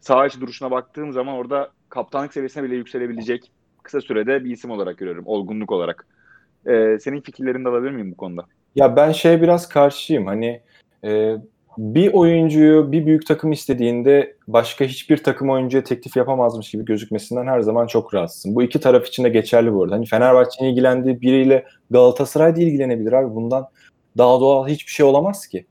sağ 0.00 0.26
içi 0.26 0.40
duruşuna 0.40 0.70
baktığım 0.70 1.12
zaman 1.12 1.34
orada 1.34 1.70
kaptanlık 1.88 2.32
seviyesine 2.32 2.64
bile 2.64 2.74
yükselebilecek 2.74 3.50
kısa 3.82 4.00
sürede 4.00 4.44
bir 4.44 4.50
isim 4.50 4.70
olarak 4.70 4.98
görüyorum. 4.98 5.24
Olgunluk 5.26 5.72
olarak. 5.72 6.06
E, 6.66 6.98
senin 7.00 7.20
fikirlerini 7.20 7.64
de 7.64 7.68
alabilir 7.68 7.90
miyim 7.90 8.12
bu 8.12 8.16
konuda? 8.16 8.46
Ya 8.74 8.96
ben 8.96 9.12
şeye 9.12 9.42
biraz 9.42 9.68
karşıyım. 9.68 10.26
Hani 10.26 10.60
e, 11.04 11.36
bir 11.78 12.12
oyuncuyu 12.12 12.92
bir 12.92 13.06
büyük 13.06 13.26
takım 13.26 13.52
istediğinde 13.52 14.36
başka 14.48 14.84
hiçbir 14.84 15.16
takım 15.16 15.50
oyuncuya 15.50 15.84
teklif 15.84 16.16
yapamazmış 16.16 16.70
gibi 16.70 16.84
gözükmesinden 16.84 17.46
her 17.46 17.60
zaman 17.60 17.86
çok 17.86 18.14
rahatsızım. 18.14 18.54
Bu 18.54 18.62
iki 18.62 18.80
taraf 18.80 19.06
için 19.06 19.24
de 19.24 19.28
geçerli 19.28 19.74
bu 19.74 19.82
arada. 19.82 19.94
Hani 19.94 20.06
Fenerbahçe'nin 20.06 20.68
ilgilendiği 20.68 21.20
biriyle 21.20 21.64
Galatasaray 21.90 22.56
da 22.56 22.60
ilgilenebilir 22.60 23.12
abi. 23.12 23.34
Bundan 23.34 23.68
daha 24.18 24.40
doğal 24.40 24.68
hiçbir 24.68 24.92
şey 24.92 25.06
olamaz 25.06 25.46
ki. 25.46 25.66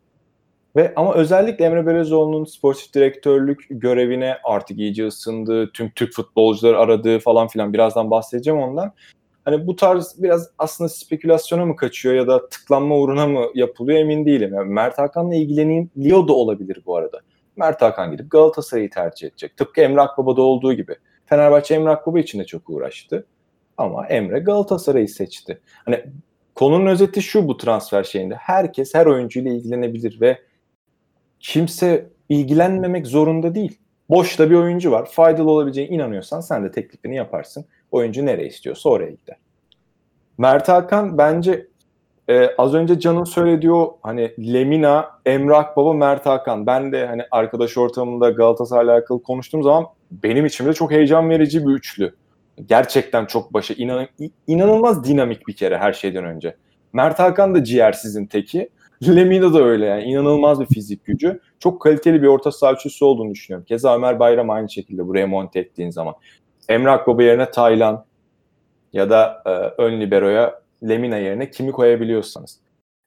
Ve 0.76 0.93
ama 0.95 1.14
özellikle 1.14 1.66
Emre 1.66 1.86
Belözoğlu'nun 1.86 2.45
sportif 2.45 2.93
direktörlük 2.93 3.68
görevine 3.70 4.38
artık 4.43 4.80
iyice 4.80 5.08
ısındığı, 5.08 5.72
tüm 5.72 5.89
Türk 5.89 6.14
futbolcuları 6.14 6.80
aradığı 6.80 7.20
falan 7.20 7.47
filan 7.47 7.74
birazdan 7.74 8.12
bahsedeceğim 8.12 8.60
ondan. 8.60 8.93
Hani 9.46 9.68
bu 9.68 9.76
tarz 9.76 10.16
biraz 10.24 10.50
aslında 10.58 10.89
spekülasyona 10.89 11.66
mı 11.66 11.76
kaçıyor 11.76 12.16
ya 12.16 12.28
da 12.28 12.50
tıklanma 12.50 12.98
uğruna 12.98 13.28
mı 13.28 13.46
yapılıyor 13.56 14.00
emin 14.00 14.26
değilim. 14.26 14.54
Yani 14.54 14.74
Mert 14.74 14.98
Hakan'la 14.98 15.36
ilgileniyor 15.36 16.28
da 16.28 16.34
olabilir 16.34 16.82
bu 16.86 16.98
arada. 16.98 17.22
Mert 17.56 17.82
Hakan 17.82 18.12
gidip 18.12 18.32
Galatasaray'ı 18.32 18.89
tercih 18.89 19.28
edecek. 19.28 19.58
Tıpkı 19.58 19.82
Emre 19.82 20.02
Akbaba'da 20.02 20.41
olduğu 20.41 20.74
gibi. 20.74 20.96
Fenerbahçe 21.26 21.76
Emre 21.76 21.89
Akbaba 21.89 22.20
için 22.20 22.39
de 22.39 22.46
çok 22.46 22.70
uğraştı. 22.70 23.26
Ama 23.78 24.08
Emre 24.08 24.39
Galatasaray'ı 24.39 25.10
seçti. 25.10 25.62
Hani 25.86 26.06
konunun 26.56 26.86
özeti 26.86 27.22
şu 27.22 27.48
bu 27.48 27.58
transfer 27.58 28.04
şeyinde. 28.04 28.36
Herkes 28.36 28.96
her 28.96 29.06
oyuncuyla 29.06 29.52
ilgilenebilir 29.52 30.22
ve 30.22 30.39
kimse 31.39 32.10
ilgilenmemek 32.30 33.08
zorunda 33.08 33.56
değil. 33.56 33.80
Boşta 34.10 34.50
bir 34.50 34.56
oyuncu 34.56 34.91
var. 34.91 35.06
Faydalı 35.06 35.52
olabileceğine 35.52 35.96
inanıyorsan 35.96 36.41
sen 36.41 36.64
de 36.64 36.72
teklifini 36.72 37.16
yaparsın. 37.16 37.66
Oyuncu 37.92 38.26
nereye 38.26 38.48
istiyorsa 38.48 38.90
oraya 38.90 39.12
gider. 39.12 39.38
Mert 40.38 40.68
Hakan 40.68 41.18
bence 41.18 41.68
e, 42.30 42.50
az 42.58 42.74
önce 42.74 43.00
Can'ın 43.00 43.24
söylediği 43.24 43.72
o 43.72 43.98
hani 44.02 44.32
Lemina, 44.54 45.10
Emre 45.26 45.56
Akbaba, 45.56 45.94
Mert 45.94 46.26
Hakan. 46.26 46.68
Ben 46.68 46.92
de 46.92 47.08
hani 47.08 47.22
arkadaş 47.32 47.78
ortamında 47.78 48.30
Galatasaray'la 48.30 48.94
alakalı 48.94 49.24
konuştuğum 49.24 49.64
zaman 49.64 49.86
benim 50.12 50.46
içimde 50.46 50.74
çok 50.74 50.92
heyecan 50.92 51.30
verici 51.30 51.68
bir 51.68 51.72
üçlü. 51.72 52.16
Gerçekten 52.66 53.26
çok 53.26 53.54
başa 53.54 53.74
inan, 53.74 54.08
inanılmaz 54.48 55.04
dinamik 55.04 55.48
bir 55.48 55.56
kere 55.56 55.78
her 55.78 55.94
şeyden 55.94 56.26
önce. 56.26 56.56
Mert 56.94 57.20
Hakan 57.20 57.56
da 57.56 57.64
ciğersizin 57.64 58.26
teki. 58.26 58.70
Lemina 59.08 59.54
da 59.54 59.64
öyle 59.64 59.86
yani 59.86 60.04
inanılmaz 60.04 60.60
bir 60.60 60.66
fizik 60.66 61.06
gücü. 61.06 61.40
Çok 61.60 61.82
kaliteli 61.82 62.22
bir 62.22 62.28
orta 62.28 62.52
saha 62.52 62.74
üçlüsü 62.74 63.06
olduğunu 63.06 63.32
düşünüyorum. 63.32 63.66
Keza 63.66 63.96
Ömer 63.96 64.20
Bayram 64.20 64.50
aynı 64.50 64.70
şekilde 64.70 65.08
buraya 65.08 65.28
monte 65.28 65.60
ettiğin 65.60 65.90
zaman. 65.90 66.16
Emre 66.70 66.91
Akbaba 66.91 67.24
yerine 67.24 67.51
Taylan 67.51 68.05
ya 68.93 69.09
da 69.09 69.43
e, 69.45 69.82
ön 69.82 70.01
liberoya 70.01 70.61
Lemina 70.84 71.18
yerine 71.18 71.49
kimi 71.49 71.72
koyabiliyorsanız. 71.72 72.59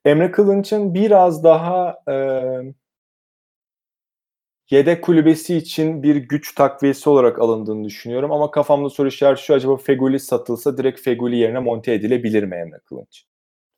Emre 0.04 0.30
Kılınç'ın 0.30 0.94
biraz 0.94 1.44
daha 1.44 2.02
e, 2.10 2.14
yedek 4.70 5.04
kulübesi 5.04 5.56
için 5.56 6.02
bir 6.02 6.16
güç 6.16 6.54
takviyesi 6.54 7.10
olarak 7.10 7.38
alındığını 7.38 7.84
düşünüyorum. 7.84 8.32
Ama 8.32 8.50
kafamda 8.50 8.90
soru 8.90 9.08
işareti 9.08 9.42
şu 9.42 9.54
acaba 9.54 9.76
Feguli 9.76 10.20
satılsa 10.20 10.78
direkt 10.78 11.00
Feguli 11.00 11.36
yerine 11.36 11.58
monte 11.58 11.92
edilebilir 11.92 12.42
mi 12.42 12.54
Emre 12.54 12.78
Kılınç? 12.84 13.24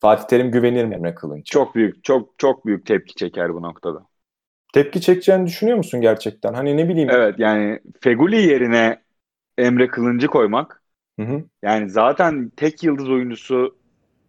Fatih 0.00 0.24
Terim 0.24 0.50
güvenir 0.50 0.84
mi 0.84 0.94
Emre 0.94 1.14
Kılınç? 1.14 1.46
Çok 1.46 1.74
büyük, 1.74 2.04
çok 2.04 2.38
çok 2.38 2.66
büyük 2.66 2.86
tepki 2.86 3.14
çeker 3.14 3.54
bu 3.54 3.62
noktada. 3.62 4.06
Tepki 4.72 5.00
çekeceğini 5.00 5.46
düşünüyor 5.46 5.76
musun 5.76 6.00
gerçekten? 6.00 6.54
Hani 6.54 6.76
ne 6.76 6.88
bileyim. 6.88 7.10
Evet 7.10 7.34
yani 7.38 7.80
Feguli 8.00 8.36
yerine 8.36 9.02
Emre 9.60 9.88
Kılınç'ı 9.88 10.26
koymak. 10.26 10.82
Hı 11.20 11.26
hı. 11.26 11.44
Yani 11.62 11.90
zaten 11.90 12.50
tek 12.56 12.82
yıldız 12.82 13.10
oyuncusu 13.10 13.76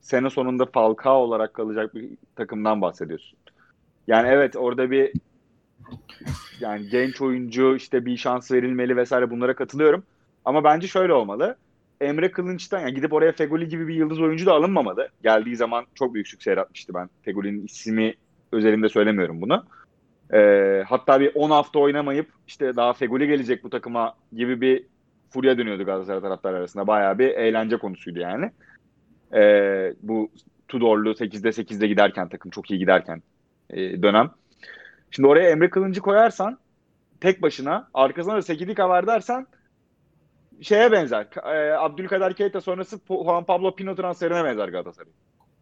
sene 0.01 0.29
sonunda 0.29 0.65
Falcao 0.65 1.13
olarak 1.13 1.53
kalacak 1.53 1.95
bir 1.95 2.09
takımdan 2.35 2.81
bahsediyorsun. 2.81 3.39
Yani 4.07 4.27
evet 4.27 4.55
orada 4.55 4.91
bir 4.91 5.13
yani 6.59 6.89
genç 6.89 7.21
oyuncu 7.21 7.75
işte 7.75 8.05
bir 8.05 8.17
şans 8.17 8.51
verilmeli 8.51 8.97
vesaire 8.97 9.31
bunlara 9.31 9.55
katılıyorum. 9.55 10.03
Ama 10.45 10.63
bence 10.63 10.87
şöyle 10.87 11.13
olmalı. 11.13 11.55
Emre 12.01 12.31
Kılınç'tan 12.31 12.79
yani 12.79 12.93
gidip 12.93 13.13
oraya 13.13 13.31
Feguli 13.31 13.67
gibi 13.67 13.87
bir 13.87 13.95
yıldız 13.95 14.21
oyuncu 14.21 14.45
da 14.45 14.53
alınmamalı. 14.53 15.09
Geldiği 15.23 15.55
zaman 15.55 15.85
çok 15.95 16.13
büyük 16.13 16.27
sükse 16.27 16.49
yaratmıştı 16.49 16.93
ben. 16.93 17.09
Feguli'nin 17.21 17.65
ismi 17.65 18.13
özelinde 18.51 18.89
söylemiyorum 18.89 19.41
bunu. 19.41 19.65
Ee, 20.33 20.83
hatta 20.87 21.19
bir 21.19 21.31
10 21.35 21.49
hafta 21.49 21.79
oynamayıp 21.79 22.27
işte 22.47 22.75
daha 22.75 22.93
Feguli 22.93 23.27
gelecek 23.27 23.63
bu 23.63 23.69
takıma 23.69 24.15
gibi 24.33 24.61
bir 24.61 24.85
furya 25.31 25.57
dönüyordu 25.57 25.85
Galatasaray 25.85 26.21
taraftarı 26.21 26.57
arasında. 26.57 26.87
Bayağı 26.87 27.19
bir 27.19 27.29
eğlence 27.29 27.77
konusuydu 27.77 28.19
yani. 28.19 28.51
Ee, 29.33 29.93
bu 30.01 30.31
Tudorlu 30.67 31.11
8'de 31.11 31.49
8'de 31.49 31.87
giderken 31.87 32.29
takım 32.29 32.51
çok 32.51 32.71
iyi 32.71 32.79
giderken 32.79 33.21
e, 33.69 34.01
dönem. 34.01 34.31
Şimdi 35.11 35.27
oraya 35.27 35.49
Emre 35.49 35.69
Kılıncı 35.69 36.01
koyarsan 36.01 36.57
tek 37.21 37.41
başına 37.41 37.89
arkasına 37.93 38.35
da 38.35 38.41
Sekidika 38.41 38.89
var 38.89 39.07
dersen 39.07 39.47
şeye 40.61 40.91
benzer. 40.91 41.27
E, 41.45 41.73
Abdülkader 41.73 42.33
Keita 42.33 42.61
sonrası 42.61 42.99
Juan 43.07 43.43
Pablo 43.43 43.75
Pino 43.75 43.95
transferine 43.95 44.43
benzer 44.43 44.69
Galatasaray. 44.69 45.11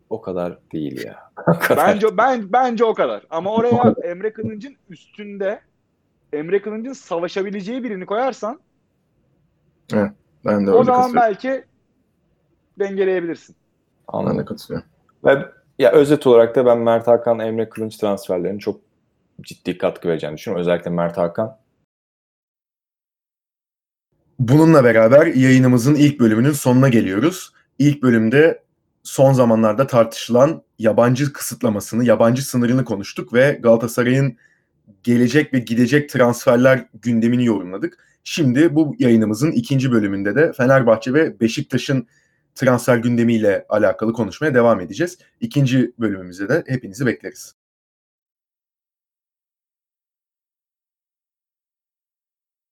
O 0.10 0.22
kadar 0.22 0.58
değil 0.72 1.06
ya. 1.06 1.32
bence 1.78 2.18
ben 2.18 2.54
bence 2.54 2.86
o 2.86 2.94
kadar. 2.94 3.24
Ama 3.30 3.54
oraya 3.54 3.96
Emre 4.04 4.34
Kılınç'ın 4.34 4.76
üstünde 4.90 5.62
Emre 6.34 6.62
Kılınç'ın 6.62 6.94
savaşabileceği 6.94 7.84
birini 7.84 8.06
koyarsan 8.06 8.60
Evet, 9.94 10.12
ben 10.46 10.68
de 10.68 10.72
o 10.72 10.84
zaman 10.84 11.16
belki 11.16 11.66
dengeleyebilirsin. 12.80 13.56
Anladım. 14.08 14.38
Ben 14.38 14.42
de 14.42 14.46
katılıyorum. 14.46 14.90
Ve 15.26 15.46
ya 15.80 15.92
özet 15.92 16.28
olarak 16.28 16.56
da 16.56 16.66
ben 16.66 16.78
Mert 16.78 17.08
Hakan, 17.08 17.40
Emre 17.40 17.70
Kılınç 17.70 17.98
transferlerinin 17.98 18.60
çok 18.60 18.82
ciddi 19.42 19.78
katkı 19.78 20.08
vereceğini 20.08 20.38
düşünüyorum. 20.38 20.62
Özellikle 20.62 20.92
Mert 20.92 21.18
Hakan. 21.18 21.58
Bununla 24.40 24.84
beraber 24.84 25.26
yayınımızın 25.26 25.96
ilk 25.96 26.20
bölümünün 26.20 26.52
sonuna 26.52 26.90
geliyoruz. 26.90 27.54
İlk 27.80 28.04
bölümde 28.04 28.64
son 29.04 29.34
zamanlarda 29.34 29.88
tartışılan 29.88 30.62
yabancı 30.80 31.34
kısıtlamasını, 31.34 32.06
yabancı 32.06 32.46
sınırını 32.46 32.86
konuştuk 32.86 33.34
ve 33.34 33.60
Galatasaray'ın 33.64 34.38
gelecek 35.04 35.54
ve 35.54 35.60
gidecek 35.60 36.10
transferler 36.10 36.86
gündemini 37.02 37.46
yorumladık. 37.46 38.09
Şimdi 38.32 38.76
bu 38.76 38.96
yayınımızın 39.00 39.52
ikinci 39.52 39.92
bölümünde 39.92 40.36
de 40.36 40.54
Fenerbahçe 40.54 41.14
ve 41.14 41.40
Beşiktaş'ın 41.40 42.08
transfer 42.56 42.98
gündemiyle 42.98 43.66
alakalı 43.70 44.14
konuşmaya 44.14 44.54
devam 44.54 44.80
edeceğiz. 44.80 45.18
İkinci 45.40 45.92
bölümümüzde 46.00 46.50
de 46.50 46.64
hepinizi 46.68 47.06
bekleriz. 47.06 47.56